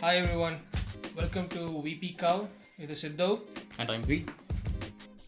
Hi 0.00 0.16
everyone, 0.16 0.56
welcome 1.14 1.46
to 1.48 1.62
VP 1.84 2.04
Cow. 2.16 2.36
இது 2.78 2.94
சித்தவ் 3.00 3.34
and 3.78 3.90
I'm 3.90 4.04
we 4.10 4.16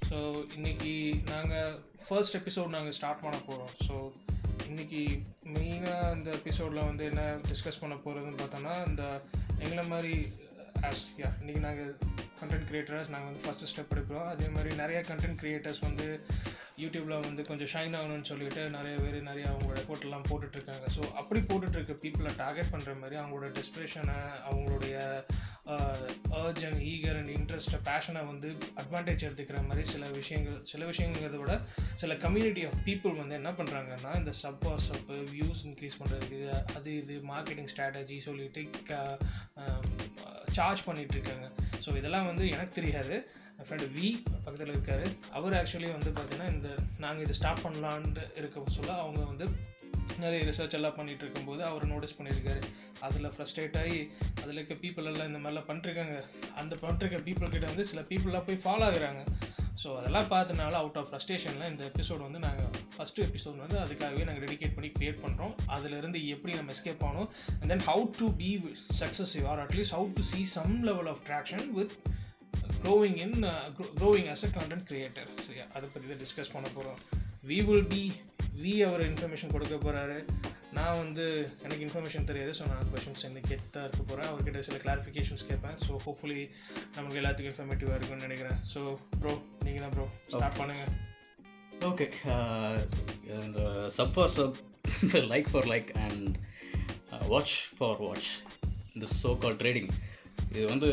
so 0.08 0.18
இன்னைக்கு 0.56 0.92
நாங்கள் 1.30 1.72
ஃபர்ஸ்ட் 2.04 2.36
எபிசோட் 2.40 2.74
நாங்கள் 2.74 2.96
ஸ்டார்ட் 2.98 3.22
பண்ண 3.24 3.38
போகிறோம் 3.48 3.72
ஸோ 3.86 3.96
இன்னைக்கு 4.68 5.02
மெயினாக 5.54 6.14
இந்த 6.16 6.30
எபிசோடில் 6.38 6.80
வந்து 6.82 7.04
என்ன 7.10 7.22
டிஸ்கஸ் 7.50 7.80
பண்ண 7.82 7.96
போகிறதுன்னு 8.04 8.40
பார்த்தோன்னா 8.42 8.76
இந்த 8.90 9.04
எங்களை 9.60 9.84
மாதிரி 9.92 10.14
ஆஸ் 10.90 11.04
யா 11.20 11.30
இன்றைக்கி 11.40 11.62
நாங்கள் 11.68 11.92
கண்டென்ட் 12.42 12.68
கிரியேட்டர்ஸ் 12.70 13.12
நாங்கள் 13.14 13.30
வந்து 13.30 13.44
ஃபஸ்ட்டு 13.44 13.70
ஸ்டெப் 13.72 13.92
எடுக்கிறோம். 13.94 14.28
அதே 14.34 14.48
மாதிரி 14.56 14.70
நிறைய 14.82 14.98
கண்டென்ட் 15.10 15.40
கிரியேட்டர்ஸ் 15.42 15.82
வந்து 15.88 16.06
யூடியூப்பில் 16.82 17.24
வந்து 17.28 17.42
கொஞ்சம் 17.48 17.70
ஷைன் 17.72 17.94
ஆகணும்னு 17.98 18.28
சொல்லிட்டு 18.32 18.62
நிறைய 18.76 18.94
பேர் 19.02 19.16
நிறைய 19.30 19.46
அவங்களோட 19.52 19.80
ஃபோட்டோலாம் 19.86 20.28
போட்டுட்ருக்காங்க 20.28 20.86
ஸோ 20.96 21.02
அப்படி 21.20 21.40
போட்டுட்ருக்க 21.50 21.94
பீப்புளை 22.04 22.32
டார்கெட் 22.42 22.72
பண்ணுற 22.74 22.94
மாதிரி 23.00 23.18
அவங்களோட 23.22 23.48
டெஸ்பிரேஷனை 23.58 24.18
அவங்களுடைய 24.48 24.96
அர்ஜ் 26.38 26.62
அண்ட் 26.68 26.80
ஈகர் 26.92 27.18
அண்ட் 27.18 27.32
இன்ட்ரெஸ்ட்டை 27.36 27.78
பேஷனை 27.88 28.22
வந்து 28.30 28.48
அட்வான்டேஜ் 28.82 29.26
எடுத்துக்கிற 29.26 29.58
மாதிரி 29.68 29.82
சில 29.92 30.06
விஷயங்கள் 30.16 30.58
சில 30.70 30.84
விஷயங்கிறத 30.90 31.38
விட 31.42 31.54
சில 32.02 32.14
கம்யூனிட்டி 32.24 32.64
ஆஃப் 32.70 32.80
பீப்புள் 32.88 33.20
வந்து 33.20 33.38
என்ன 33.40 33.52
பண்ணுறாங்கன்னா 33.60 34.12
இந்த 34.20 34.34
சப் 34.42 34.66
சப் 34.88 35.12
வியூஸ் 35.34 35.62
இன்க்ரீஸ் 35.70 35.98
பண்ணுறதுக்கு 36.00 36.40
அது 36.78 36.90
இது 37.02 37.16
மார்க்கெட்டிங் 37.32 37.70
ஸ்ட்ராட்டஜி 37.74 38.18
சொல்லிட்டு 38.28 38.64
சார்ஜ் 40.58 40.86
பண்ணிகிட்ருக்காங்க 40.88 41.46
ஸோ 41.84 41.90
இதெல்லாம் 42.00 42.28
வந்து 42.30 42.44
எனக்கு 42.54 42.74
தெரியாது. 42.80 43.14
என் 43.58 43.66
ஃப்ரெண்டு 43.68 43.86
வி 43.96 44.06
பக்கத்தில் 44.44 44.72
இருக்கார். 44.74 45.04
அவர் 45.38 45.56
ஆக்சுவலி 45.58 45.90
வந்து 45.96 46.10
பார்த்தீங்கன்னா 46.16 46.48
இந்த 46.54 46.68
நாங்கள் 47.04 47.24
இதை 47.26 47.34
ஸ்டாப் 47.40 47.64
பண்ணலான்னு 47.66 48.24
இருக்க 48.40 48.64
சொல்ல 48.78 48.92
அவங்க 49.02 49.20
வந்து 49.32 49.46
நிறைய 50.22 50.40
ரிசர்ச் 50.48 50.74
எல்லாம் 50.78 50.96
பண்ணிகிட்டு 50.96 51.24
இருக்கும்போது 51.24 51.62
அவர் 51.68 51.84
நோட்டீஸ் 51.92 52.16
பண்ணியிருக்காரு. 52.18 52.60
அதில் 53.06 53.32
ஃப்ரஸ்ட்ரேட் 53.34 53.76
ஆகி 53.82 54.00
அதில் 54.40 54.58
இருக்க 54.58 54.74
பீப்புள் 54.82 55.08
எல்லாம் 55.10 55.30
இந்த 55.30 55.40
மாதிரிலாம் 55.42 55.68
பண்ணிருக்காங்க 55.70 56.16
அந்த 56.60 56.74
பண்ணிருக்க 56.82 57.20
பீப்புள் 57.28 57.54
கிட்ட 57.54 57.66
வந்து 57.72 57.86
சில 57.90 58.02
பீப்புளெலாம் 58.10 58.46
போய் 58.48 58.62
ஃபாலோ 58.64 58.84
ஆகுறாங்க. 58.88 59.22
ஸோ 59.76 59.88
அதெல்லாம் 59.98 60.28
பார்த்தனால 60.28 60.74
அவுட் 60.80 60.98
ஆஃப் 61.00 61.08
ஃப்ரஸ்ட்ரேஷனில் 61.08 61.68
இந்த 61.70 61.82
எபிசோட் 61.90 62.24
வந்து 62.24 62.40
நாங்கள் 62.44 62.70
ஃபஸ்ட்டு 62.94 63.22
எபிசோட் 63.22 63.62
வந்து 63.62 63.78
அதுக்காகவே 63.82 64.24
நாங்கள் 64.24 64.44
டெடிகேட் 64.46 64.74
பண்ணி 64.74 64.90
க்ரியேட் 64.96 65.22
பண்ணுறோம் 65.22 65.54
அதிலிருந்து 65.68 66.20
எப்படி 66.28 66.52
நம்ம 66.52 66.74
எஸ்கேப் 66.76 67.04
ஆகணும் 67.04 67.28
and 67.54 67.70
then 67.72 67.84
how 67.86 68.04
to 68.18 68.28
be 68.40 68.50
successive 69.00 69.46
or 69.52 69.62
at least 69.64 69.94
how 69.96 70.08
to 70.16 70.24
see 70.32 70.42
some 70.52 70.74
level 70.84 71.08
of 71.08 71.22
traction 71.28 71.66
with 71.78 71.94
growing 72.78 73.18
in 73.18 73.36
growing 73.96 74.28
as 74.28 74.44
a 74.44 74.52
content 74.58 74.86
creator 74.88 75.30
சரியா 75.40 75.66
அதை 75.74 75.86
பற்றி 75.86 76.06
தான் 76.06 76.22
டிஸ்கஸ் 76.22 76.54
பண்ண 76.54 76.68
போகிறோம் 76.70 77.00
வி 77.44 77.58
வில் 77.68 77.88
பி 77.88 78.02
வி 78.58 78.74
அவர் 78.82 79.04
இன்ஃபர்மேஷன் 79.04 79.54
கொடுக்க 79.54 79.76
போகிறாரு 79.78 80.18
நான் 80.76 80.98
வந்து 81.02 81.24
எனக்கு 81.64 81.84
இன்ஃபர்மேஷன் 81.86 82.28
தெரியாது 82.30 82.52
ஸோ 82.58 82.66
நான் 82.72 82.90
கொஷின்ஸ் 82.92 83.24
என்ன 83.28 83.40
கேட்டு 83.48 83.80
இருக்க 83.86 84.02
போகிறேன் 84.02 84.28
அவர்கிட்ட 84.30 84.60
சில 84.68 84.78
கிளாரிஃபிகேஷன்ஸ் 84.84 85.46
கேட்பேன். 85.50 85.76
ஸோ 85.86 85.92
ஹோப்ஃபுல்லி 86.04 86.42
நமக்கு 86.96 87.18
எல்லாத்துக்கும் 87.20 87.52
இன்ஃபர்மேட்டிவாக 87.52 87.96
இருக்கும்னு 87.98 88.26
நினைக்கிறேன். 88.28 88.60
ஸோ 88.72 88.82
ப்ரோ 89.22 89.34
நீங்கள் 89.66 89.84
தான் 89.84 89.94
ப்ரோ 89.96 90.06
ஸ்டார்ட் 90.34 90.58
பண்ணுங்கள் 90.60 90.92
ஓகே 91.90 92.06
இந்த 93.44 93.60
sub 93.98 94.14
for 94.16 94.34
sub 94.38 94.58
like 95.32 95.50
for 95.52 95.68
like 95.72 95.90
and 96.06 96.28
watch 97.32 97.56
for 97.78 98.00
watch 98.06 98.30
இந்த 98.94 99.06
சோ 99.22 99.30
கால் 99.44 99.60
ட்ரேடிங் 99.62 99.90
இது 100.52 100.64
வந்து 100.72 100.90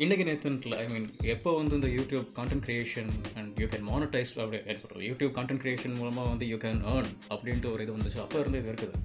இன்றைக்கி 0.00 0.24
நேற்றுல 0.28 0.76
ஐ 0.82 0.86
மீன் 0.92 1.04
எப்போ 1.24 1.50
வந்து 1.56 1.74
இந்த 1.74 1.88
YouTube 1.88 2.24
content 2.38 2.64
creation 2.66 3.10
and 3.38 3.60
you 3.60 3.66
can 3.66 3.84
monetize 3.90 4.32
அப்படி 4.42 4.58
என்ன 4.60 4.78
சொல்கிறது 4.80 5.04
யூடியூப் 5.08 5.34
கான்டென்ட் 5.36 5.62
க்ரியேஷன் 5.62 5.94
மூலமாக 5.98 6.30
வந்து 6.30 6.46
யூ 6.52 6.56
கேன் 6.56 6.80
ஏர்ன் 6.94 7.10
அப்படின்ட்டு 7.30 7.70
ஒரு 7.72 7.82
இது 7.84 7.92
வந்துச்சு. 7.96 8.18
அப்போ 8.24 8.38
இருந்து 8.38 8.58
இது 8.58 8.70
இருக்குது. 8.72 8.96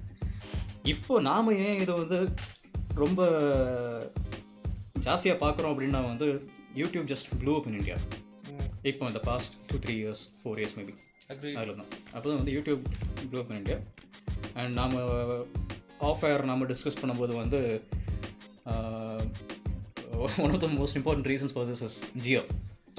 இப்போ 0.84 1.20
நாம் 1.20 1.50
ஏன் 1.66 1.78
இதை 1.80 1.94
வந்து 1.94 2.18
ரொம்ப 2.94 3.20
ஜாஸ்தியாக 5.06 5.38
பார்க்குறோம் 5.44 5.72
அப்படின்னா 5.74 6.00
வந்து 6.08 6.28
YouTube 6.74 7.06
just 7.12 7.30
blew 7.42 7.54
up 7.58 7.68
in 7.70 7.78
India 7.80 7.98
இப்போ 8.82 9.06
இந்த 9.12 9.22
past 9.30 9.54
two 9.70 9.78
three 9.78 9.96
years 10.02 10.24
four 10.42 10.60
years 10.62 10.76
maybe 10.80 10.94
அதில் 11.30 11.78
தான் 11.80 11.90
அப்போ 12.14 12.26
தான் 12.30 12.40
வந்து 12.40 12.56
YouTube 12.56 12.82
blew 13.30 13.40
up 13.42 13.52
in 13.52 13.60
India 13.62 13.78
and 14.54 14.74
நாம் 14.80 14.96
ஆஃப் 16.10 16.24
ஏர் 16.24 16.44
நாம் 16.44 16.66
டிஸ்கஸ் 16.66 17.00
பண்ணும்போது 17.02 17.34
வந்து 17.42 17.60
one 20.44 20.52
of 20.56 20.62
the 20.64 20.68
most 20.78 20.96
important 21.00 21.30
reasons 21.32 21.54
for 21.54 21.68
this 21.70 21.82
is 21.88 21.98
Jio 22.24 22.42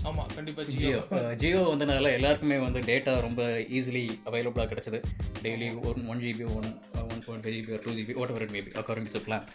ஆமாம் 0.10 0.30
கண்டிப்பாக 0.36 0.76
ஜியோ 0.82 1.00
ஜியோ 1.42 1.60
வந்தனால 1.72 2.12
எல்லாருக்குமே 2.18 2.58
வந்து 2.58 2.80
டேட்டா 2.90 3.14
ரொம்ப 3.26 3.42
ஈஸிலி 3.78 4.04
அவைலபிளாக 4.30 4.68
கிடச்சிது. 4.72 5.00
Daily 5.44 5.68
one 5.90 6.08
one 6.12 6.22
GB 6.26 6.46
one 6.58 6.70
one 7.12 7.22
point 7.26 7.44
five 7.46 7.56
GB 7.58 7.80
two 7.86 7.92
GB 8.00 8.14
whatever 8.34 8.46
it 8.46 8.56
maybe 8.58 8.72
according 8.82 9.12
to 9.16 9.22
plan 9.28 9.46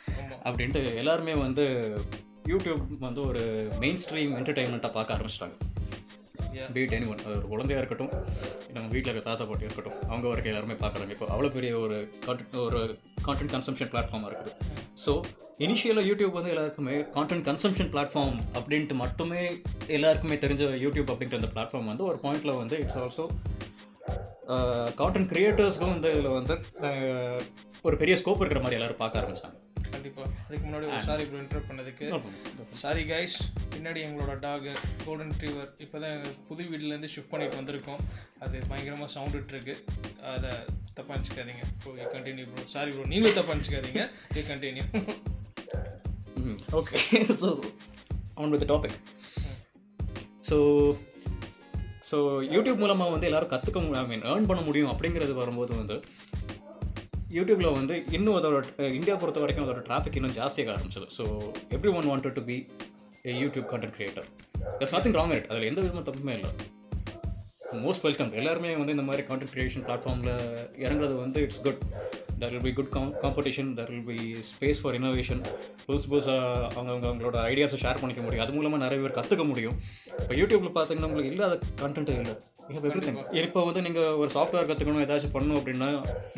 அப்படின்ட்டு 0.49 0.82
எல்லாருமே 1.03 1.34
வந்து 1.44 1.65
யூடியூப் 2.53 2.84
வந்து 3.06 3.21
ஒரு 3.31 3.43
மெயின் 3.84 4.00
ஸ்ட்ரீம் 4.05 4.34
என்டர்டைன்மெண்ட்டாக 4.41 4.93
பார்க்க 4.99 5.16
ஆரம்பிச்சிட்டாங்க. 5.16 5.56
பீட் 6.77 6.94
எனி 6.97 7.06
ஒன் 7.12 7.22
ஒரு 7.33 7.47
குழந்தையாக 7.53 7.83
இருக்கட்டும் 7.83 8.12
நம்ம 8.75 8.87
வீட்டில் 8.94 9.11
இருக்க 9.12 9.25
தாத்தா 9.28 9.44
பாட்டி 9.50 9.67
இருக்கட்டும் 9.69 9.99
அவங்க 10.11 10.27
வரைக்கும் 10.31 10.53
எல்லாருமே 10.53 10.77
பார்க்குறாங்க. 10.83 11.12
இப்போ 11.17 11.27
அவ்வளோ 11.34 11.50
பெரிய 11.56 11.72
ஒரு 11.84 11.99
ஒரு 12.67 12.81
கான்டென்ட் 13.27 13.53
கன்சம்ஷன் 13.55 13.91
பிளாட்ஃபார்மாக 13.93 14.31
இருக்குது. 14.31 14.55
ஸோ 15.05 15.12
இனிஷியலாக 15.65 16.09
யூடியூப் 16.11 16.37
வந்து 16.39 16.53
எல்லாருக்குமே 16.55 16.97
கான்டென்ட் 17.17 17.47
கன்சம்ஷன் 17.49 17.91
பிளாட்ஃபார்ம் 17.94 18.39
அப்படின்ட்டு 18.59 18.97
மட்டுமே 19.03 19.43
எல்லாருக்குமே 19.99 20.39
தெரிஞ்ச 20.44 20.62
யூடியூப் 20.87 21.12
அப்படின்ற 21.15 21.41
அந்த 21.41 21.50
பிளாட்ஃபார்ம் 21.55 21.93
வந்து 21.93 22.06
ஒரு 22.11 22.19
பாயிண்டில் 22.25 22.61
வந்து 22.62 22.78
இட்ஸ் 22.84 22.99
ஆல்சோ 23.05 23.27
கான்டென்ட் 25.03 25.31
கிரியேட்டர்ஸ்க்கும் 25.33 25.94
வந்து 25.94 26.11
இதில் 26.17 26.37
வந்து 26.38 26.56
ஒரு 27.88 27.97
பெரிய 28.03 28.17
ஸ்கோப் 28.23 28.43
இருக்கிற 28.43 28.62
மாதிரி 28.65 28.78
எல்லாரும் 28.81 29.03
பார்க்க 29.03 29.21
ஆரம்பித்தாங்க 29.21 29.59
கண்டிப்பாக 29.95 30.29
அதுக்கு 30.47 30.65
முன்னாடி 30.67 30.87
ஒரு 30.91 31.01
சாரி 31.09 31.25
ப்ரோ 31.31 31.41
இன்டர் 31.45 31.67
பண்ணதுக்கு. 31.69 32.07
சாரி 32.83 33.03
கைஸ் 33.13 33.37
பின்னாடி 33.75 34.01
எங்களோட 34.07 34.35
டாக் 34.45 34.69
கோல்டன் 35.07 35.35
ட்ரீவர் 35.39 35.71
இப்போ 35.85 35.97
தான் 36.03 36.15
எங்கள் 36.17 36.37
புது 36.49 36.69
வீட்டிலேருந்து 36.71 37.11
ஷிஃப்ட் 37.15 37.33
பண்ணிட்டு 37.33 37.61
வந்திருக்கோம். 37.61 38.03
அது 38.45 38.63
பயங்கரமாக 38.73 39.11
சவுண்ட் 39.17 39.53
இருக்கு 39.55 39.77
அதை 40.35 40.53
தப்பாக 40.97 41.17
நினச்சிக்காதீங்க. 41.17 41.65
Bro 41.83 41.97
you 42.03 42.09
continue 42.17 42.47
bro 42.53 42.65
sorry 42.77 42.93
bro 42.97 43.09
நீங்களும் 43.13 43.39
தப்பாக 43.41 43.57
நினச்சிக்காதீங்க. 43.59 44.05
You 44.39 44.45
continue 44.53 44.87
okay 46.81 46.97
so 47.43 47.51
on 48.41 48.55
with 48.55 48.71
topic 48.73 48.97
so 50.49 50.57
so 52.09 52.17
YouTube 52.55 52.83
மூலமாக 52.83 53.13
வந்து 53.15 53.29
எல்லாரும் 53.29 53.51
கற்றுக்க 53.53 54.01
ஐ 54.01 54.03
மீன் 54.11 54.27
ஏர்ன் 54.33 54.49
பண்ண 54.51 54.61
முடியும் 54.67 54.91
அப்படிங்கிறது 54.93 55.33
வரும்போது 55.39 55.73
வந்து 55.81 55.97
யூடியூப்பில் 57.34 57.76
வந்து 57.76 57.94
இன்னும் 58.16 58.37
அதோட 58.38 58.59
இந்தியா 58.98 59.14
பொறுத்த 59.22 59.38
வரைக்கும் 59.42 59.64
அதோட 59.64 59.81
டிராஃபிக் 59.88 60.16
இன்னும் 60.19 60.37
ஜாஸ்தியாக 60.38 60.72
ஆரம்பிச்சது. 60.75 61.06
So 61.16 61.25
every 61.76 61.91
one 61.98 62.09
wanted 62.10 62.37
to 62.38 62.44
be 62.50 62.56
YouTube 63.42 63.66
content 63.72 63.97
creator 63.97 64.26
it's 64.81 64.94
nothing 64.97 65.16
wrong 65.19 65.34
it 65.38 65.48
அதில் 65.50 65.69
எந்த 65.70 65.81
விதமான 65.84 66.04
தப்புமே 66.09 66.34
இல்லை. 66.38 66.50
மோஸ்ட் 67.84 68.04
வெல்கம் 68.06 68.31
எல்லாருமே 68.41 68.69
வந்து 68.81 68.94
இந்த 68.97 69.04
மாதிரி 69.06 69.22
கான்டென்ட் 69.28 69.53
கிரியேஷன் 69.54 69.84
பிளாட்ஃபார்மில் 69.87 70.34
இறங்குறது 70.84 71.15
வந்து 71.22 71.38
it's 71.44 71.62
good 71.65 71.81
there 72.41 72.53
will 72.53 72.65
be 72.66 72.72
good 72.78 72.91
com 72.97 73.10
competition 73.22 73.71
there 73.78 73.91
will 73.93 74.06
be 74.10 74.19
space 74.50 74.81
for 74.82 74.97
innovation 74.99 75.41
புதுசு 75.87 76.06
புதுசாக 76.12 76.43
அவங்க 76.75 76.91
அவங்க 76.93 77.06
அவங்களோட 77.10 77.37
ஐடியாஸை 77.50 77.78
ஷேர் 77.84 78.00
பண்ணிக்க 78.03 78.22
முடியும். 78.26 78.44
அது 78.44 78.55
மூலமாக 78.56 78.81
நிறைய 78.84 78.99
பேர் 79.03 79.16
கற்றுக்க 79.19 79.47
முடியும். 79.50 79.76
இப்போ 80.21 80.34
யூடியூப்பில் 80.41 80.75
பார்த்தீங்கன்னா 80.76 81.09
உங்களுக்கு 81.10 81.32
இல்லாத 81.32 81.59
கண்டென்ட் 81.82 82.12
இல்லை. 82.15 82.37
எவ்ரிதிங் 82.91 83.21
இப்போ 83.44 83.65
வந்து 83.69 83.82
நீங்கள் 83.88 84.16
ஒரு 84.22 84.31
சாஃப்ட்வேர் 84.37 84.69
கற்றுக்கணும் 84.71 85.05
ஏதாச்சும் 85.06 85.34
பண்ணணும் 85.37 85.59
அப்படின்னா 85.60 85.91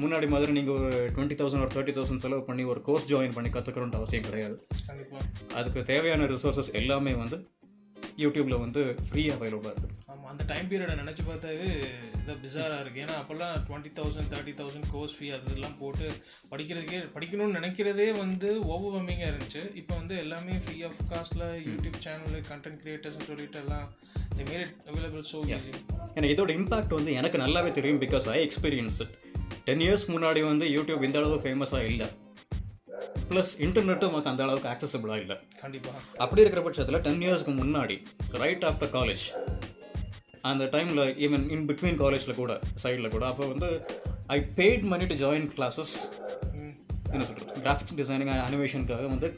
முன்னாடி 0.05 0.29
மாதிரி 0.35 0.57
நீங்கள் 0.59 0.79
ஒரு 0.79 0.91
டுவெண்ட்டி 1.17 1.39
தௌசண்ட் 1.43 1.65
ஒரு 1.67 1.75
தேர்ட்டி 1.77 1.97
தௌசண்ட் 1.99 2.25
செலவு 2.27 2.43
பண்ணி 2.51 2.65
ஒரு 2.73 2.83
கோர்ஸ் 2.89 3.09
ஜாயின் 3.13 3.37
பண்ணி 3.39 3.53
கற்றுக்கணுன்ற 3.59 4.01
அவசியம் 4.03 4.29
கிடையாது. 4.31 4.59
அதுக்கு 5.61 5.83
தேவையான 5.93 6.27
ரிசோர்ஸஸ் 6.35 6.75
எல்லாமே 6.83 7.15
வந்து 7.23 7.39
யூடியூப்பில் 8.25 8.63
வந்து 8.65 8.83
ஃப்ரீயாக 9.09 9.37
அவைலபிளாக 9.39 9.73
இருக்குது 9.75 9.95
ஆமாம் 10.13 10.31
அந்த 10.33 10.45
டைம் 10.53 10.69
பீரியடை 10.71 10.97
நினச்சி 11.03 11.23
பார்த்தாவே 11.29 11.69
இதை 12.21 12.35
பிஸாராக 12.45 12.81
இருக்குது 12.83 13.03
ஏன்னா 13.05 13.17
அப்போல்லாம் 13.21 13.55
twenty 13.69 13.93
thousand 13.99 14.31
thirty 14.33 14.55
thousand 14.61 14.89
course 14.95 15.17
fee 15.19 15.29
அது 15.37 15.47
இதெல்லாம் 15.51 15.79
போட்டு 15.83 16.07
படிக்கிறதுக்கே 16.53 17.01
படிக்கணும்னு 17.17 17.59
நினைக்கிறதே 17.59 18.09
வந்து 18.23 18.51
ஓவர்வமிங்காக 18.75 19.31
இருந்துச்சு. 19.33 19.63
இப்போ 19.83 19.95
வந்து 20.01 20.17
எல்லாமே 20.25 20.57
ஃப்ரீ 20.65 20.79
ஆஃப் 20.91 21.01
காஸ்ட்டில் 21.15 21.47
யூடியூப் 21.71 21.99
சேனலு 22.07 22.41
கண்டென்ட் 22.51 22.81
கிரியேட்டர்ஸ்னு 22.85 23.29
சொல்லிட்டு 23.33 23.61
எல்லாம் 23.65 23.89
made 24.49 24.61
it 24.65 24.73
available 24.91 25.23
so 25.31 25.39
easy. 25.55 25.73
எனக்கு 26.17 26.35
இதோட 26.35 26.51
இம்பாக்ட் 26.59 26.95
வந்து 26.97 27.13
எனக்கு 27.21 27.39
நல்லாவே 27.43 27.71
தெரியும் 27.79 28.01
because 28.05 28.27
I 28.35 28.39
experience 28.47 29.01
ten 29.67 29.83
years 29.87 30.05
முன்னாடி 30.15 30.41
வந்து 30.51 30.67
யூடியூப் 30.77 31.03
இந்த 31.07 31.19
அளவு 31.21 31.39
ஃபேமஸாக 31.45 31.89
இல்லை. 31.93 32.07
ப்ளஸ் 33.31 33.53
இன்டர்நெட்டும் 33.65 34.11
நமக்கு 34.11 34.31
அந்த 34.33 34.43
அளவுக்கு 34.47 34.71
ஆக்சசபிளாக 34.73 35.23
இல்லை. 35.25 35.37
கண்டிப்பாக 35.63 35.99
அப்படி 36.25 36.43
இருக்கிற 36.45 36.63
பட்சத்தில் 36.67 37.03
டென் 37.07 37.25
இயர்ஸ்க்கு 37.27 37.55
முன்னாடி 37.63 37.97
ரைட் 38.43 38.65
ஆஃப்டர் 38.71 38.93
காலேஜ் 38.99 39.27
அந்த 40.51 40.65
டைமில் 40.75 41.03
ஈவன் 41.27 41.45
இன் 41.55 41.67
பிட்வீன் 41.69 42.01
காலேஜில் 42.03 42.39
கூட 42.41 42.53
சைடில் 42.83 43.15
கூட 43.17 43.25
அப்போ 43.33 43.47
வந்து 43.53 43.69
I 44.37 44.39
paid 44.59 44.85
money 44.93 45.07
to 45.13 45.17
join 45.25 45.49
classes 45.57 45.95
என்ன 47.13 47.23
சொல்கிறது 47.29 47.61
கிராஃபிக்ஸ் 47.67 47.99
டிசைனிங் 48.01 48.33
அனிமேஷனுக்காக 48.49 49.07
வந்து 49.15 49.29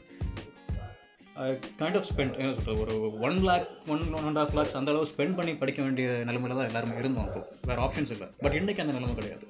கைண்ட் 1.79 1.97
ஆஃப் 1.99 2.07
ஸ்பெண்ட் 2.09 2.35
என்ன 2.41 2.49
சொல்கிறது 2.55 2.81
ஒரு 2.83 2.95
one 3.27 3.37
lakh 3.49 3.69
one 3.93 4.03
one 4.17 4.25
and 4.29 4.39
half 4.41 4.55
lakhs 4.57 4.75
அந்த 4.79 4.91
அளவு 4.93 5.07
ஸ்பெண்ட் 5.11 5.37
பண்ணி 5.37 5.53
படிக்க 5.61 5.81
வேண்டிய 5.85 6.07
நிலைமையில 6.29 6.57
தான் 6.59 6.69
எல்லாருமே 6.71 6.97
இருந்தோம் 7.01 7.27
அப்போ. 7.27 7.41
வேறு 7.69 7.81
ஆப்ஷன்ஸ் 7.85 8.13
இல்லை. 8.15 8.27
பட் 8.43 8.57
இன்றைக்கி 8.59 8.83
அந்த 8.85 8.93
நிலைமை 8.97 9.15
கிடையாது. 9.19 9.45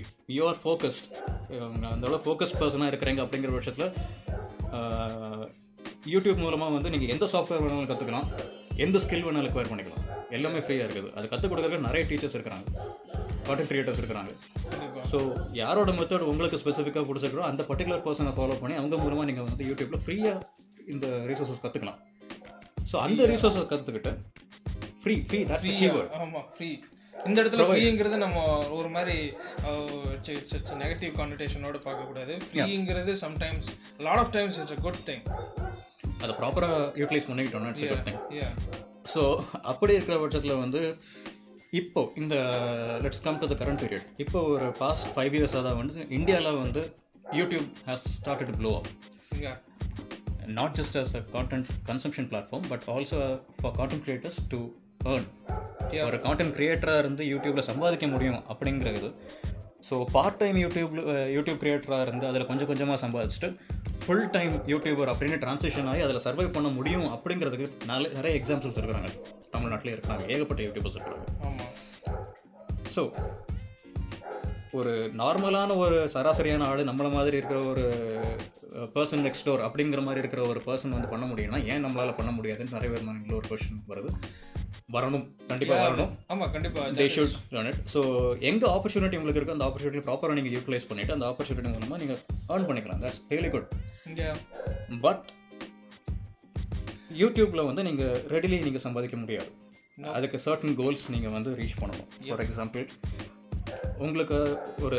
இஃப் 0.00 0.12
யூ 0.36 0.42
ஆர் 0.50 0.58
ஃபோக்கஸ்ட் 0.64 1.06
அந்த 1.92 2.04
அளவு 2.08 2.22
ஃபோக்கஸ் 2.26 2.56
பர்சனாக 2.60 2.90
இருக்கிறீங்க 2.92 3.22
அப்படிங்கிற 3.24 3.52
பட்சத்தில் 3.56 3.88
யூடியூப் 6.14 6.42
மூலமாக 6.44 6.74
வந்து 6.76 6.92
நீங்கள் 6.94 7.12
எந்த 7.14 7.26
சாஃப்ட்வேர் 7.34 7.62
வேணாலும் 7.64 7.90
கற்றுக்கலாம் 7.92 8.28
எந்த 8.84 8.96
ஸ்கில் 9.04 9.24
வேணாலும் 9.26 9.50
அக்வயர் 9.50 9.70
பண்ணிக்கலாம். 9.70 10.02
எல்லாமே 10.36 10.60
ஃப்ரீயாக 10.64 10.86
இருக்குது. 10.86 11.08
அது 11.16 11.26
கற்றுக் 11.32 11.50
கொடுக்குறதுக்கு 11.52 11.86
நிறைய 11.88 12.02
டீச்சர்ஸ் 12.10 12.36
இருக்கிறாங்க. 12.36 12.66
கான்டென்ட் 13.46 13.70
கிரியேட்டர்ஸ் 13.70 14.00
இருக்கிறாங்க. 14.00 14.30
ஸோ 15.12 15.18
யாரோட 15.60 15.90
மெத்தட் 15.98 16.26
உங்களுக்கு 16.32 16.60
ஸ்பெசிஃபிக்காக 16.62 17.04
பிடிச்சிருக்கோ 17.10 17.46
அந்த 17.50 17.62
பர்டிகுலர் 17.70 18.02
பர்சனை 18.06 18.32
ஃபாலோ 18.38 18.56
பண்ணி 18.62 18.76
அவங்க 18.80 18.96
மூலமாக 19.04 19.26
நீங்கள் 19.30 19.46
வந்து 19.48 19.68
யூடியூப்பில் 19.70 20.02
ஃப்ரீயாக 20.04 20.44
இந்த 20.94 21.06
ரிசோர்ஸஸ் 21.30 21.62
கற்றுக்கலாம் 21.64 22.00
ஸோ 22.90 22.96
அந்த 23.06 23.22
ரிசோர்ஸஸ் 23.34 23.70
கற்றுக்கிட்டு 23.72 24.12
ஃப்ரீ 25.04 25.16
ஃப்ரீ 25.28 25.40
தட்ஸ் 25.52 25.70
கீவேர்ட் 25.82 26.12
ஆமாம் 26.26 26.46
ஃப்ரீ 26.54 26.70
இந்த 27.28 27.36
இடத்துல 27.42 27.64
ஃப்ரீங்கிறது 27.68 28.16
நம்ம 28.24 28.38
ஒரு 28.78 28.88
மாதிரி 28.96 29.16
இட்ஸ் 30.34 30.74
நெகட்டிவ் 30.82 31.12
கான்டென்டேஷனோட 31.20 31.78
பார்க்கக்கூடாது. 31.86 32.34
ஃப்ரீங்கிறது 32.46 33.12
sometimes 33.24 33.68
lot 34.06 34.22
of 34.22 34.32
times 34.36 34.58
it's 34.62 34.74
a 34.76 34.80
good 34.86 35.00
thing 35.08 35.24
அதை 36.22 36.32
ப்ராப்பராக 36.40 36.76
யூட்டிலைஸ் 37.00 37.28
பண்ணிக்கிட்டோம்னா 37.30 37.72
இட்ஸ் 37.74 37.88
குட் 37.94 38.06
திங் 38.08 38.20
ஸோ 39.14 39.22
அப்படி 39.72 39.92
இருக்கிற 39.96 40.16
பட்சத்தில் 40.22 40.60
வந்து 40.64 40.82
இப்போ 41.80 42.00
இந்த 42.22 42.34
let's 43.04 43.24
come 43.26 43.40
to 43.42 43.48
the 43.52 43.56
current 43.62 43.82
period 43.84 44.06
இப்போ 44.24 44.40
ஒரு 44.54 44.68
பாஸ்ட் 44.82 45.10
ஃபைவ் 45.14 45.36
இயர்ஸாக 45.38 45.64
தான் 45.68 45.78
வந்து 45.82 46.06
இந்தியாவில் 46.18 46.60
வந்து 46.64 46.82
YouTube 47.40 47.68
has 47.88 48.06
started 48.16 48.54
blow 48.60 48.72
up 48.78 48.92
not 50.56 50.74
just 50.74 50.96
as 50.96 51.12
a 51.14 51.22
content 51.32 51.66
consumption 51.88 52.26
platform 52.32 52.62
but 52.72 52.82
also 52.88 53.16
for 53.60 53.70
content 53.72 54.02
creators 54.04 54.36
to 54.52 54.58
earn. 55.12 55.24
ஒரு 56.04 56.18
கான்டென்ட் 56.26 56.54
கிரியேட்டராக 56.58 57.02
இருந்து 57.04 57.24
யூடியூப்பில் 57.32 57.68
சம்பாதிக்க 57.70 58.06
முடியும் 58.06 58.40
அப்படிங்கிறது. 58.52 59.10
So 59.88 59.96
part 60.14 60.38
time 60.42 60.56
YouTube 60.62 60.92
YouTube 61.36 61.58
கிரியேட்டராக 61.62 62.04
இருந்து 62.06 62.26
அதில் 62.28 62.46
கொஞ்சம் 62.48 62.68
கொஞ்சமாக 62.70 62.98
சம்பாதிச்சுட்டு 63.04 63.48
ஃபுல் 64.00 64.28
டைம் 64.36 64.54
யூடியூபர் 64.72 65.10
அப்படின்னு 65.12 65.36
ட்ரான்ஸ்லேஷன் 65.42 65.88
ஆகி 65.90 66.00
அதில் 66.06 66.24
சர்வை 66.26 66.46
பண்ண 66.56 66.68
முடியும் 66.78 67.06
அப்படிங்கிறதுக்கு 67.16 67.68
நிறைய 67.90 68.08
நிறைய 68.14 68.32
எக்ஸாம்பிள்ஸ் 68.40 68.78
இருக்கிறாங்க 68.80 69.10
தமிழ்நாட்டிலே 69.54 69.94
இருக்கிறாங்க 69.96 70.24
ஏகப்பட்ட 70.34 70.62
யூடியூபர்ஸ் 70.66 70.96
இருக்கிறாங்க 70.98 71.26
ஸோ 72.96 73.04
ஒரு 74.78 74.92
நார்மலான 75.20 75.76
ஒரு 75.76 75.98
சராசரியான 76.14 76.66
ஆள் 76.70 76.88
நம்மள 76.88 77.08
மாதிரி 77.12 77.36
இருக்கிற 77.36 77.58
ஒரு 77.64 77.84
பர்சன் 78.96 79.24
நெக்ஸ்ட் 79.26 79.46
டோர் 79.46 79.64
அப்படிங்கிற 79.66 80.02
மாதிரி 80.02 80.22
இருக்கிற 80.24 80.42
ஒரு 80.48 80.60
பர்சன் 80.66 80.96
வந்து 80.96 81.12
பண்ண 81.12 81.26
முடியும்னா 81.26 81.60
ஏன் 81.72 81.84
நம்மளால் 81.86 82.18
பண்ண 82.18 82.30
முடியாதுன்னு 82.30 82.76
நிறைய 82.76 82.90
பேர் 82.94 83.36
ஒரு 83.38 83.46
கொஷின் 83.50 83.80
வருது. 83.92 84.10
வரணும். 84.96 85.24
கண்டிப்பாக 85.50 85.78
வரணும். 85.86 86.10
ஆமாம் 86.32 86.50
கண்டிப்பாக 86.56 86.92
they 87.00 87.06
should 87.16 87.36
learn 87.54 87.70
it 87.72 87.80
so 87.94 88.00
எங்கே 88.50 88.66
ஆப்பர்ச்சுனிட்டி 88.74 89.18
உங்களுக்கு 89.20 89.40
இருக்கோ 89.40 89.56
அந்த 89.56 89.66
ஆப்பர்ச்சுனிட்டி 89.68 90.02
ப்ராப்பராக 90.08 90.36
நீங்கள் 90.38 90.54
யூட்டிலைஸ் 90.56 90.88
பண்ணிவிட்டு 90.90 91.16
அந்த 91.16 91.26
ஆப்பர்ச்சுனிட்டி 91.30 91.72
மூலமாக 91.74 92.00
நீங்கள் 92.02 92.20
ஏர்ன் 92.54 92.68
பண்ணிக்கலாம். 92.70 93.00
தட்ஸ் 93.04 93.22
ரியலி 93.34 93.50
குட் 93.54 93.68
பட் 95.06 95.24
யூடியூப்பில் 97.22 97.66
வந்து 97.70 97.82
நீங்கள் 97.88 98.16
ரெடிலி 98.34 98.56
நீங்கள் 98.66 98.84
சம்பாதிக்க 98.86 99.16
முடியாது. 99.24 99.50
அதுக்கு 100.16 100.38
சர்டன் 100.46 100.76
கோல்ஸ் 100.80 101.04
நீங்கள் 101.14 101.34
வந்து 101.36 101.50
ரீச் 101.60 101.78
பண்ணணும். 101.82 102.08
ஃபார் 102.28 102.42
எக்ஸாம்பிள் 102.46 102.84
உங்களுக்கு 104.04 104.38
ஒரு 104.86 104.98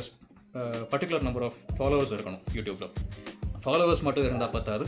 பர்டிகுலர் 0.92 1.26
நம்பர் 1.28 1.46
ஆஃப் 1.48 1.60
ஃபாலோவர்ஸ் 1.78 2.14
இருக்கணும் 2.16 2.44
யூடியூப்பில் 2.58 2.94
ஃபாலோவர்ஸ் 3.66 4.04
மட்டும் 4.08 4.28
இருந்தால் 4.30 4.54
பார்த்தாது 4.56 4.86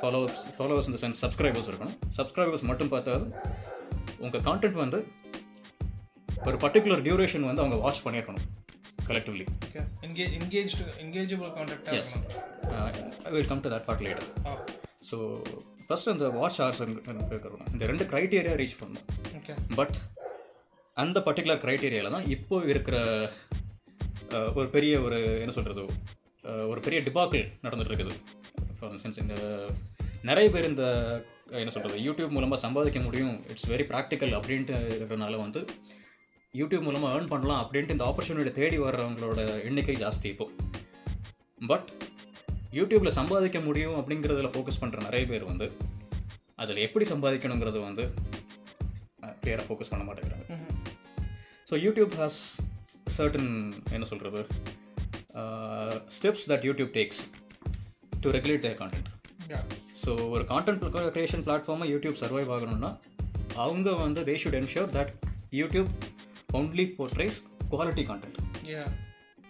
ஃபாலோவர்ஸ் 0.00 0.42
ஃபாலோவர்ஸ் 0.56 0.88
இந்த 0.90 0.98
சென்ஸ் 1.02 1.20
சப்ஸ்கிரைபர்ஸ் 1.24 1.68
இருக்கணும். 1.70 1.96
சப்ஸ்கிரைபர்ஸ் 2.18 2.64
மட்டும் 2.70 2.90
பார்த்தாது. 2.94 3.24
உங்கள் 4.20 4.44
கான்டென்ட் 4.44 4.78
வந்து 4.80 4.98
ஒரு 6.42 6.56
பர்டிகுலர் 6.62 7.02
டியூரேஷன் 7.06 7.48
வந்து 7.48 7.62
அவங்க 7.62 7.78
வாட்ச் 7.82 8.04
பண்ணியிருக்கணும் 8.04 8.46
collectively 9.06 9.44
okay 9.66 9.82
engage 10.02 10.34
engaged 10.38 10.84
engageable 11.02 11.50
கான்டாக்டாக 11.56 11.98
yes 11.98 12.14
I 13.24 13.32
will 13.34 13.48
come 13.48 13.62
to 13.64 13.72
that 13.74 13.86
part 13.88 14.04
later 14.06 14.28
so 15.08 15.16
first 15.82 16.10
அந்த 16.12 16.28
வாட்ச் 16.36 16.60
ஹவர்ஸ் 16.60 16.80
இருக்கணும் 16.82 17.66
இந்த 17.72 17.84
ரெண்டு 17.86 18.04
க்ரைட்டீரியா 18.04 18.54
ரீச் 18.60 18.78
பண்ணணும். 18.80 19.06
ஓகே 19.38 19.54
பட் 19.76 19.96
அந்த 20.96 21.18
பர்டிகுலர் 21.26 21.60
க்ரைட்டீரியாவில் 21.62 22.14
தான் 22.14 22.28
இப்போ 22.34 22.56
இருக்கிற 22.66 22.96
அஹ், 24.30 24.50
ஒரு 24.56 24.68
பெரிய 24.70 24.94
ஒரு 25.00 25.18
என்ன 25.42 25.52
சொல்கிறது 25.52 25.82
ஒரு 26.70 26.80
பெரிய 26.80 26.98
டிபாக்கிள் 27.06 27.44
நடந்துட்டு 27.62 27.92
இருக்குது. 27.92 28.14
ஃபார் 28.76 28.90
இன்ஸ்டன்ஸ் 28.92 29.20
இந்த 29.22 29.36
நிறைய 30.22 30.46
பேர் 30.50 30.68
இந்த 30.68 30.84
என்ன 31.60 31.72
சொல்கிறது 31.74 31.98
யூடியூப் 32.06 32.34
மூலமாக 32.36 32.60
சம்பாதிக்க 32.64 33.00
முடியும். 33.06 33.36
இட்ஸ் 33.50 33.68
வெரி 33.72 33.84
ப்ராக்டிக்கல் 33.90 34.32
அப்படின்ட்டு 34.38 34.76
இருக்கிறனால 34.96 35.34
வந்து 35.44 35.60
யூடியூப் 36.60 36.86
மூலமாக 36.88 37.12
ஏர்ன் 37.16 37.30
பண்ணலாம் 37.32 37.60
அப்படின்ட்டு 37.62 37.94
இந்த 37.96 38.04
ஆப்பர்ச்சுனிட்டி 38.10 38.52
தேடி 38.60 38.78
வர்றவங்களோட 38.84 39.40
எண்ணிக்கை 39.68 39.96
ஜாஸ்தி 40.04 40.28
இப்போ. 40.34 40.46
பட் 41.70 41.88
யூடியூப்பில் 42.78 43.16
சம்பாதிக்க 43.20 43.58
முடியும் 43.68 43.96
அப்படிங்கிறதுல 44.00 44.50
ஃபோக்கஸ் 44.54 44.80
பண்ணுற 44.82 45.04
நிறைய 45.08 45.24
பேர் 45.32 45.44
வந்து 45.52 45.68
அதில் 46.62 46.84
எப்படி 46.86 47.04
சம்பாதிக்கணுங்கிறது 47.12 47.80
வந்து 47.88 48.04
கிளியராக 49.42 49.66
ஃபோக்கஸ் 49.68 49.92
பண்ண 49.92 50.04
மாட்டேங்கிறாங்க. 50.08 50.46
ஸோ 51.70 51.74
யூடியூப் 51.86 52.14
ஹாஸ் 52.20 52.40
சர்டன் 53.16 53.50
என்ன 53.96 54.06
சொல்கிறது 54.12 54.42
steps 56.18 56.46
that 56.52 56.66
YouTube 56.70 56.92
takes 56.98 57.22
to 58.24 58.30
regulate 58.38 58.64
their 58.66 58.76
content. 58.82 59.08
Ya 59.52 59.60
so 60.02 60.12
ஒரு 60.34 60.44
கான்டென்ட் 60.50 60.84
க்ரியேஷன் 61.14 61.44
பிளாட்ஃபார்மை 61.46 61.88
யூடியூப் 61.92 62.20
சர்வைவ் 62.22 62.52
ஆகணும்னா 62.56 62.90
அவங்க 63.64 63.90
வந்து 64.04 64.22
they 64.28 64.36
should 64.42 64.58
ensure 64.60 64.92
that 64.96 65.12
YouTube 65.60 65.90
only 66.58 66.86
portrays 66.98 67.38
quality 67.70 68.04
content 68.10 68.38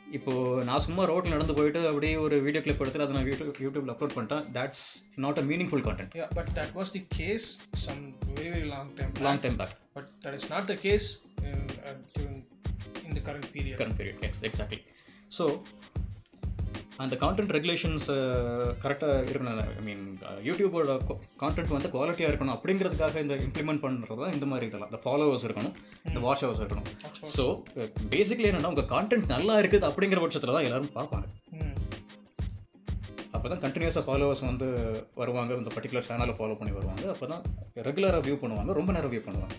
இப்போது 0.09 0.65
நான் 0.67 0.83
சும்மா 0.85 1.05
ரோட்டில் 1.11 1.35
நடந்து 1.35 1.55
போயிட்டு 1.57 1.81
அப்படியே 1.89 2.17
ஒரு 2.25 2.37
வீடியோ 2.45 2.61
கிளிப் 2.65 2.83
எடுத்துட்டு 2.83 3.07
அதை 3.07 3.15
நான் 3.17 3.27
யூடியூப் 3.29 3.57
யூடியூப்ல 3.65 3.95
அப்லோட் 3.95 4.15
பண்ணிட்டேன். 4.17 4.45
That's 4.57 4.85
not 5.25 5.39
a 5.39 5.47
meaningful 5.49 5.85
content 5.87 6.13
Yeah, 6.15 6.29
but 6.39 6.49
that 6.59 6.71
was 6.79 6.91
the 6.97 7.03
case 7.17 7.47
some 7.85 8.03
very 8.31 8.51
very 8.55 8.69
long 8.75 8.87
time 8.99 9.11
back. 9.11 9.25
Long 9.27 9.43
time 9.45 9.59
back 9.61 9.75
But 9.97 10.07
that 10.25 10.35
is 10.39 10.45
not 10.53 10.65
the 10.67 10.77
case 10.79 11.07
in, 11.45 11.59
uh, 11.83 11.97
during 12.15 12.37
in 13.05 13.13
the 13.17 13.25
current 13.29 13.49
period. 13.55 13.77
Current 13.81 13.99
period 14.01 14.23
ex 14.29 14.43
exactly 14.49 14.81
so 15.33 15.45
அந்த 17.05 17.15
content 17.23 17.53
regulations 17.57 18.07
கரெக்டாக 18.83 19.15
இருக்கணும் 19.31 19.59
ஐ 19.81 19.83
மீன் 19.89 20.05
யூடியூபோட 20.49 20.95
content 21.43 21.73
வந்து 21.77 21.91
குவாலிட்டியாக 21.95 22.31
இருக்கணும் 22.33 22.55
அப்படிங்கிறதுக்காக 22.57 23.21
இந்த 23.25 23.35
implement 23.47 23.83
பண்ணுறது 23.85 24.21
தான் 24.23 24.35
இந்த 24.37 24.47
மாதிரி 24.53 24.67
இதெல்லாம் 24.69 24.91
இந்த 24.93 25.01
ஃபாலோவர்ஸ் 25.05 25.45
இருக்கணும் 25.49 25.75
இந்த 26.09 26.21
வாட்ச் 26.27 26.45
ஹவர்ஸ் 26.45 26.63
இருக்கணும். 26.63 26.87
ஸோ 27.37 27.45
பேசிக்லி 28.15 28.49
என்னென்னா 28.51 28.71
உங்கள் 28.75 28.89
கான்டென்ட் 28.95 29.27
நல்லா 29.35 29.57
இருக்குது 29.63 29.89
அப்படிங்கிற 29.91 30.23
பட்சத்தில் 30.25 30.55
தான் 30.57 30.67
எல்லாரும் 30.69 30.95
பார்ப்பாங்க. 30.99 31.27
அப்போ 33.37 33.47
தான் 33.53 33.63
கண்டினியூஸாக 33.65 34.05
ஃபாலோவர்ஸ் 34.09 34.45
வந்து 34.51 34.69
வருவாங்க. 35.21 35.59
இந்த 35.63 35.73
பர்டிகுலர் 35.77 36.07
சேனலை 36.09 36.37
ஃபாலோ 36.39 36.57
பண்ணி 36.61 36.75
வருவாங்க. 36.79 37.05
அப்போ 37.15 37.29
தான் 37.35 37.43
ரெகுலராக 37.89 38.23
வியூ 38.29 38.39
பண்ணுவாங்க. 38.45 38.73
ரொம்ப 38.81 38.93
நேரம் 38.99 39.13
வியூ 39.15 39.25
பண்ணுவாங்க. 39.29 39.57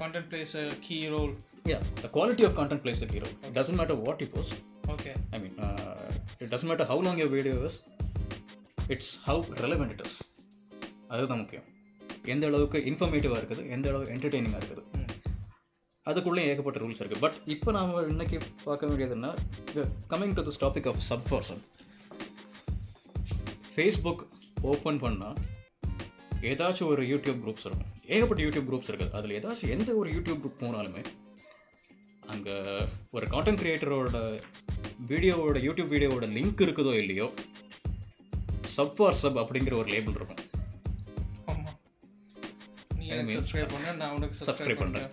Content 0.00 0.26
plays 0.32 0.52
a 0.60 0.66
key 0.88 1.00
role. 1.14 1.32
Ya 1.70 1.78
the 2.02 2.08
quality 2.16 2.44
of 2.48 2.54
content 2.58 2.82
plays 2.84 3.00
the 3.04 3.08
hero 3.14 3.30
doesn't 3.56 3.80
matter 3.82 4.00
what 4.04 4.22
you 4.24 4.28
post 4.34 4.58
Okay. 4.92 5.12
I 5.34 5.38
mean, 5.42 5.56
it 6.42 6.52
does 6.52 6.64
matter 6.68 6.88
how 6.90 7.02
long 7.06 7.18
long 7.20 7.30
video 7.34 7.54
is 7.68 7.76
it's 8.92 9.10
how 9.26 9.40
relevant 9.62 9.90
it 9.94 10.04
is 10.06 10.14
அதுதான் 11.14 11.40
முக்கியம். 11.40 11.66
எந்த 12.32 12.44
அளவுக்கு 12.50 12.78
இன்ஃபர்மேட்டிவாக 12.90 13.40
இருக்குது 13.40 13.64
எந்த 13.76 13.86
அளவுக்கு 13.90 14.14
என்டர்டெய்னிங்காக 14.14 14.60
இருக்குது. 14.62 14.84
அதுக்குள்ளே 16.06 16.42
ஏகப்பட்ட 16.50 16.78
ரூல்ஸ் 16.82 17.00
இருக்குது 17.02 17.22
பட் 17.24 17.36
இப்போ 17.54 17.70
நாம் 17.76 17.92
இன்னைக்கு 18.08 18.38
பார்க்க 18.64 18.90
வேண்டியதுன்னா 18.90 19.32
coming 20.12 20.34
to 20.38 20.44
this 20.48 20.60
topic 20.64 20.88
of 20.92 21.02
sub 21.10 21.26
person 21.32 21.62
Facebook 23.74 24.22
open 24.72 25.00
பண்ணால் 25.04 25.38
ஏதாச்சும் 26.52 26.90
ஒரு 26.92 27.02
யூடியூப் 27.12 27.40
குரூப்ஸ் 27.44 27.66
இருக்கும். 27.68 27.90
ஏகப்பட்ட 28.14 28.44
யூடியூப் 28.44 28.68
குரூப்ஸ் 28.70 28.90
இருக்குது. 28.92 29.12
அதில் 29.18 29.36
ஏதாச்சும் 29.40 29.74
எந்த 29.76 29.90
ஒரு 30.02 30.10
யூடியூப் 30.16 30.40
குரூப் 30.44 30.60
போனாலுமே 30.64 31.02
அங்கே 32.30 32.56
ஒரு 33.12 33.26
கான்டென்ட் 33.26 33.60
கிரியேட்டரோட 33.62 34.18
வீடியோவோட 35.10 35.58
யூடியூப் 35.66 35.92
வீடியோவோட 35.94 36.26
லிங்க் 36.36 36.62
இருக்குதோ 36.66 36.92
இல்லையோ? 37.02 37.26
சப் 38.74 38.94
ஃபார் 38.96 39.18
சப் 39.20 39.38
அப்படிங்கிற 39.42 39.74
ஒரு 39.78 39.88
லேபிள் 39.94 40.16
இருக்கும். 40.18 40.40
சப்ஸ்கிரைப் 44.40 44.82
பண்ணுறேன் 44.82 45.08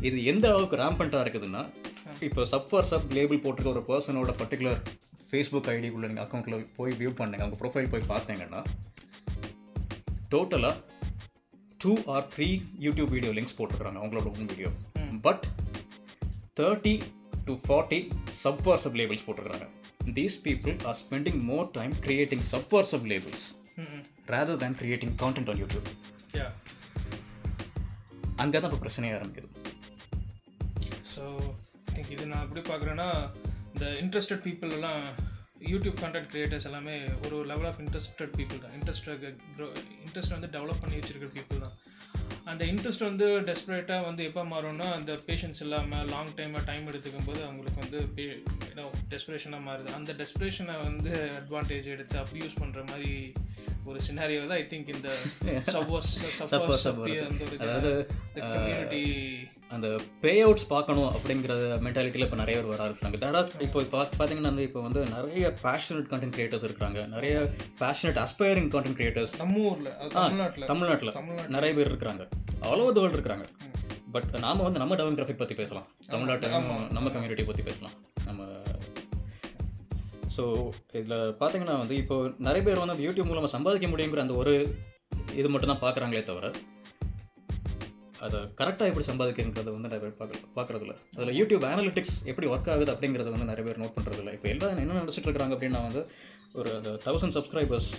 இது 0.00 0.16
எந்த 0.24 0.44
அளவுக்கு 0.50 0.80
ரேம்பண்ட்டாக 0.80 1.24
இருக்குதுன்னா 1.24 1.62
இப்போ 2.26 2.42
சப் 2.50 2.68
ஃபார் 2.70 2.88
சப் 2.90 3.06
லேபிள் 3.16 3.42
போட்டிருக்க 3.44 3.74
ஒரு 3.74 3.82
பர்சனோட 3.88 4.32
பர்டிகுலர் 4.40 4.80
ஃபேஸ்புக் 5.22 5.70
ஐடிக்குள்ளே 5.72 6.08
நீங்கள் 6.10 6.24
அக்கௌண்ட்டில் 6.26 6.66
போய் 6.76 6.98
வியூ 7.00 7.12
பண்ணுங்க 7.20 7.44
அவங்க 7.44 7.58
ப்ரொஃபைல் 7.62 7.90
போய் 7.92 8.10
பார்த்தீங்கன்னா 8.10 8.60
டோட்டலாக 10.28 10.74
two 11.80 11.92
or 12.14 12.26
three 12.34 12.48
YouTube 12.86 13.10
video 13.10 13.32
links 13.32 13.56
போட்டிருக்காங்க 13.58 14.00
அவங்களோட 14.02 14.26
own 14.32 14.50
video 14.52 14.70
but 15.20 15.44
thirty 16.60 16.92
to 17.46 17.54
forty 17.64 17.98
sub 18.42 18.60
for 18.64 18.80
sub 18.84 18.96
labels 19.00 19.24
போட்டிருக்காங்க 19.26 19.66
these 20.18 20.36
people 20.46 20.74
are 20.88 20.96
spending 21.02 21.40
more 21.50 21.66
time 21.78 21.94
creating 22.06 22.44
sub 22.52 22.68
for 22.70 22.88
sub 22.92 23.06
labels 23.12 23.46
rather 24.34 24.60
than 24.62 24.76
creating 24.80 25.14
content 25.22 25.50
on 25.52 25.60
YouTube 25.62 25.88
அங்கே 28.42 28.58
தான் 28.60 28.70
இப்போ 28.70 28.80
பிரச்சனையாக 28.84 29.18
ஆரம்பிக்குது. 29.18 29.48
So 31.12 31.24
think 31.94 32.10
இது 32.14 32.24
நான் 32.32 32.44
எப்படி 32.46 32.62
பார்க்குறேன்னா 32.70 33.08
இந்த 33.74 33.86
இன்ட்ரெஸ்டட் 34.02 34.42
பீப்புள் 34.46 34.72
எல்லாம் 34.78 35.00
யூடியூப் 35.72 35.96
கண்டென்ட் 36.02 36.30
கிரியேட்டர்ஸ் 36.32 36.66
எல்லாமே 36.70 36.96
ஒரு 37.26 37.36
லெவல் 37.50 37.68
ஆஃப் 37.70 37.80
இன்ட்ரெஸ்டட் 37.84 38.34
பீப்புள் 38.38 38.62
தான். 38.64 38.74
இன்ட்ரெஸ்ட் 38.78 39.08
இன்ட்ரெஸ்ட் 40.06 40.34
வந்து 40.36 40.50
டெவலப் 40.56 40.82
பண்ணி 40.84 40.98
வச்சிருக்கிற 41.00 41.30
பீப்புள் 41.38 41.62
தான். 41.66 41.76
அந்த 42.46 42.62
இன்ட்ரெஸ்ட் 42.64 43.06
வந்து 43.06 43.26
டெஸ்பரேட்டாக 43.46 44.06
வந்து 44.06 44.22
எப்போ 44.24 44.42
மாறும்னா 44.44 44.88
அந்த 44.96 45.12
பேஷன்ஸ் 45.26 45.62
இல்லாமல் 45.62 46.08
லாங் 46.10 46.32
டைமாக 46.36 46.62
டைம் 46.64 46.88
எடுத்துக்கும் 46.88 47.26
போது 47.26 47.40
அவங்களுக்கு 47.44 47.80
வந்து 47.80 47.98
டெஸ்பிரேஷனாக 49.10 49.62
மாறுது 49.64 49.90
அந்த 49.92 50.12
டெஸ்பிரேஷனை 50.12 50.76
வந்து 50.82 51.10
அட்வான்டேஜ் 51.38 51.88
எடுத்து 51.94 52.16
அப்யூஸ் 52.22 52.60
பண்ணுற 52.60 52.82
மாதிரி 52.90 53.10
ஒரு 53.86 53.98
சினாரியோ 54.06 54.46
தான் 54.46 54.58
ஐ 54.58 54.66
திங்க் 54.70 54.88
இந்த 54.94 55.10
சப்போஸ் 55.74 56.08
சப்போஸ் 56.52 56.86
வருது. 56.86 57.26
அந்த 57.68 57.90
ஒரு 57.90 57.92
கம்யூனிட்டி 58.54 59.02
அந்த 59.74 59.86
பே 60.22 60.32
அவுட்ஸ் 60.44 60.66
பார்க்கணும் 60.72 61.08
அப்படிங்கிற 61.16 61.54
மென்டாலிட்டியில் 61.84 62.26
இப்போ 62.26 62.38
நிறைய 62.40 62.56
பேர் 62.58 62.70
வர 62.72 62.82
ஆரம்பிச்சாங்க 62.84 63.18
தடா 63.22 63.40
இப்போ 63.66 63.80
பார்த்தீங்கன்னா 63.92 64.50
வந்து 64.52 64.66
இப்போ 64.68 64.80
வந்து 64.86 65.00
நிறைய 65.14 65.46
பேஷனட் 65.64 66.08
கண்டென்ட் 66.12 66.34
கிரியேட்டர்ஸ் 66.36 66.66
இருக்காங்க. 66.68 67.00
நிறைய 67.14 67.34
பேஷனட் 67.82 68.20
அஸ்பைரிங் 68.24 68.70
கண்டென்ட் 68.74 68.98
கிரியேட்டர்ஸ் 69.00 69.34
நம்ம 69.42 69.64
ஊரில் 69.70 69.90
தமிழ்நாட்டில். 70.18 70.68
தமிழ்நாட்டில். 70.72 71.12
நிறைய 71.56 71.72
பேர் 71.78 71.90
இருக்கிறாங்க 71.92 72.24
ஆல் 72.70 72.82
ஓவர் 72.84 72.96
த 72.98 73.02
வேர்ல்டு 73.04 73.18
இருக்கிறாங்க 73.18 73.46
பட் 74.16 74.30
நாம 74.44 74.62
வந்து 74.66 74.82
நம்ம 74.82 74.96
டெமோகிராஃபிக் 75.00 75.42
பற்றி 75.42 75.56
பேசலாம். 75.62 75.88
தமிழ்நாட்டு 76.12 76.52
நம்ம 76.98 77.08
கம்யூனிட்டி 77.16 77.46
பற்றி 77.50 77.64
பேசலாம். 77.70 77.96
நம்ம 78.28 78.42
ஸோ 80.36 80.44
இதில் 80.98 81.18
பார்த்தீங்கன்னா 81.40 81.76
வந்து 81.82 81.94
இப்போ 82.02 82.16
நிறைய 82.46 82.62
பேர் 82.64 82.80
வந்து 82.82 83.04
யூடியூப் 83.08 83.30
மூலமாக 83.30 83.52
சம்பாதிக்க 83.56 83.86
முடியுங்கிற 83.92 84.24
அந்த 84.24 84.34
ஒரு 84.42 84.54
இது 85.40 85.48
மட்டும் 85.52 85.70
தான் 85.72 85.84
பார்க்குறாங்களே 85.84 86.22
தவிர 86.30 86.48
அதை 88.20 88.38
கரெக்டாக 88.58 88.90
எப்படி 88.90 89.06
சம்பாதிக்கிறத 89.08 89.64
வந்து 89.66 89.86
நிறைய 89.86 90.00
பேர் 90.02 90.14
பார்க்கல 90.18 90.38
பார்க்குறதில்ல. 90.54 90.94
அதில் 91.14 91.36
யூடியூப் 91.38 91.64
அனாலிட்டிக்ஸ் 91.68 92.14
எப்படி 92.26 92.46
ஒர்க் 92.48 92.70
ஆகுது 92.72 92.92
அப்படிங்கிறத 92.94 93.32
வந்து 93.32 93.50
நிறைய 93.50 93.64
பேர் 93.66 93.80
நோட் 93.82 93.96
பண்ணுறதில்ல 93.96 94.32
இப்போ 94.36 94.48
எல்லாம் 94.48 94.72
என்ன 94.76 95.00
நினச்சிட்டு 95.00 95.28
இருக்காங்க 95.30 95.56
அப்படின்னா 95.56 95.82
வந்து 95.86 96.02
ஒரு 96.54 96.70
thousand 97.06 97.36
subscribers 97.36 97.90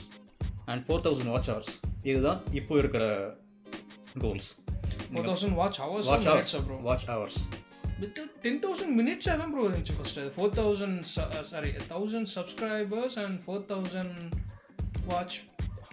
and 0.67 0.83
four 0.85 1.03
thousand 1.05 1.31
watch 1.33 1.49
hours 1.51 1.73
இதுதான் 2.03 2.39
இப்போ 2.53 2.75
இருக்கிற 2.79 3.03
goals 4.19 4.49
four 5.07 5.27
thousand 5.27 5.55
watch 5.55 5.79
hours 5.83 6.09
watch 6.11 6.27
minutes 6.27 6.55
hours 6.55 6.83
watch 6.87 7.07
hours 7.11 7.39
with 8.01 8.17
ten 8.43 8.59
thousand 8.65 8.93
மினிட்ஸாக 8.97 9.37
தான் 9.37 9.51
ப்ரோ 9.53 9.63
இருந்துச்சு 9.67 9.95
ஃபர்ஸ்ட் 9.97 10.19
அது. 10.19 10.31
Four 10.35 10.51
thousand 10.57 10.99
sorry 11.51 11.71
thousand 11.89 12.29
subscribers 12.35 13.17
and 13.23 13.37
four 13.45 13.63
thousand 13.71 14.17
watch 15.07 15.37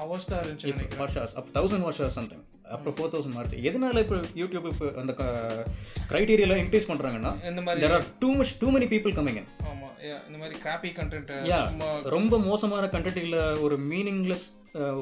hours 0.00 0.28
தான் 0.30 0.42
இருந்துச்சு 0.42 0.72
watch 1.00 1.16
hours 1.18 1.36
அப்போ 1.38 1.50
thousand 1.58 1.84
watch 1.86 2.00
hours 2.02 2.18
something 2.20 2.43
அப்புறம் 2.64 2.94
four 2.96 3.10
thousand 3.12 3.34
March 3.34 3.54
எதனால 3.62 4.00
இப்போ 4.00 4.16
YouTube 4.34 4.66
இப்போ 4.70 4.86
அந்த 5.00 5.12
க்ரைட்டீரியாலாம் 6.08 6.62
இன்க்ரீஸ் 6.62 6.88
பண்ணுறாங்கன்னா 6.90 7.32
இந்த 7.50 7.60
மாதிரி 7.60 7.82
there 7.84 7.92
are 7.92 8.06
too 8.18 8.30
much 8.34 8.52
too 8.58 8.70
many 8.70 8.86
people 8.86 9.12
coming 9.12 9.38
yeah, 9.38 9.63
இந்த 10.28 10.38
மாதிரி 10.40 10.54
கிராப்பி 10.64 10.90
கண்டென்ட் 10.98 11.32
யா 11.50 11.58
சும்மா 11.68 11.88
ரொம்ப 12.16 12.38
மோசமான 12.48 12.88
கண்டென்ட் 12.94 13.20
இல்லை 13.26 13.42
ஒரு 13.66 13.76
மீனிங்லெஸ் 13.92 14.44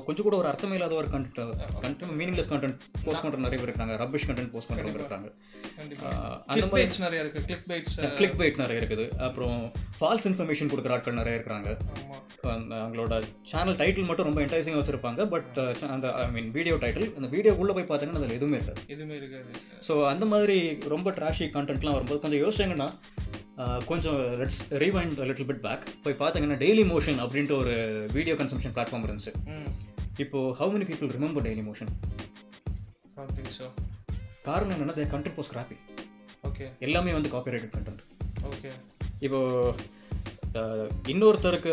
கொஞ்சம் 0.07 0.27
கூட 0.27 0.37
ஒரு 0.41 0.49
அர்த்தமே 0.51 0.77
இல்லாத 0.79 0.95
ஒரு 1.01 1.09
content 1.13 1.39
content 1.85 2.17
meaningless 2.21 2.51
content 2.53 2.77
post 3.05 3.23
பண்ணுற 3.25 3.39
நிறைய 3.45 3.59
பேர் 3.61 3.71
இருக்காங்க. 3.71 3.95
ரப்பிஷ் 4.03 4.27
கண்டென்ட் 4.29 4.53
போஸ்ட் 4.55 4.69
பண்ணுறவங்க 4.71 5.01
இருக்காங்க. 5.03 5.29
அந்த 6.53 6.67
பைட்ஸ் 6.75 7.01
நிறைய 7.05 7.23
இருக்கு. 7.25 7.43
கிளிக் 7.49 7.67
பைட்ஸ் 7.71 7.97
கிளிக் 8.21 8.37
பைட் 8.41 8.61
நிறைய 8.63 8.81
இருக்குது. 8.83 9.07
அப்புறம் 9.29 9.57
ஃபால்ஸ் 9.99 10.27
இன்ஃபர்மேஷன் 10.31 10.71
கொடுக்குற 10.73 10.95
ஆட்கள் 10.97 11.19
நிறைய 11.21 11.39
இருக்கிறாங்க 11.39 11.71
அந்த 12.57 12.73
அவங்களோட 12.83 13.21
சேனல் 13.53 13.79
டைட்டில் 13.83 14.09
மட்டும் 14.11 14.29
ரொம்ப 14.31 14.43
என்டைசிங்காக 14.47 14.83
வச்சிருப்பாங்க 14.83 15.29
பட் 15.35 15.59
அந்த 15.97 16.09
ஐ 16.25 16.29
மீன் 16.37 16.51
வீடியோ 16.59 16.77
டைட்டில் 16.85 17.09
அந்த 17.19 17.31
வீடியோக்குள்ளே 17.37 17.77
போய் 17.79 17.89
பார்த்தீங்கன்னா 17.91 18.23
அதில் 18.23 18.39
எதுவுமே 18.39 18.59
இருக்காது. 18.61 18.83
எதுவுமே 18.95 19.17
இருக்காது. 19.21 19.51
ஸோ 19.89 19.95
அந்த 20.13 20.27
மாதிரி 20.35 20.59
ரொம்ப 20.95 21.11
ட்ராஷி 21.21 21.49
கண்டென்ட்லாம் 21.59 21.99
வரும்போது 21.99 22.23
கொஞ்சம் 22.25 22.43
யோசிச்சிங்கன்னா 22.45 22.91
கொஞ்சம் 23.87 24.19
let's 24.41 24.61
rewind 24.79 25.19
little 25.23 25.49
bit 25.49 25.63
back 25.63 25.85
போய் 26.03 26.21
பார்த்தீங்கன்னா 26.21 26.59
டெய்லி 26.59 26.85
மோஷன் 26.89 27.21
அப்படின்ட்டு 27.21 27.57
ஒரு 27.57 27.75
வீடியோ 28.13 28.37
கன்சம்ஷன் 28.37 28.75
பிளாட்ஃபார்ம் 28.75 29.07
இருந்துச்சு. 29.07 29.33
இப்போ 30.19 30.39
how 30.59 30.71
many 30.73 30.87
people 30.87 31.11
remember 31.11 31.45
Dailymotion 31.65 31.93
காரணம் 34.43 34.75
என்னன்னா 34.75 35.09
content 35.09 35.37
was 35.37 35.49
crappy 35.49 35.77
ஓகே 36.45 36.65
எல்லாமே 36.79 37.13
வந்து 37.13 37.29
காப்பிரைட்டட் 37.29 37.75
கண்டென்ட் 37.75 38.03
ஓகே 38.47 38.71
இப்போ 39.21 39.41
ஆஹ், 39.53 39.75
இன்னொருத்தருக்கு 41.09 41.73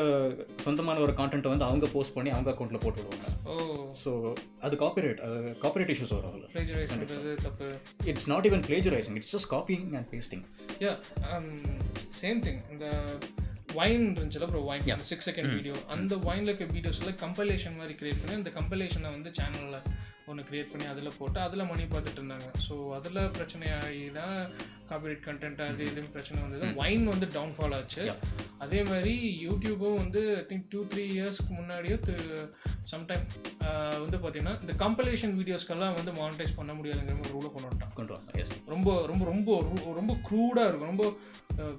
சொந்தமான 0.64 1.00
ஒரு 1.00 1.14
கான்டென்ட்டை 1.14 1.50
வந்து 1.50 1.66
அவங்க 1.66 1.88
போஸ்ட் 1.88 2.14
பண்ணி 2.14 2.30
அவங்க 2.30 2.50
அக்கௌண்ட்டில் 2.52 2.84
போட்டு 2.84 3.02
விடுவாங்க. 3.02 3.28
ஓ. 3.46 3.56
ஸோ 4.04 4.12
அது 4.60 4.76
காப்பிரைட் 4.76 5.20
அது 5.20 5.38
காப்பிரைட் 5.64 5.92
இஷ்யூஸ் 5.96 6.14
வரும் 6.16 6.32
அதில். 6.32 6.48
It's 8.06 8.28
not 8.28 8.48
even 8.48 8.66
plagiarizing 8.68 9.16
it's 9.16 9.34
just 9.36 9.50
copying 9.52 9.86
and 9.96 10.10
pasting 10.14 10.44
yeah 10.80 10.94
same 12.22 12.42
thing 12.48 12.62
இந்த 12.72 12.88
வைன் 13.76 14.06
இருந்துச்சுல 14.16 14.42
அப்புறம் 14.42 14.66
வைன் 14.66 14.86
அந்த 14.92 15.04
சிக்ஸ் 15.04 15.28
செகண்ட் 15.30 15.52
வீடியோ 15.54 15.76
அந்த 15.96 16.16
வைனில் 16.28 16.52
இருக்க 16.52 16.68
வீடியோஸில் 16.74 17.18
கம்பலேஷன் 17.24 17.76
மாதிரி 17.76 17.96
கிரியேட் 18.00 18.22
பண்ணி 18.22 18.36
அந்த 18.36 18.54
கம்பலேஷனை 18.56 19.12
வந்து 19.12 19.32
சேனலில் 19.40 19.82
ஒன்று 20.30 20.44
கிரியேட் 20.44 20.72
பண்ணி 20.72 20.88
அதில் 20.88 21.18
போட்டு 21.18 21.40
அதில் 21.40 21.66
மணி 21.66 21.84
பார்த்துட்டு 21.86 22.20
இருந்தாங்க 22.20 22.48
ஸோ 22.66 22.76
அதில் 22.92 23.22
பிரச்சனையாகி 23.30 24.10
தான் 24.12 24.36
காப்பிரைட் 24.90 25.26
கண்டென்ட் 25.26 25.62
அது 25.64 25.86
இதுன்னு 25.86 26.12
பிரச்சனை 26.12 26.42
வந்தது. 26.42 26.74
வைன் 26.76 27.06
வந்து 27.06 27.26
டவுன்ஃபால் 27.28 27.76
ஆச்சு. 27.76 28.04
அதே 28.58 28.84
மாதிரி 28.84 29.14
யூடியூபும் 29.48 29.96
வந்து 29.96 30.22
ஐ 30.36 30.46
திங்க் 30.48 30.66
டூ 30.70 30.80
த்ரீ 30.86 31.04
இயர்ஸ்க்கு 31.10 31.52
முன்னாடியோ 31.52 31.98
சம்டைம் 32.92 33.26
வந்து 34.00 34.18
பார்த்தீங்கன்னா 34.18 34.56
இந்த 34.62 34.74
கம்பலேஷன் 34.78 35.36
வீடியோஸ்க்கெல்லாம் 35.36 35.94
வந்து 35.94 36.12
மானிட்டைஸ் 36.12 36.56
பண்ண 36.56 36.74
முடியாதுங்கிற 36.74 37.14
மாதிரி 37.14 37.34
ரூலை 37.34 37.52
கொண்டு 37.52 37.68
வந்துட்டான் 37.68 37.94
கொண்டு 37.94 38.18
எஸ் 38.36 38.56
ரொம்ப 38.68 39.06
ரொம்ப 39.06 39.26
ரொம்ப 39.26 39.50
ரொ- 39.68 39.94
ரொம்ப 39.94 40.14
க்ரூடாக 40.26 40.68
இருக்கும். 40.68 40.92
ரொம்ப 40.92 41.06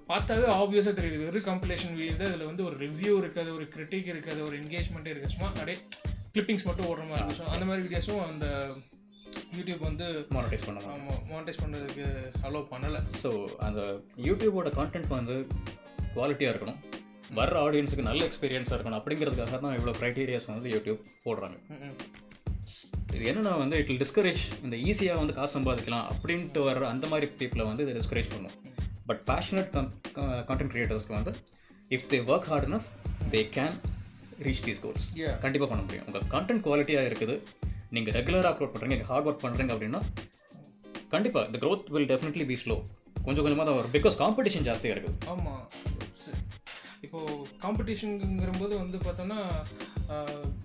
பார்த்தாவே 0.09 0.49
ஆப்வியஸாக 0.55 0.97
தெரியுது. 0.97 1.25
வெறும் 1.25 1.49
கம்பலேஷன் 1.51 1.95
வீடியோ 1.95 2.29
இதில் 2.29 2.47
வந்து 2.47 2.65
ஒரு 2.65 2.77
ரிவ்யூ 2.79 3.19
இருக்காது 3.19 3.55
ஒரு 3.55 3.67
கிரிட்டிக் 3.75 4.07
இருக்காது 4.07 4.45
ஒரு 4.45 4.59
என்கேஜ்மெண்ட்டே 4.59 5.07
இருக்காது. 5.07 5.29
சும்மா 5.29 5.49
அப்படியே 5.53 5.79
கிளிப்பிங்ஸ் 6.35 6.67
மட்டும் 6.69 6.89
ஓடுற 6.91 7.05
மாதிரி 7.11 7.37
ஸோ 7.39 7.45
அந்த 7.55 7.65
மாதிரி 7.69 7.83
வீடியோஸும் 7.87 8.23
அந்த 8.31 8.47
யூடியூப் 9.57 9.83
வந்து 9.89 10.07
மானிட்டைஸ் 10.35 10.65
பண்ணுவாங்க 10.69 11.17
மானிட்டைஸ் 11.33 11.61
பண்ணுறதுக்கு 11.63 12.07
அலோவ் 12.47 12.67
பண்ணலை. 12.73 13.01
ஸோ 13.23 13.31
அந்த 13.67 13.81
யூடியூபோட 14.29 14.71
கான்டென்ட் 14.79 15.11
வந்து 15.19 15.37
குவாலிட்டியாக 16.17 16.53
இருக்கணும். 16.53 16.81
வர்ற 17.39 17.57
ஆடியன்ஸுக்கு 17.67 18.07
நல்ல 18.09 18.23
எக்ஸ்பீரியன்ஸாக 18.29 18.77
இருக்கணும். 18.77 18.99
அப்படிங்கிறதுக்காக 19.01 19.59
தான் 19.65 19.77
இவ்வளோ 19.79 19.95
க்ரைட்டீரியாஸ் 20.01 20.49
வந்து 20.55 20.73
யூடியூப் 20.75 21.03
போடுறாங்க. 21.27 21.57
இது 23.17 23.23
என்னன்னா 23.31 23.53
வந்து 23.63 23.77
இட் 23.83 23.93
டிஸ்கரேஜ் 24.03 24.43
இந்த 24.65 24.77
ஈஸியாக 24.89 25.21
வந்து 25.23 25.37
காசு 25.39 25.55
சம்பாதிக்கலாம் 25.59 26.09
அப்படின்ட்டு 26.15 26.61
வர்ற 26.69 26.85
அந்த 26.95 27.07
மாதிரி 27.13 27.27
பீப்புளை 27.41 27.65
வந்து 27.71 27.85
இதை 27.87 27.95
டிஸ்கரேஜ் 28.01 28.33
பண்ணும். 28.35 28.57
பட் 29.09 29.23
பேஷனட் 29.31 29.71
கான்டென்ட் 30.49 30.73
கிரியேட்டர்ஸ்க்கு 30.75 31.17
வந்து 31.19 31.33
if 31.97 32.09
they 32.13 32.21
work 32.33 32.49
hard 32.51 32.69
enough 32.71 32.89
they 33.35 33.41
can 33.57 33.77
reach 34.47 34.65
these 34.67 34.83
goals. 34.85 35.07
கண்டிப்பாக 35.45 35.69
பண்ண 35.73 35.83
முடியும். 35.87 36.07
உங்கள் 36.09 36.27
கண்டென்ட் 36.35 36.65
குவாலிட்டியாக 36.67 37.11
இருக்குது. 37.11 37.37
நீங்கள் 37.97 38.15
ரெகுலராக 38.19 38.51
அப்லோட் 38.53 38.73
பண்ணுறீங்க 38.75 39.07
ஹார்ட் 39.11 39.29
ஒர்க் 39.31 39.45
பண்ணுறீங்க 39.45 39.75
அப்படின்னா 39.77 40.01
கண்டிப்பாக 41.15 41.47
the 41.55 41.61
growth 41.63 41.87
will 41.95 42.07
definitely 42.13 42.45
be 42.51 42.57
slow. 42.63 42.81
கொஞ்சம் 43.27 43.45
கொஞ்சமாக 43.45 43.65
தான் 43.69 43.79
வரும். 43.79 43.93
பிகாஸ் 43.97 44.17
காம்படிஷன் 44.23 44.67
ஜாஸ்தியாக 44.69 44.95
இருக்குது. 44.97 45.17
ஆமாம் 45.33 45.65
இப்போது 47.07 47.47
காம்படிஷனுங்கிறபோது 47.65 48.75
வந்து 48.83 48.99
பார்த்தோன்னா 49.07 49.39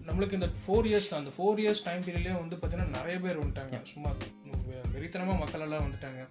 நம்மளுக்கு 0.07 0.37
இந்த 0.39 0.49
ஃபோர் 0.63 0.87
இயர்ஸ் 0.89 1.09
தான். 1.09 1.21
அந்த 1.23 1.31
ஃபோர் 1.37 1.59
இயர்ஸ் 1.63 1.85
டைம் 1.87 2.03
பீரியட்லேயே 2.05 2.35
வந்து 2.41 2.55
பார்த்தீங்கன்னா 2.59 2.95
நிறைய 2.97 3.15
பேர் 3.23 3.41
வந்துட்டாங்க. 3.41 3.79
சும்மா 3.93 4.11
வெறித்தனமாக 4.93 5.41
மக்கள் 5.41 5.63
எல்லாம் 5.65 5.85
வந்துட்டாங்க. 5.85 6.21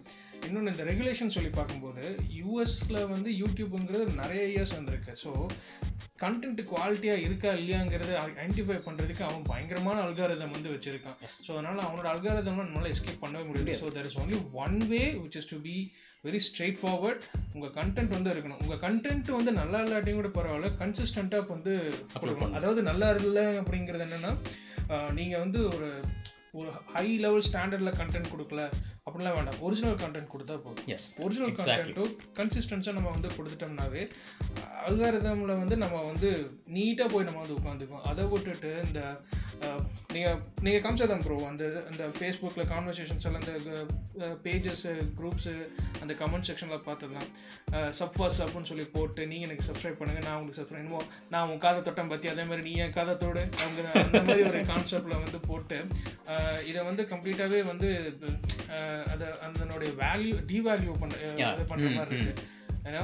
இன்னொன்று 0.46 0.72
இந்த 0.72 0.84
ரெகுலேஷன் 0.90 1.34
சொல்லி 1.34 1.50
பார்க்கும்போது 1.58 2.04
யூஎஸில் 2.38 2.98
வந்து 3.12 3.30
யூடியூப்புங்கிறது 3.42 4.14
நிறைய 4.22 4.42
இயர்ஸ் 4.54 4.74
வந்திருக்கு. 4.78 5.12
ஸோ 5.22 5.30
கண்டென்ட் 6.22 6.60
குவாலிட்டியாக 6.70 7.24
இருக்கா 7.26 7.50
இல்லையாங்கிறத 7.60 8.12
ஐடென்டிஃபை 8.24 8.78
பண்ணுறதுக்கு 8.86 9.24
அவன் 9.28 9.48
பயங்கரமான 9.50 10.02
அல்காரதம் 10.06 10.54
வந்து 10.56 10.72
வச்சுருக்கான். 10.74 11.18
ஸோ 11.46 11.50
அதனால் 11.56 11.86
அவனோட 11.86 12.08
அல்காரதம்லாம் 12.14 12.68
நம்மளால் 12.68 12.92
எஸ்கேப் 12.94 13.22
பண்ணவே 13.24 13.46
முடியாது. 13.50 13.78
So 13.82 13.90
there 13.96 14.08
is 14.10 14.18
only 14.24 14.40
one 14.64 14.78
way 14.92 15.02
which 15.22 15.38
is 15.42 15.50
to 15.52 15.58
be 15.68 15.76
very 16.26 16.40
straightforward 16.82 17.24
உங்கள் 17.54 17.72
கண்டென்ட் 17.78 18.14
வந்து 18.16 18.30
இருக்கணும். 18.34 18.60
உங்கள் 18.64 18.80
கண்டென்ட் 18.84 19.30
வந்து 19.38 19.52
நல்லா 19.60 19.78
இல்லாட்டியும் 19.84 20.20
கூட 20.20 20.30
பரவாயில்ல. 20.36 20.70
கன்சிஸ்டண்ட்டாக 20.82 21.52
வந்து 21.56 21.74
கொடுக்கணும். 22.20 22.54
அதாவது 22.58 22.82
நல்லா 22.90 23.08
இல்லை 23.22 23.46
அப்படிங்கிறது 23.62 24.06
என்னென்னா 24.08 24.32
நீங்கள் 25.18 25.42
வந்து 25.44 25.60
ஒரு 25.74 25.90
ஒரு 26.60 26.70
ஹை 26.94 27.06
லெவல் 27.24 27.46
ஸ்டாண்டர்டில் 27.46 27.98
கண்டென்ட் 28.00 28.32
கொடுக்கல. 28.32 28.64
அப்படிலாம் 29.08 29.34
வேண்டாம். 29.36 29.58
ஒரிஜினல் 29.66 29.98
கண்டென்ட் 30.02 30.30
கொடுத்தா 30.34 30.54
போதும். 30.66 30.86
எஸ் 30.94 31.08
ஒரிஜினல் 31.24 31.54
கண்டென்ட்டும் 31.56 32.12
கன்சிஸ்டன்ஸாக 32.38 32.96
நம்ம 32.98 33.10
வந்து 33.16 33.30
கொடுத்துட்டோம்னாவே 33.36 34.02
அல்காரிதமில் 34.88 35.60
வந்து 35.62 35.76
நம்ம 35.82 35.96
வந்து 36.10 36.30
நீட்டாக 36.76 37.08
போய் 37.12 37.26
நம்ம 37.28 37.40
வந்து 37.42 37.58
உட்காந்துக்குவோம். 37.58 38.06
அதை 38.10 38.24
விட்டுட்டு 38.30 38.70
இந்த 38.86 39.00
நீங்கள் 40.14 40.38
நீங்கள் 40.64 40.82
காமிச்சதான் 40.84 41.24
ப்ரோ 41.26 41.36
அந்த 41.50 41.64
இந்த 41.90 42.04
ஃபேஸ்புக்கில் 42.16 42.70
கான்வர்சேஷன்ஸ் 42.72 43.26
எல்லாம் 43.28 43.44
இந்த 43.60 44.26
பேஜஸ் 44.46 44.86
குரூப்ஸு 45.18 45.54
அந்த 46.02 46.12
கமெண்ட் 46.22 46.48
செக்ஷனில் 46.48 46.82
பார்த்ததுலாம் 46.88 47.28
சப் 47.98 48.16
ஃபர்ஸ்ட் 48.16 48.40
சப்னு 48.42 48.70
சொல்லி 48.72 48.86
போட்டு 48.96 49.22
நீங்கள் 49.32 49.48
எனக்கு 49.48 49.68
சப்ஸ்கிரைப் 49.68 50.00
பண்ணுங்கள் 50.00 50.26
நான் 50.28 50.38
உங்களுக்கு 50.38 50.60
சப்ஸ்கிரைப் 50.60 50.82
என்னமோ 50.84 51.02
நான் 51.34 51.48
உன் 51.52 51.62
காதை 51.66 51.80
தொட்டம் 51.88 52.12
பற்றி 52.14 52.32
அதே 52.32 52.46
மாதிரி 52.50 52.66
நீ 52.70 52.74
என் 52.86 52.96
காதை 52.98 53.14
தொடு. 53.24 53.44
அவங்க 53.62 53.86
அந்த 54.04 54.24
மாதிரி 54.28 54.44
ஒரு 54.50 54.62
கான்செப்டில் 54.72 55.22
வந்து 55.24 55.40
போட்டு 55.50 55.78
இதை 56.70 56.80
வந்து 56.90 57.04
கம்ப்ளீட்டாகவே 57.14 57.62
வந்து 57.72 57.90
அதை 59.12 59.28
அதனுடைய 59.46 59.92
வேல்யூ 60.04 60.34
டிவேல்யூ 60.50 60.94
பண்ண 61.04 61.14
இது 61.52 61.70
பண்ணுற 61.72 61.90
மாதிரி 62.00 62.20
இருக்கு. 62.24 62.50
ஏன்னா 62.88 63.02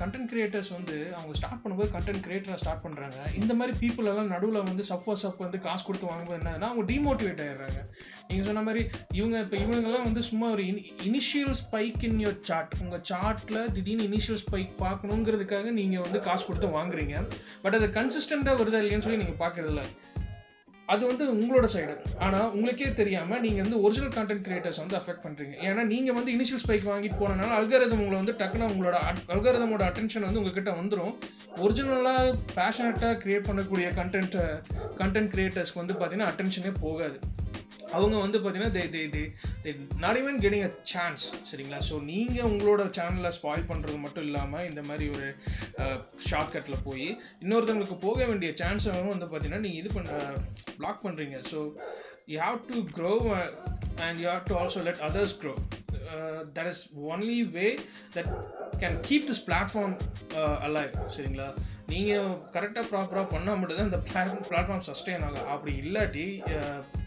கண்டென்ட் 0.00 0.28
கிரியேட்டர்ஸ் 0.30 0.70
வந்து 0.74 0.94
அவங்க 1.16 1.32
ஸ்டார்ட் 1.38 1.60
பண்ணும்போது 1.62 1.90
கண்டென்ட் 1.94 2.22
கிரியேட்டராக 2.26 2.58
ஸ்டார்ட் 2.62 2.82
பண்ணுறாங்க 2.84 3.18
இந்த 3.40 3.52
மாதிரி 3.58 3.72
people 3.82 4.06
எல்லாம் 4.10 4.30
நடுவில் 4.32 4.58
வந்து 4.68 4.84
சஃபர் 4.90 5.18
சப் 5.22 5.42
வந்து 5.44 5.58
காசு 5.66 5.82
கொடுத்து 5.86 6.08
வாங்கும்போது 6.10 6.38
என்னன்னா 6.38 6.68
அவங்க 6.70 6.84
டிமோட்டிவேட் 6.92 7.42
ஆயிடுறாங்க. 7.44 7.80
நீங்கள் 8.28 8.48
சொன்ன 8.48 8.62
மாதிரி 8.68 8.82
இவங்க 9.18 9.36
இப்போ 9.44 9.56
இவங்கெல்லாம் 9.64 10.06
வந்து 10.08 10.22
சும்மா 10.30 10.48
ஒரு 10.56 10.64
initial 11.08 11.54
spike 11.62 12.04
in 12.08 12.20
your 12.24 12.38
chart 12.50 12.76
உங்கள் 12.84 13.04
சார்ட்டில் 13.10 13.60
திடீர்னு 13.76 14.08
இனிஷியல் 14.10 14.40
ஸ்பைக் 14.44 14.72
பார்க்கணுங்கிறதுக்காக 14.84 15.74
நீங்கள் 15.80 16.04
வந்து 16.06 16.20
காசு 16.28 16.46
கொடுத்து 16.50 16.70
வாங்குறீங்க. 16.78 17.18
பட் 17.64 17.78
அது 17.80 17.88
கன்சிஸ்டண்ட்டாக 17.98 18.60
வருதா 18.62 18.82
இல்லையான்னு 18.84 19.06
சொல்லி 19.08 19.22
நீங்கள் 19.24 19.42
பார்க்கறதில்ல. 19.44 19.84
அது 20.88 21.02
வந்து 21.06 21.24
உங்களோட 21.34 21.66
சைடு 21.74 21.92
ஆனால் 22.18 22.48
உங்களுக்கே 22.48 22.88
தெரியாமல் 22.92 23.40
நீங்கள் 23.40 23.62
வந்து 23.62 23.82
ஒரிஜினல் 23.82 24.14
கான்டென்ட் 24.16 24.44
கிரியேட்டர்ஸ் 24.46 24.80
வந்து 24.80 24.96
அஃபெக்ட் 24.98 25.24
பண்ணுறீங்க 25.26 25.54
ஏன்னா 25.60 25.82
நீங்கள் 25.84 26.14
வந்து 26.14 26.32
இனிஷியல் 26.32 26.62
ஸ்பைக் 26.64 26.88
வாங்கிட்டு 26.90 27.20
போனனால 27.20 27.54
அல்காரதம் 27.58 28.02
உங்களை 28.02 28.18
வந்து 28.18 28.34
டக்குன்னு 28.40 28.70
உங்களோட 28.72 28.96
அல்காரதமோட 29.34 29.84
அட்டென்ஷன் 29.88 30.26
வந்து 30.26 30.40
உங்ககிட்ட 30.40 30.72
வந்துடும் 30.80 31.14
ஒரிஜினலாக 31.58 32.34
பேஷனட்டாக 32.56 33.14
கிரியேட் 33.22 33.48
பண்ணக்கூடிய 33.48 33.88
கண்டென்ட்டை 34.00 34.44
கண்டென்ட் 34.96 35.32
கிரியேட்டர்ஸ்க்கு 35.34 35.82
வந்து 35.82 35.94
பார்த்தீங்கன்னா 35.94 36.30
அட்டென்ஷனே 36.32 36.74
போகாது. 36.80 37.18
அவங்க 37.96 38.16
வந்து 38.24 38.38
பார்த்தீங்கன்னா 38.38 38.74
they 38.76 38.84
they 38.94 39.02
they 39.14 39.22
they 39.64 39.72
not 40.04 40.18
even 40.20 40.38
getting 40.44 40.66
a 40.68 40.72
chance 40.92 41.24
சரிங்களா? 41.50 41.80
ஸோ 41.88 41.96
நீங்கள் 42.10 42.48
உங்களோட 42.50 42.84
சேனலை 42.98 43.32
ஸ்பாயில் 43.38 43.68
பண்ணுறது 43.70 43.98
மட்டும் 44.04 44.26
இல்லாமல் 44.28 44.66
இந்த 44.70 44.82
மாதிரி 44.88 45.06
ஒரு 45.16 45.28
ஷார்ட்கட்டில் 46.28 46.84
போய் 46.88 47.06
இன்னொருத்தவங்களுக்கு 47.42 47.98
போக 48.06 48.24
வேண்டிய 48.30 48.52
சான்ஸை 48.62 48.94
வந்து 49.08 49.28
பார்த்தீங்கன்னா 49.28 49.64
நீங்கள் 49.66 49.82
இது 49.82 49.92
பண்ண 49.96 50.10
பிளாக் 50.78 51.04
பண்ணுறீங்க 51.06 51.38
so 51.52 51.60
you 52.32 52.38
have 52.46 52.58
to 52.72 52.80
grow 52.96 53.14
and 54.04 54.18
you 54.22 54.28
have 54.32 54.48
to 54.50 54.56
also 54.62 54.82
let 54.88 55.02
others 55.08 55.36
grow 55.42 55.54
that 56.56 56.70
is 56.72 56.82
only 57.12 57.40
way 57.56 57.66
that 58.16 58.30
can 58.82 58.98
keep 59.08 59.28
this 59.30 59.44
platform 59.48 59.94
alive 60.66 60.94
சரிங்களா? 61.16 61.48
நீங்கள் 61.92 62.28
கரெக்டாக 62.54 62.84
ப்ராப்பராக 62.90 63.26
பண்ணால் 63.32 63.58
மட்டும்தான் 63.60 63.88
இந்த 63.90 64.00
பிளாட் 64.08 64.46
பிளாட்ஃபார்ம் 64.48 64.84
சஸ்டெயின் 64.88 65.24
ஆகும். 65.26 65.48
அப்படி 65.54 65.72
இல்லாட்டி 65.82 66.24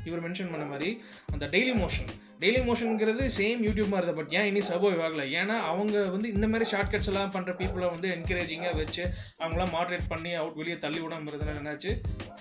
இவர் 0.10 0.24
மென்ஷன் 0.26 0.52
பண்ண 0.54 0.66
மாதிரி 0.72 0.90
அந்த 1.36 1.46
டெய்லி 1.56 1.74
மோஷன் 1.82 2.10
டெய்லி 2.44 2.62
மோஷனுங்கிறது 2.68 3.24
சேம் 3.38 3.60
யூடியூப் 3.66 3.92
மாதிரி 3.92 4.08
தான் 4.10 4.18
பட் 4.20 4.34
ஏன் 4.38 4.48
இனி 4.50 4.62
சர்வைவ் 4.70 5.02
ஆகலை? 5.06 5.26
ஏன்னா 5.40 5.58
அவங்க 5.72 5.96
வந்து 6.16 6.28
இந்த 6.36 6.48
மாதிரி 6.52 6.66
ஷார்ட்கட்ஸ் 6.72 7.10
எல்லாம் 7.12 7.32
பண்ணுற 7.36 7.52
பீப்புளை 7.60 7.88
வந்து 7.94 8.08
என்கரேஜிங்காக 8.16 8.76
வச்சு 8.82 9.04
அவங்களாம் 9.42 9.74
மாட்ரேட் 9.78 10.10
பண்ணி 10.14 10.32
அவுட் 10.42 10.58
வெளியே 10.62 10.78
தள்ளி 10.86 11.00
விடாம 11.04 11.30
இருந்ததுனால 11.32 11.62
என்னாச்சு? 11.62 11.94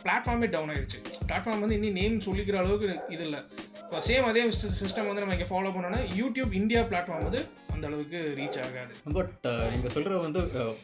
பிளாட்ஃபார்மே 0.05 0.49
டவுன் 0.55 0.73
ஆயிடுச்சு 0.75 1.01
பிளாட்ஃபார்ம் 1.29 1.63
வந்து 1.65 1.79
இன்னும் 1.79 1.99
நேம் 2.01 2.25
சொல்லிக்கிற 2.27 2.59
அளவுக்கு 2.63 2.89
இது 3.17 3.25
இல்லை. 3.29 3.43
இப்போ 3.85 4.01
சேம் 4.09 4.29
அதே 4.31 4.45
சிஸ்டம் 4.83 5.09
வந்து 5.11 5.23
நம்ம 5.25 5.37
இங்கே 5.39 5.51
ஃபாலோ 5.53 5.73
பண்ணோன்னா 5.77 6.03
யூடியூப் 6.21 6.59
இந்தியா 6.63 6.83
பிளாட்ஃபார்ம் 6.91 7.27
வந்து 7.29 7.43
அந்த 7.75 7.85
அளவுக்கு 7.91 8.19
ரீச் 8.41 8.61
ஆகாது. 8.67 8.93
பட் 9.17 9.33
uh, 9.53 9.65
நீங்கள் 9.73 9.95
சொல்கிற 9.97 10.19
வந்து 10.27 10.43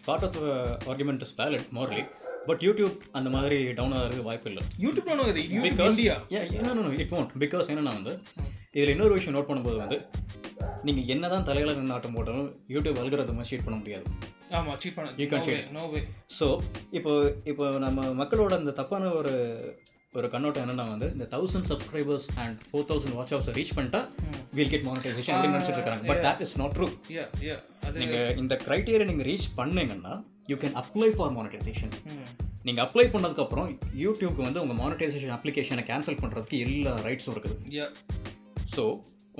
part 0.08 0.26
of 0.28 0.40
argument 0.92 1.24
is 1.26 1.36
valid 1.42 1.68
morally 1.78 2.04
but 2.48 2.62
YouTube 2.66 2.96
அந்த 3.18 3.28
மாதிரி 3.34 3.58
டவுன் 3.78 3.94
ஆகிறதுக்கு 3.98 4.28
வாய்ப்பு 4.28 4.48
இல்லை. 4.50 4.62
YouTube 4.84 5.08
yeah, 6.34 6.44
no, 6.66 6.70
no, 6.76 6.82
no, 6.86 6.92
it 7.04 7.10
won't. 7.16 7.32
Because 7.42 7.68
என்னன்னா 7.72 7.92
வந்து 7.98 8.14
இதில் 8.76 8.92
இன்னொரு 8.94 9.14
விஷயம் 9.18 9.36
நோட் 9.36 9.48
பண்ணும்போது 9.50 9.78
வந்து 9.82 9.98
நீங்கள் 10.86 11.08
என்னதான் 11.14 11.46
தலையில 11.48 11.74
நின்று 11.78 11.94
ஆட்டம் 11.96 12.16
போட்டாலும் 12.16 12.50
யூடியூப் 12.74 13.00
அல்கிறத 13.02 13.46
ஷீட் 13.50 13.66
பண்ண 13.66 13.76
முடியாது. 13.80 14.06
ஆமாம் 14.58 14.78
சீட் 14.82 14.96
பண்ண 14.96 15.12
You 15.22 15.28
can 15.32 15.42
no 15.42 15.52
way 15.52 15.58
no 15.78 15.84
way 15.92 16.00
so 16.38 16.46
இப்போ 16.98 17.12
இப்போ 17.52 17.64
நம்ம 17.86 18.08
மக்களோட 18.22 18.52
அந்த 18.60 18.74
தப்பான 18.80 19.12
ஒரு 19.20 19.34
ஒரு 20.18 20.28
கண்ணோட்டம் 20.30 20.64
என்னன்னா 20.64 20.86
வந்து 20.92 21.08
இந்த 21.16 21.26
thousand 21.34 21.66
subscribers 21.70 22.24
and 22.42 22.56
four 22.70 22.86
thousand 22.88 23.16
watch 23.18 23.32
hours 23.34 23.50
reach 23.58 23.74
பண்ணிட்டா 23.76 24.00
வில் 24.58 24.72
கெட் 24.72 24.86
மானிட்டைசேஷன் 24.88 25.34
அப்படின்னு 25.34 25.56
நினச்சிட்டு 25.56 25.80
இருக்காங்க. 25.80 26.06
But 26.10 26.24
that 26.26 26.40
is 26.46 26.56
not 26.62 26.74
true 26.78 26.88
yeah 27.16 27.26
yeah 27.48 27.56
நீங்கள் 28.02 28.34
இந்த 28.42 28.54
க்ரைட்டீரியா 28.66 29.08
நீங்கள் 29.12 29.28
ரீச் 29.30 29.48
பண்ணீங்கன்னா 29.60 30.14
you 30.48 30.56
can 30.62 30.76
apply 30.82 31.08
for 31.16 31.32
monetization 31.36 31.92
நீங்கள் 32.66 32.84
அப்ளை 32.86 33.06
பண்ணதுக்கப்புறம் 33.14 33.68
யூடியூப்க்கு 34.04 34.42
வந்து 34.46 34.62
உங்கள் 34.62 34.78
மானிட்டைசேஷன் 34.82 35.34
அப்ளிகேஷனை 35.36 35.84
கேன்சல் 35.90 36.20
பண்ணுறதுக்கு 36.22 36.58
எல்லா 36.66 36.92
ரைட்ஸும் 37.06 37.34
இருக்குது. 37.34 37.86
ஸோ 38.74 38.82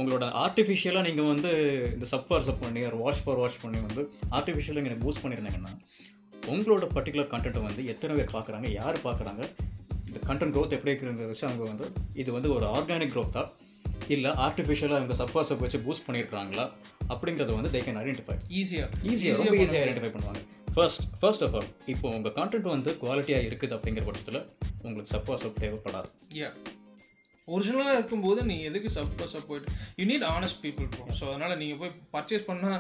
உங்களோட 0.01 0.25
ஆர்டிஃபிஷியலாக 0.45 1.05
நீங்கள் 1.09 1.29
வந்து 1.33 1.51
இந்த 1.95 2.07
சப்ஃபார் 2.13 2.47
சப் 2.49 2.63
பண்ணி 2.65 2.83
ஒரு 2.91 2.99
வாட்ச் 3.05 3.23
ஃபார் 3.25 3.41
வாட்ச் 3.43 3.59
பண்ணி 3.65 3.79
வந்து 3.89 4.03
ஆர்டிஃபிஷியலாக 4.39 4.85
நீங்கள் 4.87 5.03
பூஸ்ட் 5.05 5.23
பண்ணியிருந்தீங்கன்னா 5.25 5.73
உங்களோட 6.53 6.85
பர்டிகுலர் 6.97 7.33
கண்டென்ட்டை 7.33 7.63
வந்து 7.69 7.83
எத்தனை 7.93 8.13
பேர் 8.19 8.35
பார்க்குறாங்க 8.37 8.69
யார் 8.81 8.99
பார்க்குறாங்க 9.09 9.43
இந்த 10.11 10.21
கண்டென்ட் 10.29 10.55
growth 10.55 10.73
எப்படி 10.77 10.91
இருக்கிறத 10.93 11.27
வச்சு 11.33 11.45
அவங்க 11.49 11.65
வந்து 11.73 11.87
இது 12.21 12.31
வந்து 12.37 12.49
ஒரு 12.55 12.67
ஆர்கானிக் 12.77 13.13
growth-ஆ 13.17 13.43
இல்லை 14.15 14.31
ஆர்டிஃபிஷியலாக 14.47 14.99
அவங்க 15.01 15.15
சப்ஃபார் 15.21 15.47
சப் 15.51 15.63
வச்சு 15.65 15.79
பூஸ்ட் 15.85 16.07
பண்ணியிருக்காங்களா 16.07 16.65
அப்படிங்கிறத 17.13 17.53
வந்து 17.59 17.71
தே 17.75 17.83
கேன் 17.87 18.01
ஐடென்டிஃபை 18.03 18.37
ஈஸியா 18.61 18.87
ஈஸியாக 19.13 19.37
ரொம்ப 19.41 19.55
ஈஸியாக 19.65 19.83
ஐடென்டிஃபை 19.85 20.11
பண்ணுவாங்க. 20.15 20.41
ஃபர்ஸ்ட் 20.75 21.07
ஃபர்ஸ்ட் 21.21 21.45
ஆஃப் 21.47 21.55
ஆல் 21.61 21.71
இப்போ 21.93 22.07
உங்கள் 22.17 22.37
கான்டென்ட் 22.41 22.69
வந்து 22.75 22.91
குவாலிட்டியாக 23.05 23.49
இருக்குது 23.49 23.75
அப்படிங்கிற 23.77 24.05
பட்சத்தில் 24.09 24.43
உங்களுக்கு 24.85 25.13
சப்ஃபார் 25.15 25.43
சப் 25.45 25.63
தேவைப்படாது. 25.65 26.11
யா 26.43 26.51
ஒரிஜினலாக 27.49 27.95
இருக்கும்போது 27.99 28.41
நீ 28.49 28.57
எதுக்கு 28.69 28.89
சப் 28.97 29.15
சப் 29.33 29.47
போயிட்டு? 29.49 29.71
You 30.01 30.05
need 30.11 30.25
honest 30.35 30.59
people 30.65 30.87
bro 30.93 31.05
so 31.21 31.25
அதனால் 31.31 31.55
நீங்கள் 31.63 31.79
போய் 31.81 31.93
பர்ச்சேஸ் 32.15 32.45
பண்ணால் 32.51 32.77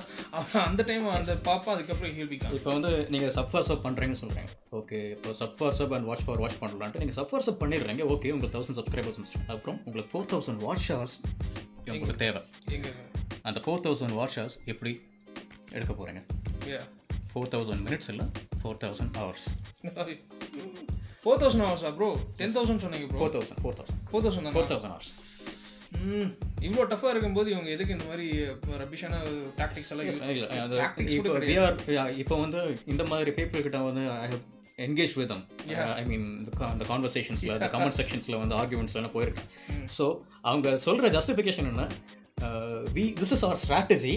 அந்த 0.69 0.83
டைம் 0.91 1.07
அந்த 1.17 1.33
பாப்பா 1.49 1.71
அதுக்கப்புறம் 1.75 2.13
ஹீல் 2.19 2.31
பிகாம் 2.33 2.55
இப்போ 2.59 2.71
வந்து 2.77 2.91
நீங்கள் 3.15 3.35
சப்ஃபார் 3.39 3.67
சப் 3.71 3.83
பண்ணுறீங்கன்னு 3.87 4.21
சொல்கிறீங்க 4.23 4.53
ஓகே 4.81 5.01
இப்போ 5.17 5.33
sub for 5.41 5.75
sub 5.81 5.95
and 5.99 6.09
watch 6.11 6.25
for 6.29 6.43
watch 6.45 6.61
பண்ணலான்ட்டு 6.63 7.03
நீங்கள் 7.05 7.19
சப்ஃபார் 7.21 7.47
சப் 7.49 7.61
பண்ணிடுறீங்க. 7.65 8.05
ஓகே 8.15 8.33
உங்களுக்கு 8.37 8.57
தௌசண்ட் 8.59 8.79
சப்ஸ்கிரைபர்ஸ் 8.81 9.37
அப்புறம் 9.55 9.81
உங்களுக்கு 9.87 10.13
ஃபோர் 10.15 10.31
தௌசண்ட் 10.35 10.63
வாட்ச் 10.67 10.89
ஹவர்ஸ் 10.93 11.17
உங்களுக்கு 11.91 12.21
தேவை. 12.25 12.43
அந்த 13.51 13.59
ஃபோர் 13.67 13.85
தௌசண்ட் 13.89 14.17
வாட்ச் 14.21 14.39
ஹவர்ஸ் 14.41 14.59
எப்படி 14.75 14.95
எடுக்க 15.77 15.93
போகிறீங்க 15.93 16.23
ஃபோர் 17.31 17.51
தௌசண்ட் 17.53 17.83
மினிட்ஸ் 17.87 18.11
இல்லை? 18.13 18.27
Four 18.61 18.79
thousand 18.83 19.17
hours 19.19 19.47
four 21.25 21.41
thousand 21.43 21.65
ஹவர்ஸா 21.65 21.91
bro 21.97 22.09
ten 22.39 22.55
thousand 22.57 22.83
சொன்னீங்க 22.85 23.09
bro 23.09 23.19
four 23.21 23.35
thousand 23.35 23.61
four 23.63 23.77
thousand 23.79 23.99
four 24.11 24.25
thousand 24.27 24.55
four 24.55 24.71
thousand 24.71 24.95
hours 24.95 25.13
இவ்வளோ 26.67 26.83
டஃப்பாக 26.91 27.13
இருக்கும்போது 27.13 27.49
இவங்க 27.51 27.71
எதுக்கு 27.71 27.95
இந்த 27.97 28.07
மாதிரி 28.11 28.27
ரபிஷான 28.83 29.15
டாக்டிக்ஸ் 29.59 29.91
எல்லாம் 29.93 30.09
இப்போ 32.23 32.37
வந்து 32.37 32.61
இந்த 32.87 33.05
மாதிரி 33.05 33.31
people 33.31 33.63
கிட்ட 33.63 33.81
வந்து 33.89 34.05
I 34.17 34.29
have 34.29 34.43
engage 34.79 35.15
with 35.19 35.31
them 35.31 35.45
I 35.97 36.05
mean 36.05 36.27
இந்த 36.73 36.85
கான்வர்சேஷன்ஸில் 36.91 37.55
இந்த 37.57 37.71
கமெண்ட் 37.75 37.99
செக்ஷன்ஸில் 38.01 38.39
வந்து 38.39 38.57
ஆர்குமெண்ட்ஸ்லாம் 38.61 39.15
போயிருக்கேன். 39.17 39.49
ஸோ 39.99 40.05
அவங்க 40.43 40.77
சொல்கிற 40.79 41.09
ஜஸ்டிஃபிகேஷன் 41.17 41.69
என்ன? 41.73 41.85
We 42.97 43.05
this 43.21 43.33
is 43.37 43.45
our 43.47 43.61
strategy 43.65 44.15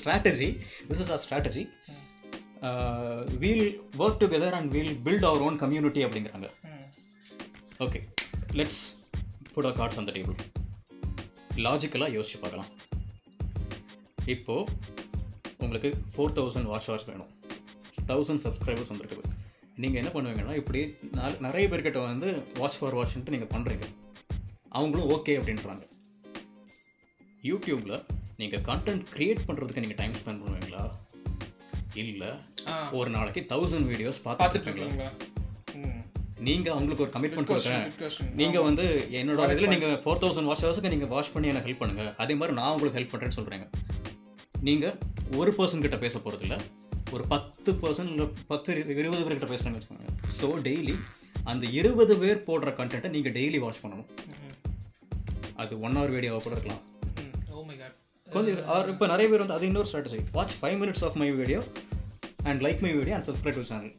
strategy 0.00 0.48
this 0.88 1.02
is 1.04 1.10
our 1.12 1.22
strategy 1.24 1.64
we'll 3.42 3.66
work 4.04 4.20
together 4.22 4.56
and 4.58 4.70
we'll 4.76 4.94
build 5.06 5.28
our 5.30 5.44
own 5.48 5.56
community 5.64 6.02
அப்படிங்கிறாங்க. 6.06 6.48
Okay 7.86 8.00
let's 8.60 8.82
put 9.54 9.68
a 9.70 9.74
cards 9.78 10.00
அந்த 10.02 10.12
டேபிள் 10.18 10.36
லாஜிக்கலாக 11.66 12.16
யோசிச்சு 12.18 12.38
பார்க்கலாம். 12.42 12.70
இப்போது 14.34 14.68
உங்களுக்கு 15.64 15.90
ஃபோர் 16.12 16.34
தௌசண்ட் 16.38 16.68
வாட்ச் 16.72 16.88
ஹவர்ஸ் 16.90 17.08
வேணும். 17.10 17.30
தௌசண்ட் 18.10 18.42
சப்ஸ்கிரைபர்ஸ் 18.44 18.92
வந்துருக்குது 18.92 19.32
நீங்கள் 19.82 20.00
என்ன 20.00 20.10
பண்ணுவீங்கன்னா 20.14 20.54
இப்படி 20.60 20.80
நிறைய 21.46 21.64
பேர்கிட்ட 21.72 22.00
வந்து 22.10 22.28
வாட்ச் 22.60 22.78
ஃபார் 22.80 22.96
வாட்ச்ன்ட்டு 22.98 23.34
நீங்கள் 23.34 23.52
பண்ணுறீங்க 23.54 23.86
அவங்களும் 24.78 25.10
ஓகே 25.16 25.32
அப்படின்றாங்க. 25.40 25.84
யூடியூப்பில் 27.42 27.96
நீங்கள் 28.36 28.62
கண்டென்ட் 28.62 29.04
க்ரியேட் 29.14 29.46
பண்ணுறதுக்கு 29.46 29.80
நீங்கள் 29.80 29.96
டைம் 29.96 30.14
ஸ்பெண்ட் 30.14 30.42
பண்ணுவீங்களா? 30.42 30.82
இல்லை 32.02 32.30
ஒரு 32.92 33.10
நாளைக்கு 33.10 33.40
தௌசண்ட் 33.48 33.88
வீடியோஸ் 33.88 34.20
பார்த்துட்டு 34.20 34.42
பார்த்துட்டு 34.42 34.68
இருக்கீங்களா? 34.68 35.08
ம். 35.80 35.98
நீங்கள் 36.38 36.72
அவங்களுக்கு 36.72 37.04
ஒரு 37.04 37.12
கமிட்மெண்ட் 37.12 37.50
கொடுக்குறேன். 37.50 37.82
நீங்கள் 38.34 38.62
வந்து 38.62 38.84
என்னோட 39.12 39.40
இதில் 39.52 39.72
நீங்கள் 39.74 39.96
ஃபோர் 39.96 40.20
தௌசண்ட் 40.22 40.44
வாட்ச் 40.44 40.64
ஹவர்ஸுக்கு 40.64 40.88
நீங்கள் 40.88 41.08
வாட்ச் 41.08 41.32
பண்ணி 41.32 41.48
எனக்கு 41.48 41.68
ஹெல்ப் 41.68 41.82
பண்ணுங்கள் 41.82 42.10
அதே 42.16 42.34
மாதிரி 42.34 42.56
நான் 42.56 42.72
உங்களுக்கு 42.72 42.98
ஹெல்ப் 43.00 43.12
பண்ணுறேன்னு 43.12 43.38
சொல்கிறேங்க 43.38 43.66
நீங்கள் 44.60 44.96
ஒரு 45.36 45.52
பர்சன் 45.58 45.80
கிட்ட 45.80 45.96
பேச 45.96 46.18
போகிறதில்ல 46.18 46.56
ஒரு 47.12 47.24
பத்து 47.26 47.72
பர்சன் 47.74 48.06
இல்லை 48.06 48.26
பத்து 48.46 48.72
இரு- 48.74 48.96
இருபது 48.96 49.22
பேர்கிட்ட 49.22 49.48
பேசுகிறேன்னு 49.50 49.78
வச்சுக்கோங்க. 49.78 50.08
ஸோ 50.40 50.48
டெய்லி 50.62 50.94
அந்த 51.44 51.66
இருபது 51.72 52.18
பேர் 52.18 52.44
போடுற 52.46 52.70
கண்டென்ட்டை 52.72 53.08
நீங்கள் 53.08 53.32
டெய்லி 53.32 53.58
வாட்ச் 53.58 53.82
பண்ணணும். 53.82 54.08
அது 55.54 55.80
ஒன் 55.80 55.96
ஹவர் 55.96 56.08
வீடியோவாக 56.08 56.42
கூட 56.42 56.54
இருக்கலாம். 56.56 56.82
கொஞ்சம் 58.34 58.58
இப்போ 58.92 59.06
நிறைய 59.12 59.26
பேர் 59.30 59.42
வந்து 59.44 59.56
அது 59.58 59.66
இன்னொரு 59.70 59.88
strategy 59.90 60.20
watch 60.36 60.54
five 60.60 60.76
minutes 60.82 61.04
of 61.08 61.16
my 61.22 61.28
video 61.40 61.60
and 62.50 62.60
like 62.66 62.80
my 62.86 62.92
video 63.00 63.14
and 63.18 63.28
subscribe 63.28 63.58
to 63.60 63.66
channel 63.72 63.92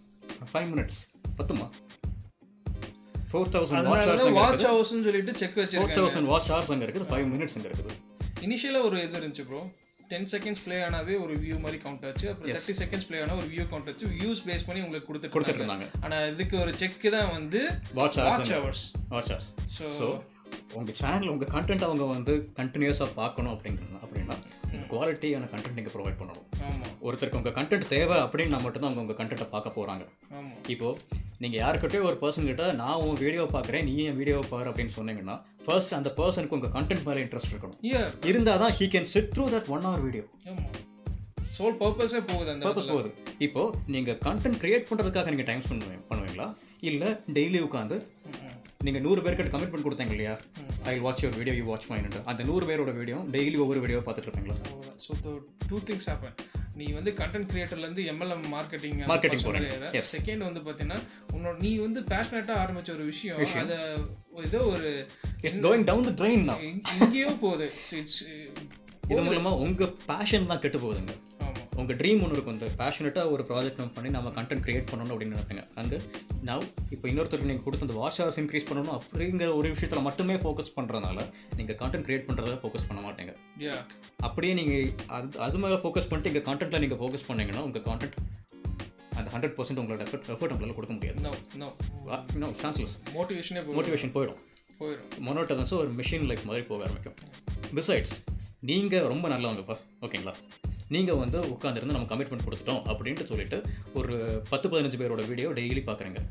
five 0.54 0.67
minutes 0.74 1.00
பத்துமா? 1.39 1.67
Four 3.30 3.52
thousand 3.54 3.88
watch 3.91 4.08
hours 4.10 4.26
watch 4.41 4.65
ஹவர்ஸ்னு 4.72 5.06
சொல்லிட்டு 5.08 5.34
செக் 5.41 5.54
ஃபோர் 5.54 5.63
வச்சிருக்காங்க 5.65 6.00
தௌசண்ட் 6.02 6.28
வாட்ச் 6.32 6.50
ஹவர்ஸ் 6.54 6.72
அங்கே 6.76 6.86
இருக்குது 6.88 7.08
ஃபைவ் 7.12 7.26
மினிட்ஸ் 7.36 7.56
அங்கே 7.60 7.69
இருக்குது. 7.72 7.93
இனிஷியலாக 8.48 8.88
ஒரு 8.89 8.98
இது 9.06 9.17
இருந்துச்சு 9.19 9.46
ப்ரோ 9.52 9.62
டென் 10.12 10.28
செகண்ட்ஸ் 10.34 10.62
ப்ளே 10.65 10.76
ஆனாவே 10.88 11.13
ஒரு 11.26 11.34
வியூ 11.43 11.56
மாதிரி 11.63 11.78
கவுண்ட் 11.84 12.04
ஆச்சு. 12.10 12.26
அப்புறம் 12.32 12.50
தேர்ட்டி 12.52 12.74
செகண்ட்ஸ் 12.82 13.08
ப்ளே 13.10 13.19
ஆனா 13.24 13.34
ஒரு 13.41 13.48
வியூ 13.54 13.63
கவுண்ட் 13.72 13.88
ஆச்சு. 13.91 14.08
வியூஸ் 14.17 14.41
பேஸ் 14.50 14.65
பண்ணி 14.67 14.82
உங்களுக்கு 14.86 15.08
கொடுத்துட்டு 15.10 15.36
கொடுத்துட்டு 15.36 15.62
இருந்தாங்க. 15.63 15.88
ஆனா 16.06 16.17
இதுக்கு 16.34 16.56
ஒரு 16.63 16.74
செக் 16.82 17.00
தான் 17.17 17.32
வந்து 17.38 17.62
watch 18.00 18.19
hours 18.58 18.86
watch 19.15 19.32
hours 19.34 19.50
so 20.00 20.08
உங்கள் 20.80 20.98
சேனல் 21.02 21.32
உங்கள் 21.34 21.52
கண்டென்ட் 21.56 21.86
அவங்க 21.88 22.06
வந்து 22.16 22.34
கண்டினியூஸாக 22.60 23.10
பார்க்கணும் 23.20 23.54
அப்படிங்கிறது 23.56 24.00
அப்படின்னா 24.06 24.36
குவாலிட்டியான 24.92 25.48
கண்டென்ட் 25.54 25.78
நீங்கள் 25.80 25.94
ப்ரொவைட் 25.96 26.18
பண்ணணும். 26.22 26.48
ஒருத்தருக்கு 27.06 27.40
உங்கள் 27.42 27.56
கண்டென்ட் 27.58 27.86
தேவை 27.94 28.18
அப்படின்னு 28.24 28.54
நான் 28.56 28.66
மட்டும்தான் 28.66 28.90
அவங்க 28.90 29.04
உங்கள் 29.06 29.20
கண்டென்ட்டை 29.20 29.48
பார்க்க 29.54 29.76
போகிறாங்க 29.78 30.04
இப்போது 30.74 31.20
நீங்கள் 31.44 31.62
யாருக்கிட்டே 31.64 32.02
ஒரு 32.10 32.18
பர்சன் 32.24 32.50
கிட்ட 32.50 32.66
நான் 32.82 33.04
உன் 33.08 33.20
வீடியோ 33.26 33.46
பார்க்குறேன் 33.56 33.86
நீ 33.90 33.96
என் 34.12 34.20
வீடியோ 34.22 34.40
பாரு 34.54 34.70
அப்படின்னு 34.72 34.96
சொன்னீங்கன்னா 34.98 35.36
ஃபர்ஸ்ட் 35.68 35.96
அந்த 36.00 36.12
பர்சனுக்கு 36.20 36.58
உங்கள் 36.58 36.74
கண்டென்ட் 36.78 37.06
மேலே 37.10 37.22
இன்ட்ரெஸ்ட் 37.26 37.52
இருக்கணும். 37.54 37.80
இருந்தால் 38.32 38.64
தான் 38.64 38.76
he 38.80 38.88
can 38.96 39.10
sit 39.14 39.32
through 39.36 39.46
that 39.56 39.70
one 39.76 39.86
hour 39.90 40.04
video 40.08 40.26
sole 41.58 41.78
பர்பஸே 41.82 42.20
போகுது 42.30 42.50
அந்த 42.54 42.66
பர்பஸ் 42.68 42.92
போகுது. 42.94 43.10
இப்போ 43.48 43.64
நீங்கள் 43.96 44.20
கண்டென்ட் 44.28 44.60
கிரியேட் 44.64 44.88
பண்ணுறதுக்காக 44.90 45.32
நீங்கள் 45.34 45.50
டைம் 45.50 45.64
ஸ்பெண்ட் 45.66 45.86
பண்ணுவீங்களா? 46.12 46.48
இல்லை 46.90 47.10
டெய்லி 47.38 47.60
உட்காந்து 47.68 47.98
நீங்கள் 48.86 49.04
நூறு 49.06 49.19
பேர்கிட்ட 49.26 49.52
கமிட்மெண்ட் 49.54 49.86
கொடுத்தாங்க 49.86 50.13
இல்லையா. 50.15 50.34
I 50.91 50.93
watch 51.06 51.22
your 51.24 51.38
video 51.39 51.54
you 51.60 51.65
watch 51.69 51.88
mind 51.91 52.17
அந்த 52.32 52.41
நூறு 52.50 52.65
பேரோட 52.69 52.91
வீடியோ 53.00 53.17
டெய்லி 53.36 53.58
ஒவ்வொரு 53.63 53.82
வீடியோ 53.84 54.00
பார்த்துட்டு 54.08 54.30
இருப்பீங்களா. 54.30 54.58
So, 55.06 55.13
டூ 55.69 55.78
திங்ஸ் 55.89 56.08
ஹேப்பன் 56.12 56.36
நீ 56.80 56.86
வந்து 56.98 57.12
கண்டென்ட் 57.22 57.50
கிரியேட்டர்லேருந்து 57.52 58.04
எம்எல்எம் 58.12 58.46
மார்க்கெட்டிங் 58.54 59.00
போறேன். 59.48 59.67
Yes. 59.98 60.08
செகண்ட் 60.15 60.43
வந்து 60.48 60.62
பார்த்தீங்கன்னா 60.67 61.00
உன்னோட 61.36 61.56
நீ 61.65 61.72
வந்து 61.86 62.02
பேஷனேட்டாக 62.13 62.58
ஆரம்பிச்ச 62.63 62.91
ஒரு 62.98 63.06
விஷயம் 63.12 63.39
அதை 63.63 63.78
ஏதோ 64.50 64.62
ஒரு 64.74 64.89
it's 65.46 65.62
going 65.67 65.88
down 65.91 66.08
the 66.10 66.13
train 66.22 66.46
இங்கேயோ 67.00 67.32
போகுது 67.46 67.67
இட்ஸ் 68.00 68.22
இது 69.12 69.22
மூலமாக 69.28 69.62
உங்கள் 69.65 69.93
பேஷன் 70.10 70.50
தான் 70.52 70.62
கெட்டு 70.63 70.80
போகுதுங்க 70.84 71.13
உங்கள் 71.80 71.98
ட்ரீம் 72.00 72.22
ஒன்று 72.24 72.36
இருக்கும். 72.36 72.56
இந்த 72.58 72.68
பேஷனட்டாக 72.82 73.32
ஒரு 73.36 73.44
ப்ராஜெக்ட் 73.50 73.80
நம்ம 73.82 73.94
பண்ணி 73.96 74.10
நம்ம 74.16 74.32
கண்டென்ட் 74.38 74.64
கிரியேட் 74.66 74.90
பண்ணணும் 74.92 75.14
அப்படின்னு 75.14 75.36
நினைப்பீங்க. 75.36 75.64
அங்கே 75.82 75.98
நான் 76.48 76.66
இப்போ 76.96 77.06
இன்னொருத்தருக்கு 77.12 77.50
நீங்கள் 77.52 77.66
கொடுத்த 77.68 77.88
அந்த 77.88 77.96
வாட்ச் 78.02 78.20
ஹவர்ஸ் 78.22 78.40
இன்க்ரீஸ் 78.42 78.68
பண்ணணும் 78.70 78.96
அப்படிங்கிற 78.98 79.50
ஒரு 79.60 79.68
விஷயத்தில் 79.74 80.06
மட்டுமே 80.08 80.36
ஃபோக்கஸ் 80.44 80.72
பண்ணுறதுனால 80.78 81.26
நீங்கள் 81.60 81.78
கண்டென்ட் 81.82 82.06
கிரியேட் 82.08 82.28
பண்ணுறத 82.30 82.56
ஃபோக்கஸ் 82.64 82.88
பண்ண 82.90 83.02
மாட்டீங்க. 83.08 83.34
அப்படியே 84.28 84.54
நீங்கள் 84.60 84.86
அது 85.18 85.40
அது 85.48 85.60
மேலே 85.66 85.80
ஃபோக்கஸ் 85.84 86.10
பண்ணிட்டு 86.12 86.32
இங்கே 86.34 86.44
கண்டென்ட்டில் 86.50 86.84
நீங்கள் 86.86 87.02
ஃபோக்கஸ் 87.02 87.28
பண்ணீங்கன்னா 87.30 87.64
உங்கள் 87.68 87.86
கான்டென்ட் 87.90 88.18
அந்த 89.20 89.28
ஹண்ட்ரட் 89.36 89.56
பர்சன்ட் 89.58 89.80
உங்களோட 89.82 90.04
எஃபர்ட் 90.08 90.30
எஃபர்ட் 90.36 90.54
உங்களால் 90.56 90.78
கொடுக்க 90.80 90.94
முடியாது. 90.98 91.20
நோ 92.44 92.48
சான்சலஸ் 92.64 92.96
மோட்டிவேஷனே 93.18 93.64
மோட்டிவேஷன் 93.78 94.14
போயிடும். 94.18 94.40
போயிடும். 94.82 95.10
மொனோட்டனஸும் 95.28 95.80
ஒரு 95.84 95.92
மிஷின் 96.02 96.28
லைஃப் 96.30 96.46
மாதிரி 96.50 96.66
போக 96.70 96.86
ஆரம்பிக்கும். 96.88 97.18
பிசைட்ஸ் 97.80 98.16
நீங்கள் 98.70 99.10
ரொம்ப 99.14 99.26
நல்லவங்கப்பா. 99.36 99.78
ஓகேங்களா? 100.08 100.36
நீங்கள் 100.95 101.19
வந்து 101.23 101.38
உட்காந்துருந்து 101.53 101.95
நம்ம 101.95 102.10
கமிட்மெண்ட் 102.12 102.45
கொடுத்துட்டோம் 102.47 102.82
அப்படின்ட்டு 102.91 103.29
சொல்லிட்டு 103.32 103.58
ஒரு 103.99 104.15
பத்து 104.51 104.69
பதினஞ்சு 104.71 104.99
பேரோட 105.01 105.23
வீடியோ 105.29 105.49
டெய்லி 105.60 105.84
பார்க்குறீங்க 105.89 106.21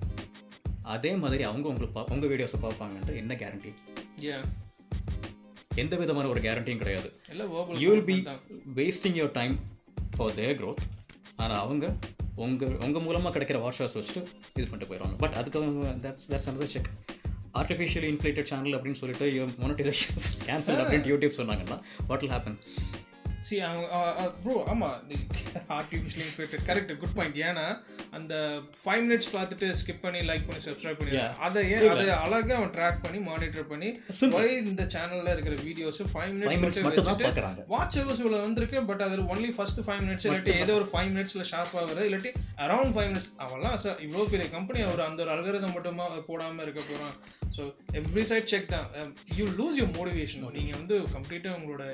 அதே 0.94 1.12
மாதிரி 1.22 1.42
அவங்க 1.50 1.66
உங்களுக்கு 1.72 1.96
பா 1.98 2.02
உங்கள் 2.14 2.30
வீடியோஸை 2.32 2.58
பார்ப்பாங்கன்ட்டு 2.64 3.14
என்ன 3.22 3.34
கேரண்டி 3.42 3.72
யா 4.26 4.38
எந்த 5.82 5.94
விதமான 6.00 6.26
ஒரு 6.32 6.40
கேரண்டியும் 6.46 6.80
கிடையாது. 6.80 7.08
You 7.82 7.90
will 7.92 8.08
be 8.10 8.16
wasting 8.80 9.16
your 9.18 9.36
time 9.38 9.54
for 10.16 10.34
their 10.40 10.56
growth 10.60 10.82
ஆனால் 11.42 11.60
அவங்க 11.64 11.86
உங்கள் 12.44 12.74
உங்கள் 12.86 13.04
மூலமாக 13.06 13.32
கிடைக்கிற 13.34 13.58
வாட்சர்ஸ் 13.64 13.96
வச்சுட்டு 13.98 14.22
இது 14.58 14.66
பண்ணிட்டு 14.70 14.90
போயிடுவாங்க. 14.90 15.16
பட் 15.22 15.36
அதுக்கு 15.40 15.60
that's 16.04 16.28
that's 16.32 16.48
another 16.52 16.68
check 16.74 16.90
artificially 17.60 18.10
inflated 18.12 18.50
channel 18.50 18.76
அப்படின்னு 18.78 19.00
சொல்லிட்டு 19.02 19.26
யுவர் 19.36 19.54
மோனடைசேஷன் 19.62 20.18
கேன்சல் 20.48 20.82
அப்படின்ட்டு 20.82 21.12
யூடியூப் 21.14 21.38
சொன்னாங்கன்னா 21.40 21.78
what 22.10 22.24
will 22.24 22.34
happen? 22.36 22.56
See 23.42 23.56
bro 24.42 24.54
ஆமாம் 24.72 24.96
artificial 25.76 26.24
inflated 26.24 26.64
correct 26.68 26.92
good 27.00 27.14
point 27.16 27.38
ஏன்னா 27.44 27.64
அந்த 28.16 28.34
ஃபைவ் 28.82 29.02
மினிட்ஸ் 29.04 29.30
பார்த்துட்டு 29.34 29.68
ஸ்கிப் 29.80 30.02
பண்ணி 30.04 30.20
லைக் 30.28 30.44
பண்ணி 30.46 30.60
சப்ஸ்கிரைப் 30.66 30.98
பண்ணி 31.00 31.12
அதை 31.46 31.62
ஏன் 31.70 31.86
அதை 31.92 32.04
அழகாக 32.18 32.54
அவன் 32.58 32.72
ட்ராக் 32.76 33.00
பண்ணி 33.04 33.20
மானிட்டர் 33.28 33.68
பண்ணி 33.70 33.88
why 34.34 34.44
இந்த 34.62 34.84
சேனலில் 34.94 35.32
இருக்கிற 35.34 35.56
வீடியோஸ் 35.62 36.00
ஃபைவ் 36.12 36.32
மினிட்ஸ் 36.34 36.80
பார்க்குறாங்க. 37.20 37.60
வாட்ச் 37.72 37.98
ஹவர்ஸ் 38.00 38.22
இவ்வளோ 38.22 38.40
வந்திருக்கு 38.44 38.80
பட் 38.88 39.04
அது 39.06 39.18
ஒன்லி 39.32 39.50
ஃபர்ஸ்ட் 39.56 39.82
ஃபைவ் 39.86 40.02
மினிட்ஸ் 40.04 40.26
இல்லாட்டி 40.28 40.54
ஏதோ 40.62 40.74
ஒரு 40.80 40.88
ஃபைவ் 40.92 41.10
மினிட்ஸில் 41.12 41.48
ஷார்ப்பாக 41.50 41.84
வருது 41.84 42.06
இல்லாட்டி 42.08 42.32
அரௌண்ட் 42.66 42.94
ஃபைவ் 42.94 43.10
மினிட்ஸ் 43.10 43.28
அவெல்லாம் 43.44 43.78
சார் 43.84 44.00
இவ்வளோ 44.06 44.26
பெரிய 44.32 44.48
கம்பெனி 44.56 44.82
அவர் 44.88 45.06
அந்த 45.08 45.22
ஒரு 45.24 45.32
அல்கரதம் 45.36 45.76
மட்டுமா 45.76 46.06
போடாமல் 46.28 46.64
இருக்க 46.66 46.82
போகிறான் 46.84 47.16
ஸோ 47.56 47.62
எவ்ரி 48.00 48.24
சைட் 48.28 48.50
செக் 48.52 48.72
தான். 48.72 48.88
யூ 49.38 49.46
லூஸ் 49.58 49.78
யூர் 49.80 49.94
மோட்டிவேஷன் 49.96 50.44
நீங்கள் 50.58 50.78
வந்து 50.80 50.96
கம்ப்ளீட்டாக 51.14 51.58
உங்களோட 51.58 51.84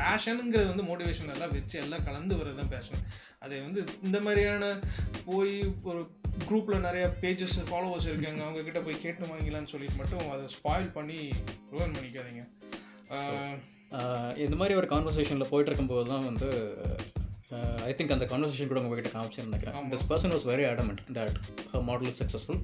பேஷனுங்கிறது 0.00 0.68
வந்து 0.72 0.86
மோட்டிவேஷன் 0.90 1.32
எல்லாம் 1.34 1.54
வச்சு 1.56 1.76
எல்லாம் 1.84 2.06
கலந்து 2.08 2.38
வர்றது 2.40 2.60
தான் 2.60 2.72
பேஷன் 2.74 3.02
அதை 3.44 3.56
வந்து 3.66 3.80
இந்த 4.06 4.18
மாதிரியான 4.26 4.64
போய் 5.28 5.54
ஒரு 5.90 6.02
குரூப்பில் 6.48 6.84
நிறைய 6.86 7.04
பேஜஸ் 7.22 7.56
ஃபாலோவர்ஸ் 7.70 8.08
இருக்காங்க. 8.12 8.40
அவங்க 8.46 8.62
கிட்ட 8.68 8.80
போய் 8.86 9.02
கேட்டு 9.04 9.30
வாங்கிக்கலாம்னு 9.32 9.72
சொல்லிட்டு 9.74 10.00
மட்டும் 10.02 10.30
அதை 10.34 10.46
ஸ்பாயில் 10.56 10.88
பண்ணி 10.96 11.18
ருவன் 11.72 11.94
பண்ணிக்காதீங்க. 11.96 12.44
இந்த 14.44 14.56
மாதிரி 14.60 14.74
ஒரு 14.80 14.88
கான்வர்சேஷனில் 14.92 15.50
போயிட்டு 15.50 15.70
இருக்கும்போது 15.70 16.08
தான் 16.12 16.24
வந்து 16.30 16.48
ஐ 17.88 17.92
திங்க் 17.96 18.14
அந்த 18.14 18.26
கான்வர்சேஷன் 18.30 18.70
கூட 18.70 18.80
உங்ககிட்ட 18.84 19.10
காமிச்சேன்னு 19.16 19.50
நினைக்கிறேன். 19.50 19.90
This 19.92 20.06
person 20.12 20.32
was 20.34 20.46
very 20.52 20.64
adamant 20.70 21.00
that 21.18 21.36
her 21.72 21.84
model 21.90 22.16
successful 22.20 22.60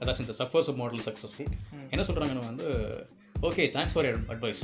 அதாச்சும் 0.00 0.26
இந்த 0.26 0.36
சப்வர்ஸ் 0.40 0.70
மாடல் 0.80 1.04
சக்ஸஸ்ஃபுல் 1.08 1.52
என்ன 1.94 2.04
சொல்கிறாங்கன்னா 2.08 2.44
வந்து 2.50 2.66
okay 3.48 3.64
thanks 3.76 3.94
for 3.96 4.08
advice 4.34 4.62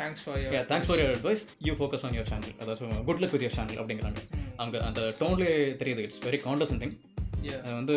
thanks 0.00 0.22
for 0.24 0.38
yeah 0.42 0.64
thanks 0.70 0.88
for 0.90 1.00
your 1.02 1.12
advice 1.16 1.42
you 1.68 1.74
focus 1.80 2.04
on 2.06 2.16
your 2.18 2.30
channel 2.32 2.54
அதாச்சும் 2.62 3.04
good 3.10 3.22
luck 3.24 3.34
with 3.34 3.44
your 3.46 3.56
channel 3.58 3.80
அப்படிங்கிறாங்க 3.82 4.22
அவங்க 4.60 4.76
அந்த 4.88 5.00
டோன்லேயே 5.20 5.58
தெரியுது. 5.82 6.04
It's 6.06 6.22
very 6.28 6.40
condescending. 6.46 6.96
அது 7.64 7.74
வந்து 7.80 7.96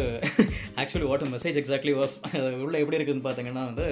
actually 0.82 1.08
what 1.12 1.24
message 1.36 1.58
exactly 1.62 1.94
was 2.02 2.16
உள்ள 2.66 2.76
எப்படி 2.84 2.98
இருக்குதுன்னு 3.00 3.28
பார்த்தீங்கன்னா 3.28 3.64
வந்து 3.72 3.88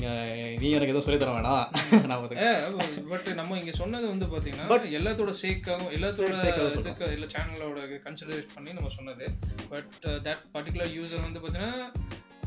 நீ 0.00 0.68
எனக்கு 0.76 0.92
எதுவும் 0.92 1.04
சொல்லித் 1.06 1.22
தர 1.22 1.32
வேணாம். 1.36 2.06
நான் 2.10 2.20
வந்து 2.22 3.02
பட் 3.10 3.28
நம்ம 3.40 3.58
இங்க 3.60 3.72
சொன்னது 3.80 4.06
வந்து 4.12 4.26
பாத்தீங்கன்னா 4.34 4.66
எல்லாத்தோட 4.98 5.32
சேக்காகவும் 5.42 5.92
எல்லாத்தோட 5.96 6.32
இதுக்கு 6.80 7.10
இல்ல 7.16 7.26
சேனலோட 7.34 7.80
கன்சிடரேட் 8.06 8.48
பண்ணி 8.54 8.72
நம்ம 8.78 8.92
சொன்னது. 8.98 9.26
பட் 9.72 9.92
தட் 10.28 10.44
பர்டிகுலர் 10.56 10.94
யூசர் 10.98 11.26
வந்து 11.26 11.42
பாத்தீங்கன்னா 11.44 11.74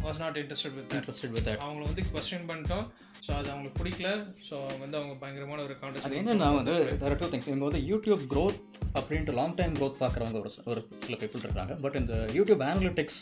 was 0.06 0.20
not 0.24 0.38
interested 0.42 0.76
with 0.78 0.94
interested 0.98 1.34
with 1.36 1.50
அவங்கள 1.66 1.84
வந்து 1.90 2.04
கொஸ்டின் 2.14 2.48
பண்ணிட்டோம். 2.52 2.86
ஸோ 3.26 3.32
அது 3.40 3.48
அவங்களுக்கு 3.52 3.78
பிடிக்கல. 3.82 4.10
ஸோ 4.48 4.56
வந்து 4.84 4.96
அவங்க 5.00 5.14
பயங்கரமான 5.22 5.60
ஒரு 5.66 5.74
அது 5.74 5.82
கான்டெஸ்ட் 5.84 6.18
என்னன்னா 6.22 6.50
வந்து 6.60 6.74
தேர் 7.02 7.20
டூ 7.22 7.30
திங்ஸ் 7.34 7.50
இவங்க 7.52 7.66
வந்து 7.70 7.82
யூடியூப் 7.92 8.24
க்ரோத் 8.34 8.60
அப்படின்ட்டு 9.00 9.36
லாங் 9.40 9.56
டைம் 9.60 9.76
க்ரோத் 9.80 10.02
பார்க்குறவங்க 10.04 10.40
ஒரு 10.44 10.52
ஒரு 10.72 10.82
சில 11.06 11.18
பீப்புள் 11.22 11.46
இருக்காங்க. 11.48 11.76
பட் 11.86 11.98
இந்த 12.02 12.16
யூடியூப் 12.38 12.64
அனலிட்டிக்ஸ் 12.72 13.20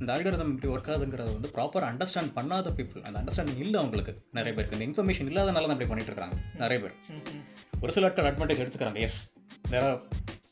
இந்த 0.00 0.10
அல்கரிதம் 0.14 0.50
இப்படி 0.54 0.70
ஒர்க் 0.72 0.88
ஆகுதுங்கிறத 0.94 1.30
வந்து 1.36 1.50
ப்ராப்பர் 1.56 1.86
அண்டர்ஸ்டாண்ட் 1.90 2.32
பண்ணாத 2.38 2.72
பீப்புள் 2.78 3.04
அந்த 3.08 3.16
அண்டர்ஸ்டாண்டிங் 3.20 3.60
இல்லை 3.64 3.76
அவங்களுக்கு. 3.82 4.12
நிறைய 4.38 4.52
பேருக்கு. 4.56 4.76
இந்த 4.76 4.86
இன்ஃபர்மேஷன் 4.88 5.28
இல்லாதனால 5.30 5.66
தான் 5.68 5.74
அப்படி 5.76 5.88
பண்ணிட்டு 5.92 6.12
இருக்காங்க. 6.12 6.36
நிறைய 6.62 6.78
பேர். 6.82 6.94
ஒரு 7.82 7.92
சில 7.96 8.08
ஆட்கள் 8.08 8.28
அட்வான்டேஜ் 8.30 8.62
எடுத்துக்கிறாங்க. 8.64 9.00
Yes 9.06 9.18
there 9.72 9.86
are 9.88 9.98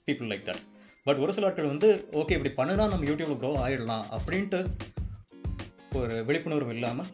people 0.09 0.31
like 0.33 0.47
that 0.49 0.63
but 1.07 1.19
ஒரு 1.25 1.33
சில 1.37 1.47
ஆட்கள் 1.49 1.73
வந்து 1.73 1.89
ஓகே 2.21 2.37
இப்படி 2.39 2.53
பண்ணுனா 2.61 2.85
நம்ம 2.93 3.07
யூடியூப்ல 3.11 3.37
க்ரோ 3.43 3.53
ஆயிடலாம் 3.65 4.05
அப்படின்ட்டு 4.19 4.61
ஒரு 6.01 6.17
விழிப்புணர்வு 6.29 6.73
இல்லாமல் 6.77 7.11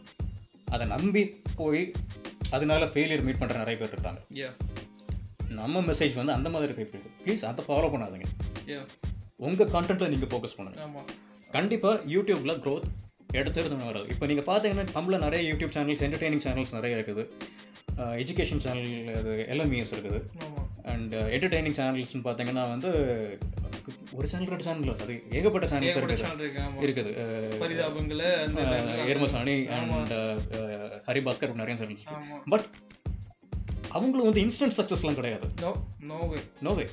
அதை 0.75 0.85
நம்பி 0.95 1.23
போய் 1.61 1.83
அதனால 2.57 2.83
ஃபெயிலியர் 2.93 3.25
மீட் 3.27 3.41
பண்ணுற 3.41 3.57
நிறைய 3.63 3.77
பேர் 3.81 3.95
இருக்காங்க. 3.95 4.21
நம்ம 5.61 5.81
மெசேஜ் 5.91 6.15
வந்து 6.21 6.35
அந்த 6.39 6.49
மாதிரி 6.55 6.73
பீப்புள் 6.79 7.03
ப்ளீஸ் 7.23 7.45
அதை 7.51 7.63
ஃபாலோ 7.69 7.89
பண்ணாதீங்க. 7.93 8.29
உங்கள் 9.49 9.71
கான்டென்ட்டில் 9.75 10.13
நீங்கள் 10.15 10.31
ஃபோக்கஸ் 10.33 10.57
பண்ணுங்கள் 10.59 11.09
கண்டிப்பாக 11.57 11.97
யூடியூப்பில் 12.15 12.61
க்ரோத் 12.65 12.89
எடுத்துருந்து 13.39 13.89
வராது. 13.91 14.07
இப்போ 14.15 14.25
நீங்கள் 14.31 14.49
பார்த்தீங்கன்னா 14.51 14.85
தமிழில் 14.99 15.25
நிறைய 15.25 15.43
யூடியூப் 15.51 15.75
சேனல்ஸ் 15.77 16.05
என்டர்டெய்னிங் 16.07 16.45
சேனல்ஸ் 16.47 16.77
நிறைய 16.79 16.99
இருக்குது. 16.99 17.25
எஜுகேஷன் 18.23 18.63
சேனல் 18.65 18.93
அது 19.21 19.33
எல்எம்இஎஸ் 19.53 19.95
இருக்குது. 19.97 20.21
ஆமாம் 20.45 20.69
அண்ட் 20.93 21.15
என்டர்டெய்னிங் 21.37 21.77
சேனல்ஸ்னு 21.79 22.23
பார்த்தீங்கன்னா 22.27 22.65
வந்து 22.75 22.91
ஒரு 24.19 24.27
சேனல் 24.31 24.53
ரெண்டு 24.53 24.67
சேனல் 24.69 25.03
அது 25.05 25.15
ஏகப்பட்ட 25.39 25.67
சேனல்ஸ் 25.73 25.99
இருக்குது. 26.87 27.13
பரிதாபங்கள 27.65 28.23
எருமசாணி 29.13 29.57
அண்ட் 29.77 30.15
ஹரிபாஸ்கர் 31.09 31.61
நிறைய 31.63 31.77
சேனல்ஸ் 31.83 32.07
பட் 32.55 32.67
அவங்களும் 33.99 34.27
வந்து 34.29 34.43
இன்ஸ்டன்ட் 34.47 34.77
சக்ஸஸ்லாம் 34.79 35.21
கிடையாது. 35.21 35.47
நோவே 36.67 36.89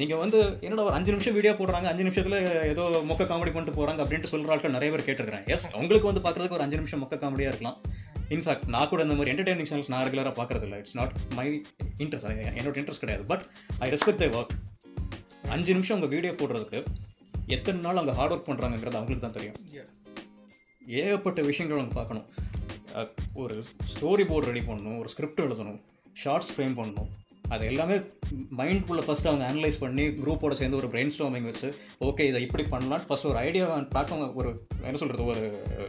நீங்கள் 0.00 0.20
வந்து 0.22 0.38
என்னடா 0.66 0.84
ஒரு 0.88 0.96
அஞ்சு 0.98 1.12
நிமிஷம் 1.14 1.34
வீடியோ 1.36 1.52
போடுறாங்க 1.58 1.88
அஞ்சு 1.90 2.04
நிமிஷத்தில் 2.06 2.36
ஏதோ 2.72 2.84
மொக்க 3.08 3.26
காமெடி 3.30 3.50
பண்ணிட்டு 3.54 3.74
போகிறாங்க 3.78 4.00
அப்படின்ட்டு 4.04 4.30
சொல்கிற 4.32 4.52
ஆட்கள் 4.54 4.76
நிறைய 4.76 4.90
பேர் 4.92 5.04
கேட்டிருக்கிறேன் 5.06 5.46
எஸ் 5.54 5.66
உங்களுக்கு 5.80 6.08
வந்து 6.10 6.22
பார்க்குறதுக்கு 6.26 6.56
ஒரு 6.58 6.64
அஞ்சு 6.66 6.80
நிமிஷம் 6.80 7.02
மொக்க 7.02 7.18
காமெடியாக 7.24 7.52
இருக்கலாம். 7.52 7.78
இன்ஃபேக்ட் 8.34 8.66
நான் 8.74 8.90
கூட 8.90 9.00
இந்த 9.06 9.14
மாதிரி 9.18 9.32
என்டர்டைனிங் 9.32 9.68
சேனல்ஸ் 9.70 9.90
நான் 9.92 10.04
ரெகுலராக 10.06 10.34
பார்க்குறது 10.40 10.66
இல்லை 10.68 10.78
இட்ஸ் 10.82 10.96
நாட் 11.00 11.14
மை 11.38 11.46
இன்ட்ரெஸ்ட் 12.02 12.28
என்னோட 12.58 12.74
இன்ட்ரெஸ்ட் 12.82 13.04
கிடையாது. 13.04 13.24
But 13.32 13.44
I 13.84 13.88
respect 13.94 14.22
their 14.22 14.28
work 14.38 14.54
அஞ்சு 15.54 15.70
நிமிஷம் 15.76 15.96
அவங்க 15.96 16.10
வீடியோ 16.14 16.32
போடுறதுக்கு 16.40 16.80
எத்தனை 17.56 17.78
நாள் 17.86 18.00
அவங்க 18.00 18.12
ஹார்ட் 18.18 18.34
ஒர்க் 18.34 18.48
பண்ணுறாங்கிறது 18.48 18.98
அவங்களுக்கு 18.98 19.24
தான் 19.26 19.38
தெரியும். 19.38 19.56
ஏகப்பட்ட 21.00 21.40
விஷயங்கள் 21.48 21.80
அவங்க 21.80 21.94
பார்க்கணும். 22.00 22.28
ஒரு 23.42 23.56
ஸ்டோரி 23.92 24.24
போர்டு 24.28 24.48
ரெடி 24.50 24.62
பண்ணணும் 24.68 25.00
ஒரு 25.02 25.10
ஸ்கிரிப்ட் 25.14 25.42
எழுதணும் 25.46 25.80
ஷார்ட்ஸ் 26.22 26.52
ஃப்ரேம் 26.54 26.76
பண்ணணும். 26.78 27.10
அது 27.54 27.64
எல்லாமே 27.70 27.96
மைண்ட்குள்ளே 28.58 29.02
ஃபஸ்ட்டு 29.06 29.30
அவங்க 29.30 29.44
அனலைஸ் 29.50 29.78
பண்ணி 29.84 30.04
குரூப்போட 30.20 30.54
சேர்ந்து 30.58 30.78
ஒரு 30.80 30.88
பிரெயின் 30.92 31.12
ஸ்டாமிங் 31.14 31.46
வச்சு 31.50 31.68
ஓகே 32.08 32.26
இதை 32.30 32.40
இப்படி 32.46 32.64
பண்ணலாம் 32.74 33.04
ஃபஸ்ட் 33.08 33.28
ஒரு 33.30 33.38
ஐடியா 33.46 33.64
பிளாட்ஃபார்ம் 33.92 34.36
ஒரு 34.40 34.50
என்ன 34.86 34.98
சொல்கிறது 35.02 35.24
ஒரு 35.32 35.42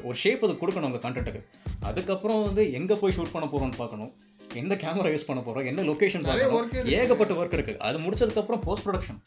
ஒரு 0.08 0.18
ஷேப் 0.24 0.46
அது 0.48 0.56
கொடுக்கணும் 0.62 0.90
உங்கள் 0.90 1.06
கண்டென்ட்டுக்கு 1.06 1.42
அதுக்கப்புறம் 1.90 2.42
வந்து 2.48 2.66
எங்கே 2.80 2.98
போய் 3.02 3.16
ஷூட் 3.18 3.34
பண்ண 3.36 3.48
போகிறோம்னு 3.52 3.80
பார்க்கணும். 3.82 4.12
எந்த 4.60 4.76
கேமரா 4.84 5.10
யூஸ் 5.14 5.28
பண்ண 5.28 5.42
போகிறோம் 5.44 5.68
என்ன 5.70 5.84
லொக்கேஷன் 5.90 6.24
இருக்கு. 6.28 6.82
ஏகப்பட்ட 7.00 7.34
ஒர்க் 7.40 7.56
இருக்குது 7.58 7.82
அது 7.88 7.98
முடிச்சதுக்கப்புறம் 8.06 8.64
போஸ்ட் 8.68 8.86
ப்ரொடக்ஷன் 8.88 9.20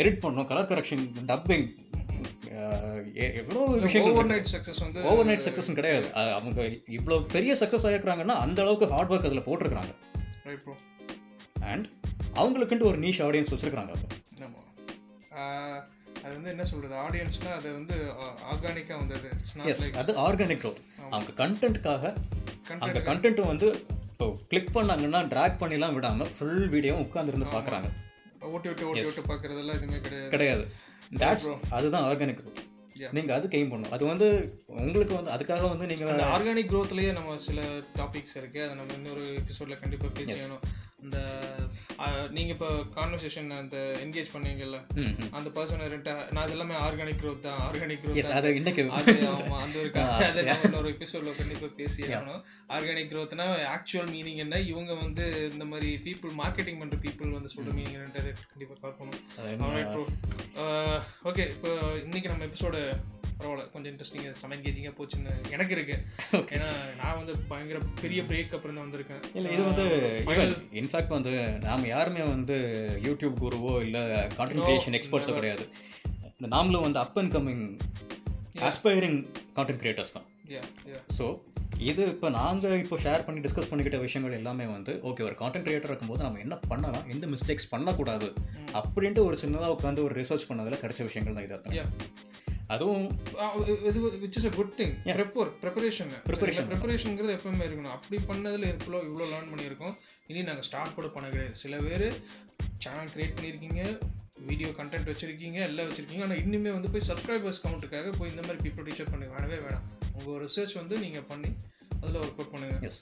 எடிட் 0.00 0.22
பண்ணணும் 0.24 0.48
கலர் 0.50 0.70
கரெக்ஷன் 0.72 1.04
டப்பிங் 1.30 1.66
எவ்வளோ 3.40 3.62
விஷயங்கள் 3.84 4.14
ஓவர் 4.14 4.28
நைட் 4.32 4.50
சக்ஸஸ் 4.52 4.80
வந்து 4.84 5.00
ஓவர் 5.10 5.26
நைட் 5.28 5.44
சக்ஸஸ் 5.46 5.76
கிடையாது. 5.78 6.06
அவங்க 6.38 6.60
இவ்வளோ 6.98 7.16
பெரிய 7.34 7.52
சக்ஸஸ் 7.62 7.86
ஆகிருக்கிறாங்கன்னா 7.88 8.36
அந்த 8.44 8.58
அளவுக்கு 8.64 8.86
ஹார்ட் 8.94 9.12
ஒர்க் 9.14 9.28
அதில் 9.30 9.46
போட்டிருக்காங்க 9.48 9.92
அண்ட் 11.72 11.86
அவங்களுக்குன்ட்டு 12.40 12.88
ஒரு 12.92 12.98
நீஷ் 13.04 13.20
ஆடியன்ஸ் 13.26 13.52
வச்சிருக்காங்க 13.54 13.92
அப்போ. 13.96 14.08
அது 16.24 16.32
வந்து 16.36 16.50
என்ன 16.52 16.64
சொல்கிறது 16.70 16.94
ஆடியன்ஸ்னால் 17.04 17.56
அது 17.58 17.68
வந்து 17.78 17.96
ஆர்கானிக்காக 18.52 18.98
வந்தது. 19.02 19.28
அது 20.02 20.12
ஆர்கானிக் 20.26 20.62
க்ரோத் 20.62 20.82
அவங்க 21.10 21.32
கண்டென்ட்காக 21.42 22.12
அந்த 22.86 23.00
கண்டென்ட் 23.08 23.40
வந்து 23.52 23.68
இப்போ 24.16 24.26
கிளிக் 24.50 24.70
பண்ணாங்கன்னா 24.74 25.18
ட்ராக் 25.32 25.58
பண்ணிலாம் 25.62 25.94
விடாமல் 25.94 26.30
ஃபுல் 26.34 26.68
வீடியோவும் 26.74 27.02
உட்காந்துருந்து 27.06 27.48
பார்க்குறாங்க. 27.54 27.88
ஓட்டி 28.52 28.68
விட்டு 28.68 28.86
ஓட்டி 28.90 29.02
விட்டு 29.08 29.22
பார்க்குறதெல்லாம் 29.30 29.76
எதுவுமே 29.78 29.98
கிடையாது. 30.06 30.30
கிடையாது. 30.34 30.64
தட்ஸ் 31.22 31.48
அதுதான் 31.78 32.06
ஆர்கானிக். 32.10 32.40
நீங்கள் 33.16 33.36
அது 33.36 33.46
கெயின் 33.54 33.70
பண்ணணும். 33.72 33.92
அது 33.96 34.04
வந்து 34.06 34.26
உங்களுக்கு 34.82 35.14
வந்து 35.18 35.32
அதுக்காக 35.34 35.68
வந்து 35.72 35.88
அந்த 36.12 36.28
ஆர்கானிக் 36.36 36.70
க்ரோத்லேயே 36.72 37.10
நம்ம 37.12 37.36
சில 37.48 37.60
டாபிக்ஸ் 37.98 38.36
இருக்குது 38.40 38.64
அதை 38.66 38.74
நம்ம 38.80 38.96
இன்னொரு 39.00 39.24
எபிசோடில் 39.42 39.80
கண்டிப்பாக 39.82 40.12
பேசிக்கணும் 40.20 40.64
அந்த 41.06 41.18
நீங்கள் 42.36 42.54
இப்போ 42.54 42.68
கான்வர்சேஷன் 42.96 43.50
அந்த 43.58 43.76
என்கேஜ் 44.04 44.30
பண்ணீங்கல்ல 44.32 44.78
அந்த 45.38 45.48
பர்சன் 45.56 45.82
ரெண்டு 45.92 46.12
நான் 46.36 46.52
எல்லாமே 46.54 46.74
ஆர்கானிக் 46.86 47.20
க்ரோத் 47.20 47.44
தான் 47.46 47.60
ஆர்கானிக் 47.66 48.02
க்ரோத் 48.02 48.32
அதை 48.38 48.50
இன்னைக்கு 48.60 48.82
அது 48.98 49.12
ஆமா 49.28 49.58
அந்த 49.64 49.76
ஒரு 49.82 49.90
அதை 50.28 50.42
இன்னொரு 50.66 50.90
எபிசோட்ல 50.94 51.34
கண்டிப்பா 51.38 51.68
பேசி 51.78 52.02
ஆகணும். 52.08 52.40
ஆர்கானிக் 52.74 53.10
க்ரோத்னா 53.12 53.46
ஆக்சுவல் 53.74 54.10
மீனிங் 54.14 54.42
என்ன? 54.44 54.60
இவங்க 54.70 54.92
வந்து 55.04 55.24
இந்த 55.52 55.66
மாதிரி 55.72 55.90
பீப்புள் 56.06 56.34
மார்க்கெட்டிங் 56.42 56.80
பண்ற 56.82 56.98
பீப்புள் 57.04 57.36
வந்து 57.38 57.52
சொல்ற 57.54 57.72
மீனிங் 57.78 57.96
என்னன்றது 57.98 58.32
கண்டிப்பா 58.52 58.76
பார்க்கணும். 58.84 59.20
ஓகே 61.30 61.46
இப்போ 61.54 61.70
இன்னைக்கு 62.04 62.28
நம்ம 62.28 62.46
எபிசோட 62.48 62.76
பரவாயில்ல 63.38 63.64
கொஞ்சம் 63.72 63.90
இன்ட்ரெஸ்டிங்காக 63.92 64.34
செம 64.42 64.54
என்கேஜிங்காக 64.56 64.94
போச்சுன்னு 64.98 65.32
எனக்கு 65.56 65.74
இருக்கு. 65.76 65.96
ஏன்னா 66.56 66.68
நான் 67.00 67.18
வந்து 67.20 67.32
பயங்கர 67.50 67.80
பெரிய 68.02 68.20
பிரேக் 68.30 68.54
அப்புறம் 68.58 68.76
தான் 68.76 68.86
வந்திருக்கேன். 68.86 69.22
இல்லை 69.38 69.50
இது 69.56 69.62
வந்து 69.70 69.86
இன்ஃபேக்ட் 70.82 71.16
வந்து 71.18 71.34
நாம 71.66 71.86
யாருமே 71.94 72.22
வந்து 72.34 72.56
யூடியூப் 73.08 73.36
குருவோ 73.44 73.74
இல்லை 73.86 74.04
கான்டென்ட் 74.38 74.66
கிரியேஷன் 74.68 74.98
எக்ஸ்பர்ட்ஸோ 75.00 75.34
கிடையாது. 75.40 75.66
நாமளும் 76.54 76.86
வந்து 76.86 77.00
up 77.04 77.18
and 77.22 77.34
coming 77.36 77.66
aspiring 78.70 79.18
content 79.58 79.82
creators 79.84 80.16
தான். 80.16 80.26
ஸோ 81.18 81.26
இது 81.90 82.02
இப்போ 82.12 82.28
நாங்கள் 82.36 82.74
இப்போ 82.82 82.96
ஷேர் 83.04 83.24
பண்ணி 83.24 83.40
டிஸ்கஸ் 83.46 83.68
பண்ணிக்கிட்ட 83.70 83.98
விஷயங்கள் 84.04 84.36
எல்லாமே 84.38 84.66
வந்து 84.74 84.92
ஓகே 85.08 85.24
ஒரு 85.28 85.34
கான்டென்ட் 85.40 85.66
கிரியேட்டர் 85.66 85.90
இருக்கும்போது 85.92 86.24
நம்ம 86.26 86.40
என்ன 86.44 86.56
பண்ணலாம் 86.70 87.08
எந்த 87.14 87.26
மிஸ்டேக்ஸ் 87.32 87.68
பண்ணக்கூடாது 87.72 88.28
அப்படின்ட்டு 88.80 89.26
ஒரு 89.28 89.36
சின்னதாக 89.42 89.74
உட்காந்து 89.76 90.06
ஒரு 90.06 90.16
ரிசர்ச் 90.20 90.48
பண்ணதில் 90.50 90.82
கிடைச்ச 90.84 91.02
விஷயங்கள் 91.08 91.36
தான் 91.38 91.46
இது 91.48 91.56
அத்தனை. 91.58 91.76
யா 91.80 91.86
அதுவும் 92.74 93.04
இது 93.88 93.98
which 94.22 94.38
is 94.38 94.48
a 94.50 94.52
good 94.58 94.72
thing 94.80 94.94
prepare 95.18 95.50
preparation 95.62 96.10
Preparation. 96.28 96.64
ப்ரிப்பரேஷனுங்கிறது 96.72 97.34
எப்பவுமே 97.38 97.64
இருக்கணும். 97.68 97.94
அப்படி 97.96 98.16
பண்ணதில் 98.30 98.66
இவ்வளோ 98.72 99.00
இவ்வளோ 99.08 99.26
லேர்ன் 99.32 99.50
பண்ணியிருக்கோம்? 99.52 99.94
இனி 100.30 100.40
நாங்கள் 100.48 100.66
ஸ்டார்ட் 100.68 100.96
கூட 100.98 101.08
பண்ண 101.16 101.26
கிடையாது 101.34 101.60
சில 101.62 101.76
பேர் 101.86 102.06
சேனல் 102.84 103.12
கிரியேட் 103.14 103.36
பண்ணியிருக்கீங்க 103.36 103.82
வீடியோ 104.48 104.70
கண்டென்ட் 104.78 105.10
வச்சிருக்கீங்க 105.10 105.58
எல்லாம் 105.68 105.88
வச்சிருக்கீங்க. 105.90 106.24
ஆனால் 106.26 106.40
இன்னுமே 106.44 106.72
வந்து 106.76 106.90
போய் 106.94 107.06
சப்ஸ்கிரைபர்ஸ் 107.10 107.62
கவுண்ட்டுக்காக 107.66 108.10
போய் 108.18 108.32
இந்த 108.32 108.42
மாதிரி 108.46 108.60
பீப்புள் 108.66 108.86
டீச்சர் 108.88 109.12
பண்ணுங்க 109.12 109.32
வேணவே 109.36 109.60
வேணாம். 109.66 109.86
உங்கள் 110.18 110.40
ரிசர்ச் 110.46 110.74
வந்து 110.80 110.96
நீங்கள் 111.04 111.28
பண்ணி 111.32 111.52
அதில் 112.02 112.20
ஒர்க் 112.24 112.40
அவுட் 112.40 112.52
பண்ணுங்க. 112.54 112.76
எஸ் 112.88 113.00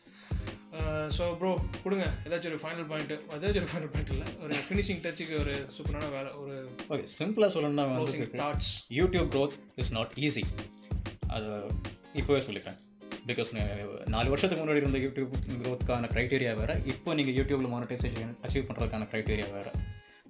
ஸோ 1.16 1.24
ப்ரோ 1.40 1.50
கொடுங்க. 1.82 2.06
ஏதாச்சும் 2.26 2.52
ஒரு 2.52 2.60
ஃபைனல் 2.62 2.86
பாயிண்ட் 2.92 3.12
ஏதாச்சும் 3.34 3.62
ஒரு 3.64 3.70
ஃபைனல் 3.72 3.92
பாயிண்ட் 3.94 4.12
இல்லை. 4.14 4.26
ஒரு 4.44 4.54
ஃபினிஷிங் 4.66 5.02
டச்சுக்கு 5.04 5.34
ஒரு 5.42 5.54
சூப்பரான 5.76 6.08
வேலை 6.16 6.30
ஒரு 6.42 6.54
ஓகே 6.92 7.04
சிம்பிளாக 7.18 7.50
சொல்லணும்னா 7.56 7.84
வந்து 7.90 8.28
that's 8.42 8.72
YouTube 9.00 9.28
growth 9.36 9.56
is 9.82 9.92
not 9.98 10.14
easy 10.26 10.44
அது 11.36 11.50
இப்போவே 12.20 12.40
சொல்லிட்டேன். 12.48 12.78
பிகாஸ் 13.28 13.50
நாலு 14.14 14.28
வருஷத்துக்கு 14.32 14.62
முன்னாடி 14.62 14.82
இருந்த 14.82 14.98
யூடியூப் 15.04 15.34
க்ரோத்துக்கான 15.64 16.08
க்ரைட்டீரியா 16.14 16.52
வேறு 16.60 16.74
இப்போ 16.92 17.14
நீங்கள் 17.18 17.36
யூடியூப்பில் 17.38 17.72
மானிட்டைசேஷன் 17.74 18.32
அச்சீவ் 18.46 18.66
பண்ணுறதுக்கான 18.68 19.08
க்ரைட்டீரியா 19.12 19.48
வேறு. 19.56 19.72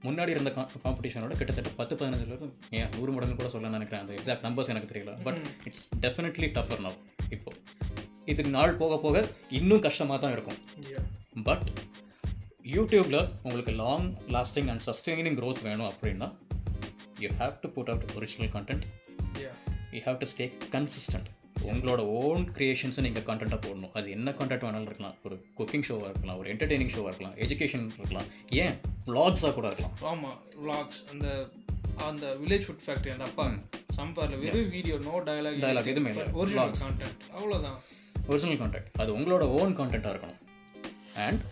முன்னாடி 0.07 0.35
இருந்த 0.35 0.51
காம்படிஷனோட 0.85 1.35
கிட்டத்தட்ட 1.41 1.71
பத்து 1.81 1.95
பதினஞ்சுல 2.01 2.37
ஏன் 2.79 2.91
நூறு 2.97 3.13
மடங்கு 3.17 3.39
கூட 3.41 3.49
சொல்லலாம்னு 3.53 3.79
நினைக்கிறேன். 3.79 4.03
அந்த 4.05 4.15
எக்ஸாக்ட் 4.19 4.47
நம்பர்ஸ் 4.49 4.73
எனக்கு 4.75 4.91
தெரியல. 4.93 5.15
But 5.27 5.41
it's 5.69 5.85
definitely 6.05 6.51
tougher 6.59 6.83
now 6.87 6.99
இப்போ. 7.37 7.53
இதுக்கு 8.31 8.51
நாள் 8.59 8.79
போக 8.83 8.99
போக 9.05 9.17
இன்னும் 9.59 9.85
கஷ்டமாக 9.87 10.19
தான் 10.25 10.35
இருக்கும். 10.37 10.59
பட் 11.49 11.67
யூடியூப்பில் 12.75 13.21
உங்களுக்கு 13.47 13.73
long 13.85 14.09
lasting 14.37 14.69
and 14.73 14.83
sustaining 14.89 15.39
growth 15.41 15.63
வேணும் 15.69 15.89
அப்படின்னா 15.93 16.29
you 17.23 17.31
have 17.41 17.55
to 17.65 17.71
put 17.77 17.91
out 17.93 18.13
original 18.19 18.53
content 18.57 18.85
you 19.97 20.03
have 20.07 20.21
to 20.23 20.29
stay 20.35 20.47
consistent 20.77 21.31
உங்களோட 21.71 22.01
ஓன் 22.21 22.43
க்ரியேஷன்ஸை 22.57 23.03
நீங்கள் 23.07 23.27
கண்டென்ட்டாக 23.29 23.61
போடணும். 23.67 23.93
அது 23.99 24.07
என்ன 24.17 24.33
கண்டென்ட் 24.39 24.65
வேணாலும் 24.67 24.89
இருக்கலாம். 24.91 25.15
ஒரு 25.27 25.37
குக்கிங் 25.59 25.85
ஷோவாக 25.89 26.11
இருக்கலாம் 26.13 26.39
ஒரு 26.41 26.49
என்டர்டெய்னிங் 26.55 26.93
ஷோவாக 26.95 27.11
இருக்கலாம் 27.13 27.37
எஜுகேஷன் 27.45 27.85
இருக்கலாம். 28.01 28.29
ஏன்? 28.63 28.75
Vlogs-ஆ 29.09 29.51
கூட 29.59 29.67
இருக்கலாம். 29.71 29.95
ஆமாம் 30.11 30.39
vlogs. 30.65 30.97
அந்த 31.13 31.27
அந்த 32.09 32.25
வில்லேஜ் 32.43 32.67
ஃபுட் 32.67 32.85
ஃபேக்ட்ரி 32.87 33.13
அந்த 33.15 33.27
அப்பா 33.31 33.45
சம்பாரில் 33.99 34.41
வெறும் 34.45 34.71
வீடியோ 34.77 34.97
நோ 35.09 35.15
டயலாக் 35.29 35.61
Dialogue 35.67 35.91
எதுவுமே 35.93 36.11
இல்லை. 36.15 36.27
ஒரிஜினல் 36.41 36.75
கான்டென்ட் 36.85 37.21
அவ்வளோதான் 37.37 37.79
ஒரிஜினல் 38.29 38.61
கான்டென்ட் 38.63 38.89
அது 39.01 39.11
உங்களோட 39.19 39.45
ஓன் 39.59 39.75
கான்டென்ட்டாக 39.79 40.15
இருக்கணும். 40.15 40.41
அண்ட் 41.27 41.43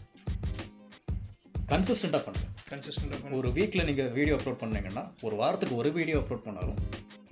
கன்சிஸ்டண்ட்டாக 1.72 2.22
பண்ணுங்க. 2.24 2.48
கன்சிஸ்டண்டாக 2.70 3.36
ஒரு 3.38 3.48
வீக்கில் 3.56 3.86
நீங்கள் 3.88 4.10
வீடியோ 4.18 4.34
அப்லோட் 4.38 4.60
பண்ணீங்கன்னா 4.62 5.02
ஒரு 5.26 5.36
வாரத்துக்கு 5.36 5.74
ஒரு 5.76 5.90
வீடியோ 5.98 6.18
அப்லோட் 6.22 6.46
பண்ணாலும் 6.46 6.80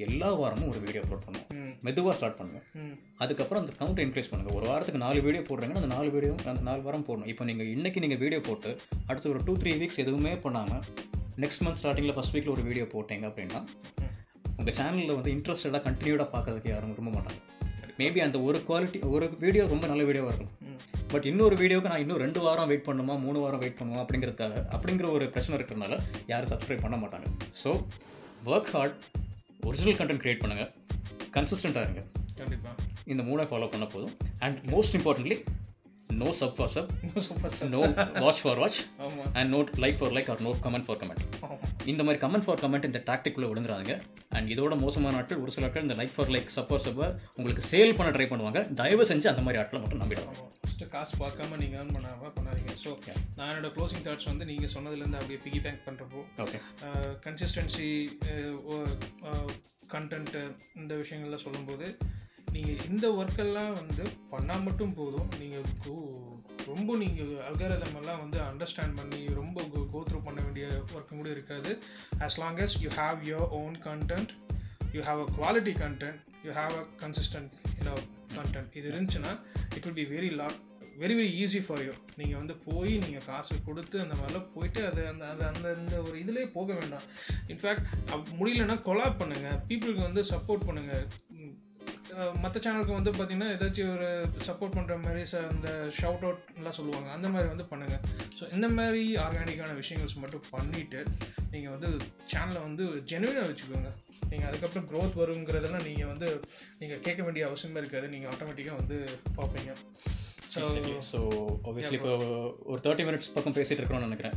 எல்லா 0.07 0.29
வாரமும் 0.40 0.68
ஒரு 0.72 0.81
வீடியோ 0.85 1.00
அப்லோட் 1.05 1.24
பண்ணுவோம் 1.24 1.48
மெதுவாக 1.87 2.14
ஸ்டார்ட் 2.16 2.38
பண்ணுங்க. 2.38 2.61
ம். 2.81 2.94
அதுக்கப்புறம் 3.22 3.62
அந்த 3.62 3.72
கவுண்ட் 3.81 4.00
இன்க்ரீஸ் 4.05 4.31
பண்ணுங்கள் 4.31 4.57
ஒரு 4.59 4.66
வாரத்துக்கு 4.70 5.03
நாலு 5.05 5.20
வீடியோ 5.26 5.42
போடுறீங்கன்னா 5.48 5.83
அந்த 5.83 5.92
நாலு 5.96 6.11
வீடியோ 6.11 6.35
அந்த 6.53 6.62
நாலு 6.62 6.83
வாரம் 6.83 7.07
போடணும். 7.09 7.31
இப்போ 7.33 7.44
நீங்கள் 7.44 7.70
இன்றைக்கி 7.74 8.00
நீங்கள் 8.00 8.22
வீடியோ 8.24 8.40
போட்டு 8.48 8.70
அடுத்து 9.09 9.31
ஒரு 9.35 9.42
டூ 9.44 9.55
த்ரீ 9.57 9.72
வீக்ஸ் 9.83 10.03
எதுவுமே 10.05 10.35
பண்ணாமல் 10.46 10.83
நெக்ஸ்ட் 11.38 11.64
மந்த் 11.66 11.81
ஸ்டார்டிங்கில் 11.83 12.16
ஃபஸ்ட் 12.16 12.35
வீக்கில் 12.37 12.55
ஒரு 12.57 12.62
வீடியோ 12.62 12.87
போட்டீங்க 12.94 13.26
அப்படின்னா 13.31 13.61
உங்கள் 14.59 14.76
சேனலில் 14.81 15.16
வந்து 15.18 15.33
இன்ட்ரெஸ்டடாக 15.37 15.83
கண்டினியூடாக 15.88 16.29
பார்க்கறதுக்கு 16.35 16.72
யாரும் 16.72 16.90
விரும்ப 16.90 17.11
மாட்டாங்க. 17.11 17.40
மேபி 18.00 18.20
அந்த 18.26 18.38
ஒரு 18.48 18.58
குவாலிட்டி 18.68 18.98
ஒரு 19.14 19.26
வீடியோ 19.44 19.62
ரொம்ப 19.74 19.86
நல்ல 19.92 20.02
வீடியோவாக 20.08 20.32
இருக்கும். 20.32 20.52
பட் 21.12 21.26
இன்னொரு 21.30 21.54
வீடியோக்கு 21.60 21.90
நான் 21.92 22.02
இன்னும் 22.04 22.20
ரெண்டு 22.24 22.40
வாரம் 22.44 22.68
வெயிட் 22.70 22.86
பண்ணுமா 22.88 23.14
மூணு 23.24 23.38
வாரம் 23.44 23.62
வெயிட் 23.62 23.78
பண்ணுமா 23.80 24.00
அப்படிங்கிறதுக்காக 24.02 24.62
அப்படிங்கிற 24.74 25.06
ஒரு 25.16 25.24
பிரச்சனை 25.34 25.54
இருக்கிறனால 25.58 25.96
யாரும் 26.32 26.50
சப்ஸ்கிரைப் 26.52 26.84
பண்ண 26.84 26.98
மாட்டாங்க. 27.02 27.28
So 27.62 27.72
work 28.52 28.70
hard 28.74 28.98
original 29.68 29.98
content 30.00 30.22
create 30.24 30.42
பண்ணுங்கள் 30.44 30.70
கன்சிஸ்டண்ட்டாக 31.36 31.86
இருங்க. 31.86 32.02
கண்டிப்பாக 32.40 32.86
இந்த 33.12 33.22
மூணை 33.30 33.44
ஃபாலோ 33.50 33.68
பண்ண 33.74 33.86
போதும். 33.94 34.14
And 34.46 34.58
most 34.74 34.96
importantly 34.98 35.38
no 36.23 36.29
sub 36.40 36.57
for 36.59 36.73
sub 36.75 36.90
no 37.75 37.81
watch 38.25 38.42
for 38.44 38.61
watch 38.62 38.81
and 39.38 39.49
not 39.55 39.70
like 39.85 39.99
for 40.01 40.14
like 40.16 40.31
or 40.35 40.42
not 40.46 40.61
comment 40.66 40.87
for 40.88 41.01
comment 41.03 41.23
இந்த 41.92 42.03
மாதிரி 42.07 42.20
கமெண்ட் 42.25 42.46
ஃபார் 42.46 42.61
கமெண்ட் 42.64 42.87
இந்த 42.88 43.01
டாக்டிக்குள்ளே 43.11 43.49
விழுந்துறாங்க 43.51 43.92
அண்ட் 44.37 44.49
இதோட 44.55 44.75
மோசமான 44.85 45.18
ஆட்கள் 45.20 45.42
ஒரு 45.44 45.53
சில 45.57 45.66
ஆட்கள் 45.68 45.87
இந்த 45.87 45.96
like 46.01 46.14
for 46.16 46.33
like 46.37 46.51
sub 46.57 46.68
for 46.70 46.85
சப்பை 46.87 47.09
உங்களுக்கு 47.38 47.64
சேல் 47.73 47.96
பண்ண 47.99 48.11
ட்ரை 48.16 48.27
பண்ணுவாங்க. 48.33 48.61
தயவு 48.81 49.05
செஞ்சு 49.11 49.29
அந்த 49.33 49.44
மாதிரி 49.46 49.61
ஆட்களை 49.62 49.81
மட்டும் 49.83 50.03
நம்பிடுவாங்க 50.03 50.46
ஃபஸ்ட்டு 50.62 50.88
காசு 50.94 51.14
பார்க்காம 51.23 51.59
நீங்கள் 51.62 51.81
ஏர்ன் 51.81 51.94
பண்ணாமல் 51.96 52.35
பண்ணாதீங்க. 52.37 52.73
ஸோ 52.83 52.90
நான் 53.37 53.51
என்னோட 53.51 53.70
க்ளோசிங் 53.77 54.05
தாட்ஸ் 54.07 54.31
வந்து 54.31 54.49
நீங்கள் 54.51 54.73
சொன்னதுலேருந்து 54.75 55.20
அப்படியே 55.20 55.40
பிகி 55.46 55.61
பேங்க் 55.66 55.85
பண்ணுறப்போ 55.88 56.23
ஓகே 56.44 56.61
கன்சிஸ்டன்சி 57.27 57.88
கண்டென்ட்டு 59.94 60.42
இந்த 60.81 60.92
விஷயங்கள்லாம் 61.03 61.44
சொல்லும்போது 61.46 61.87
நீங்கள் 62.54 62.80
இந்த 62.90 63.06
ஒர்க்கெல்லாம் 63.20 63.72
வந்து 63.80 64.04
பண்ணால் 64.32 64.64
மட்டும் 64.68 64.94
போதும். 65.00 65.28
நீங்கள் 65.40 65.66
ரொம்ப 66.70 66.96
நீங்கள் 67.02 67.30
அல்காரதம் 67.48 67.96
எல்லாம் 68.00 68.20
வந்து 68.22 68.38
அண்டர்ஸ்டாண்ட் 68.48 68.98
பண்ணி 69.00 69.20
ரொம்ப 69.40 69.84
கோ 69.92 70.00
த்ரூ 70.08 70.18
பண்ண 70.26 70.38
வேண்டிய 70.46 70.66
ஒர்க்கும் 70.94 71.20
கூட 71.20 71.30
இருக்காது. 71.36 71.70
As 72.26 72.34
long 72.42 72.56
as 72.66 72.72
you 72.84 72.90
have 73.02 73.18
your 73.32 73.44
own 73.60 73.74
content 73.88 74.30
you 74.94 75.02
have 75.08 75.20
a 75.26 75.28
quality 75.38 75.74
content 75.84 76.18
you 76.46 76.52
have 76.60 76.72
a 76.80 76.84
consistent 77.04 77.48
you 77.78 77.86
know 77.88 77.98
content. 78.38 78.68
இது 78.78 78.86
இருந்துச்சுன்னா 78.92 79.32
it 79.76 79.86
will 79.86 80.00
be 80.02 80.08
very 80.16 80.32
lot 80.42 80.56
very 81.00 81.14
very 81.18 81.30
easy 81.42 81.60
for 81.64 81.82
you 81.86 81.92
நீங்கள் 82.18 82.38
வந்து 82.40 82.54
போய் 82.66 82.92
நீங்கள் 83.02 83.24
காசு 83.26 83.54
கொடுத்து 83.66 83.96
அந்த 84.04 84.14
மாதிரிலாம் 84.18 84.46
போயிட்டு 84.54 84.80
அது 84.88 85.00
அந்த 85.10 85.24
அந்த 85.32 85.44
அந்த 85.50 85.66
அந்த 85.80 85.96
ஒரு 86.06 86.14
இதிலே 86.22 86.44
போக 86.54 86.68
வேண்டாம். 86.78 87.04
இன்ஃபேக்ட் 87.52 87.84
முடியலன்னா 88.38 88.76
கொலாப் 88.86 89.18
பண்ணுங்கள் 89.22 89.58
பீப்புளுக்கு 89.68 90.02
வந்து 90.06 90.22
சப்போர்ட் 90.32 90.66
பண்ணுங்கள் 90.68 91.04
மற்ற 92.42 92.57
சேனலுக்கு 92.64 92.96
வந்து 92.99 93.11
பார்த்தீங்கன்னா 93.16 93.51
ஏதாச்சும் 93.55 93.90
ஒரு 93.96 94.09
சப்போர்ட் 94.49 94.77
பண்ணுற 94.77 94.94
மாதிரி 95.05 95.23
ச 95.33 95.42
அந்த 95.53 95.68
ஷவுட் 95.99 96.25
அவுட்லாம் 96.29 96.77
சொல்லுவாங்க. 96.79 97.09
அந்த 97.16 97.29
மாதிரி 97.35 97.49
வந்து 97.53 97.66
பண்ணுங்கள் 97.73 98.03
ஸோ 98.38 98.46
இந்த 98.57 98.68
மாதிரி 98.79 99.03
ஆர்கானிக்கான 99.25 99.77
விஷயங்கள்ஸ் 99.81 100.16
மட்டும் 100.23 100.46
பண்ணிவிட்டு 100.55 101.01
நீங்கள் 101.55 101.75
வந்து 101.75 101.90
சேனலை 102.33 102.62
வந்து 102.68 102.87
ஜெனுவினாக 103.12 103.49
வச்சுக்கோங்க. 103.51 103.90
நீங்கள் 104.33 104.49
அதுக்கப்புறம் 104.51 104.88
க்ரோத் 104.90 105.18
வருங்கிறதெல்லாம் 105.20 105.87
நீங்கள் 105.88 106.11
வந்து 106.12 106.29
நீங்கள் 106.81 107.05
கேட்க 107.07 107.20
வேண்டிய 107.29 107.44
அவசியமே 107.51 107.81
இருக்காது. 107.83 108.09
நீங்கள் 108.14 108.33
ஆட்டோமேட்டிக்காக 108.33 108.81
வந்து 108.83 108.99
பார்ப்பீங்க. 109.38 109.73
ஸோ 110.55 110.61
ஸோ 111.12 111.18
obviously 111.68 111.96
இப்போ 111.99 112.12
ஒரு 112.70 112.81
தேர்ட்டி 112.87 113.05
மினிட்ஸ் 113.09 113.35
பக்கம் 113.35 113.57
பேசிகிட்டு 113.59 113.83
இருக்கிறோம்னு 113.83 114.09
நினைக்கிறேன். 114.09 114.37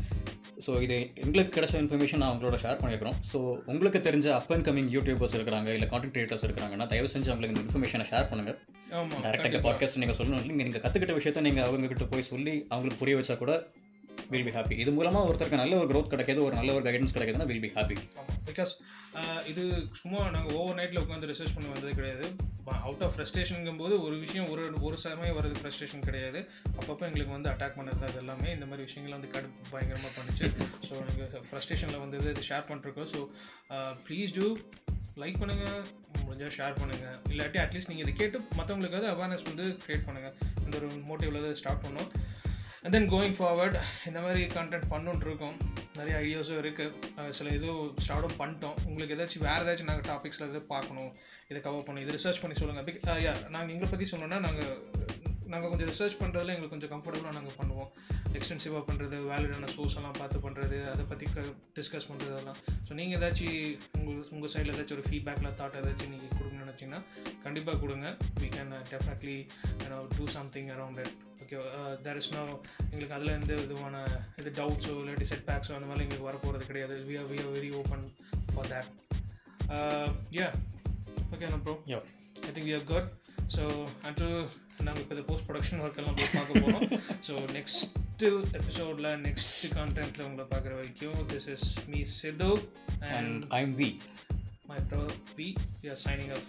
ஸோ 0.65 0.71
இது 0.85 0.97
எங்களுக்கு 1.23 1.53
கிடைச்ச 1.55 1.75
இன்ஃபர்மேஷன் 1.83 2.21
நான் 2.23 2.33
உங்களோட 2.35 2.57
ஷேர் 2.63 2.79
பண்ணியிருக்கிறோம். 2.81 3.17
ஸோ 3.31 3.37
உங்களுக்கு 3.71 3.99
தெரிஞ்ச 4.07 4.27
அப் 4.37 4.51
அண்ட் 4.55 4.65
கமிங் 4.67 4.91
யூடியூபர்ஸ் 4.95 5.35
இருக்கிறாங்க 5.37 5.69
இல்லை 5.77 5.87
கான்டென்ட் 5.93 6.15
கிரியேட்டர்ஸ் 6.17 6.45
இருக்கிறாங்கன்னா 6.47 6.87
தயவு 6.93 7.11
செஞ்சு 7.13 7.31
அவங்களுக்கு 7.31 7.55
இந்த 7.55 7.65
இன்ஃபர்மேஷனை 7.65 8.05
ஷேர் 8.11 8.29
பண்ணுங்கள் 8.31 8.57
டேரெக்டாக 9.25 9.61
பாட்காஸ்ட் 9.67 10.01
நீங்கள் 10.03 10.19
சொல்லணும். 10.19 10.43
நீங்கள் 10.61 10.83
கற்றுக்கிட்ட 10.85 11.15
விஷயத்த 11.19 11.45
நீங்கள் 11.47 11.65
அவங்ககிட்ட 11.67 12.07
போய் 12.13 12.29
சொல்லி 12.33 12.55
அவங்களுக்கு 12.73 13.01
புரிய 13.03 13.17
வச்சா 13.19 13.37
கூட 13.43 13.53
வில் 14.33 14.47
பி 14.47 14.53
ஹாப்பி 14.57 14.75
இது 14.83 14.91
மூலமாக 14.97 15.27
ஒருத்தருக்கு 15.29 15.61
நல்ல 15.63 15.77
ஒரு 15.81 15.89
க்ரோத் 15.91 16.11
கிடைக்கிது 16.13 16.45
ஒரு 16.47 16.55
நல்ல 16.59 16.73
ஒரு 16.77 16.83
கைடன்ஸ் 16.87 17.15
கிடைக்குதுன்னா 17.15 17.47
வில் 17.51 17.63
பி 17.65 17.71
ஹாப்பி 17.77 17.97
பிகாஸ் 18.49 18.73
இது 19.51 19.63
சும்மா 20.01 20.19
நாங்கள் 20.35 20.55
ஓவர் 20.59 20.77
நைட்டில் 20.79 21.01
உட்காந்து 21.03 21.29
ரிசர்ச் 21.31 21.55
பண்ணி 21.55 21.69
வந்தது 21.73 21.91
கிடையாது. 21.99 22.25
அவுட் 22.87 23.03
ஆஃப் 23.05 23.13
ஃப்ரஸ்ட்ரேஷனுங்கும் 23.15 23.79
போது 23.81 23.95
ஒரு 24.05 24.15
விஷயம் 24.23 24.47
ஒரு 24.53 24.63
ஒரு 24.87 24.97
சமயம் 25.03 25.35
வர்றது 25.37 25.59
ஃப்ரஸ்ட்ரேஷன் 25.61 26.05
கிடையாது. 26.07 26.39
அப்பப்போ 26.79 27.03
எங்களுக்கு 27.09 27.35
வந்து 27.35 27.51
அட்டாக் 27.51 27.77
பண்ணது 27.79 28.05
அது 28.09 28.19
எல்லாமே 28.23 28.49
இந்த 28.57 28.65
மாதிரி 28.69 28.85
விஷயங்கள் 28.87 29.15
வந்து 29.17 29.31
கடுப்பு 29.35 29.71
பயங்கரமாக 29.73 30.11
பண்ணிச்சு. 30.17 30.47
ஸோ 30.87 30.93
நீங்கள் 31.09 31.45
ஃப்ரஸ்ட்ரேஷனில் 31.49 32.03
வந்து 32.03 32.19
இது 32.33 32.47
ஷேர் 32.49 32.67
பண்ணிருக்கோம் 32.69 33.11
ஸோ 33.13 33.21
ப்ளீஸ் 34.07 34.35
டூ 34.39 34.47
லைக் 35.23 35.41
பண்ணுங்கள் 35.41 35.81
முடிஞ்சால் 36.27 36.55
ஷேர் 36.57 36.79
பண்ணுங்கள் 36.81 37.17
இல்லாட்டி 37.33 37.59
அட்லீஸ்ட் 37.63 37.91
நீங்கள் 37.91 38.05
இதை 38.05 38.13
கேட்டு 38.21 38.37
மற்றவங்களுக்காவது 38.59 39.09
அவேர்னஸ் 39.13 39.45
வந்து 39.51 39.65
க்ரியேட் 39.83 40.07
பண்ணுங்கள் 40.07 40.35
இந்த 40.65 40.73
ஒரு 40.79 40.89
மோட்டிவில் 41.09 41.57
ஸ்டார்ட் 41.61 41.83
பண்ணோம். 41.85 42.09
அண்ட் 42.85 42.93
தென் 42.95 43.09
கோயிங் 43.13 43.35
ஃபார்வர்ட் 43.37 43.75
இந்த 44.09 44.19
மாதிரி 44.23 44.41
கண்டென்ட் 44.55 44.87
பண்ணுன்ட்ருக்கோம் 44.93 45.57
நிறைய 45.97 46.13
ஐடியாஸும் 46.23 46.59
இருக்குது 46.61 47.31
சில 47.37 47.49
இதுவும் 47.57 47.91
ஸ்டார்ட்டும் 48.05 48.37
பண்ணிட்டோம். 48.39 48.77
உங்களுக்கு 48.89 49.15
ஏதாச்சும் 49.15 49.45
வேறு 49.47 49.63
ஏதாச்சும் 49.65 49.89
நாங்கள் 49.91 50.07
டாபிக்ஸில் 50.11 50.45
எதாவது 50.47 50.61
பார்க்கணும். 50.73 51.11
இதை 51.51 51.59
கவர் 51.67 51.85
பண்ணணும். 51.85 52.05
இதை 52.05 52.13
ரிசர்ச் 52.17 52.41
பண்ணி 52.43 52.57
சொல்லுங்கள் 52.61 52.87
பிக் 52.87 52.99
யா 53.25 53.33
நாங்கள் 53.55 53.73
எங்களை 53.75 53.89
பற்றி 53.93 54.07
சொன்னோன்னா 54.13 54.39
நாங்கள் 54.47 54.73
நாங்கள் 55.53 55.71
கொஞ்சம் 55.71 55.89
ரிசர்ச் 55.91 56.19
பண்ணுறதுல 56.21 56.53
எங்களுக்கு 56.53 56.75
கொஞ்சம் 56.75 56.93
கம்ஃபர்டபுளாக 56.93 57.35
நாங்கள் 57.37 57.57
பண்ணுவோம். 57.61 57.89
எக்ஸ்டென்சிவாக 58.37 58.83
பண்ணுறது 58.89 59.17
வேலிடான 59.31 59.69
சோர்ஸ் 59.75 59.97
எல்லாம் 59.99 60.17
பார்த்து 60.19 60.37
பண்ணுறது 60.45 60.77
அதை 60.93 61.03
பற்றி 61.11 61.25
க 61.33 61.41
டிஸ்கஸ் 61.77 62.07
பண்ணுறது 62.11 62.33
அதெல்லாம். 62.35 62.59
ஸோ 62.87 62.91
நீங்கள் 62.99 63.17
ஏதாச்சும் 63.19 63.57
உங்கள் 63.99 64.23
உங்கள் 64.35 64.53
சைடில் 64.53 64.73
ஏதாச்சும் 64.75 64.97
ஒரு 64.99 65.07
ஃபீட்பேக்கில் 65.09 65.57
தாட் 65.61 65.77
ஏதாச்சும் 65.81 66.13
நீங்கள் 66.15 66.35
கொடுங்க. 66.39 66.52
நினச்சிங்கன்னா 66.73 67.01
கண்டிப்பாக 67.45 67.77
கொடுங்க. 67.83 68.07
We 68.41 68.47
can 68.55 68.73
definitely 68.91 69.37
do 70.17 70.25
something 70.35 70.69
around 70.75 70.99
it 71.03 71.13
okay 71.43 71.57
there 72.05 72.19
is 72.21 72.31
no 72.35 72.43
எங்களுக்கு 72.89 73.15
அதில் 73.17 73.35
எந்த 73.39 73.53
விதமான 73.61 73.95
இது 74.41 74.51
டவுட்ஸோ 74.59 74.93
இல்லாட்டி 75.01 75.27
செட் 75.31 75.45
பேக்ஸோ 75.49 75.73
அந்த 75.77 75.87
மாதிரி 75.89 76.05
எங்களுக்கு 76.05 76.29
வரப்போகிறது 76.29 76.69
கிடையாது. 76.71 76.95
We 77.09 77.15
are 77.21 77.29
we 77.31 77.39
are 77.43 77.53
very 77.57 77.71
open 77.81 78.05
for 78.53 78.69
that 78.73 78.89
yeah 80.39 80.47
okay 81.33 81.51
bro 81.67 81.75
yeah 81.93 81.99
I 82.47 82.51
think 82.53 82.67
we 82.69 82.75
are 82.79 82.87
good 82.93 83.09
so 83.55 83.63
and 84.07 84.23
நாங்கள் 84.85 85.01
இப்போ 85.03 85.13
இந்த 85.15 85.25
போஸ்ட் 85.29 85.47
ப்ரொடக்ஷன் 85.49 85.81
ஒர்க் 85.83 85.99
எல்லாம் 86.01 86.17
போய் 86.19 86.33
பார்க்க 86.37 86.63
போகிறோம் 86.63 86.87
ஸோ 87.27 87.33
நெக்ஸ்ட்டு 87.57 88.29
எபிசோடில் 88.59 89.09
நெக்ஸ்ட் 89.27 89.65
கண்டென்ட்டில் 89.77 90.25
உங்களை 90.29 90.45
பார்க்குற 90.53 90.73
வரைக்கும் 90.79 91.19
this 91.33 91.49
is 91.55 91.67
me 91.91 92.01
and 92.15 92.45
and 93.17 93.45
I'm 93.61 93.73
V 93.81 93.89
my 94.67 94.79
pro 94.89 95.07
V. 95.35 95.57
We 95.81 95.89
are 95.89 95.95
signing 95.95 96.31
off. 96.31 96.45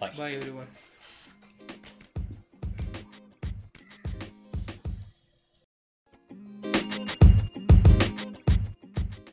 Bye, 0.00 0.10
Bye 0.16 0.34
everyone. 0.36 0.66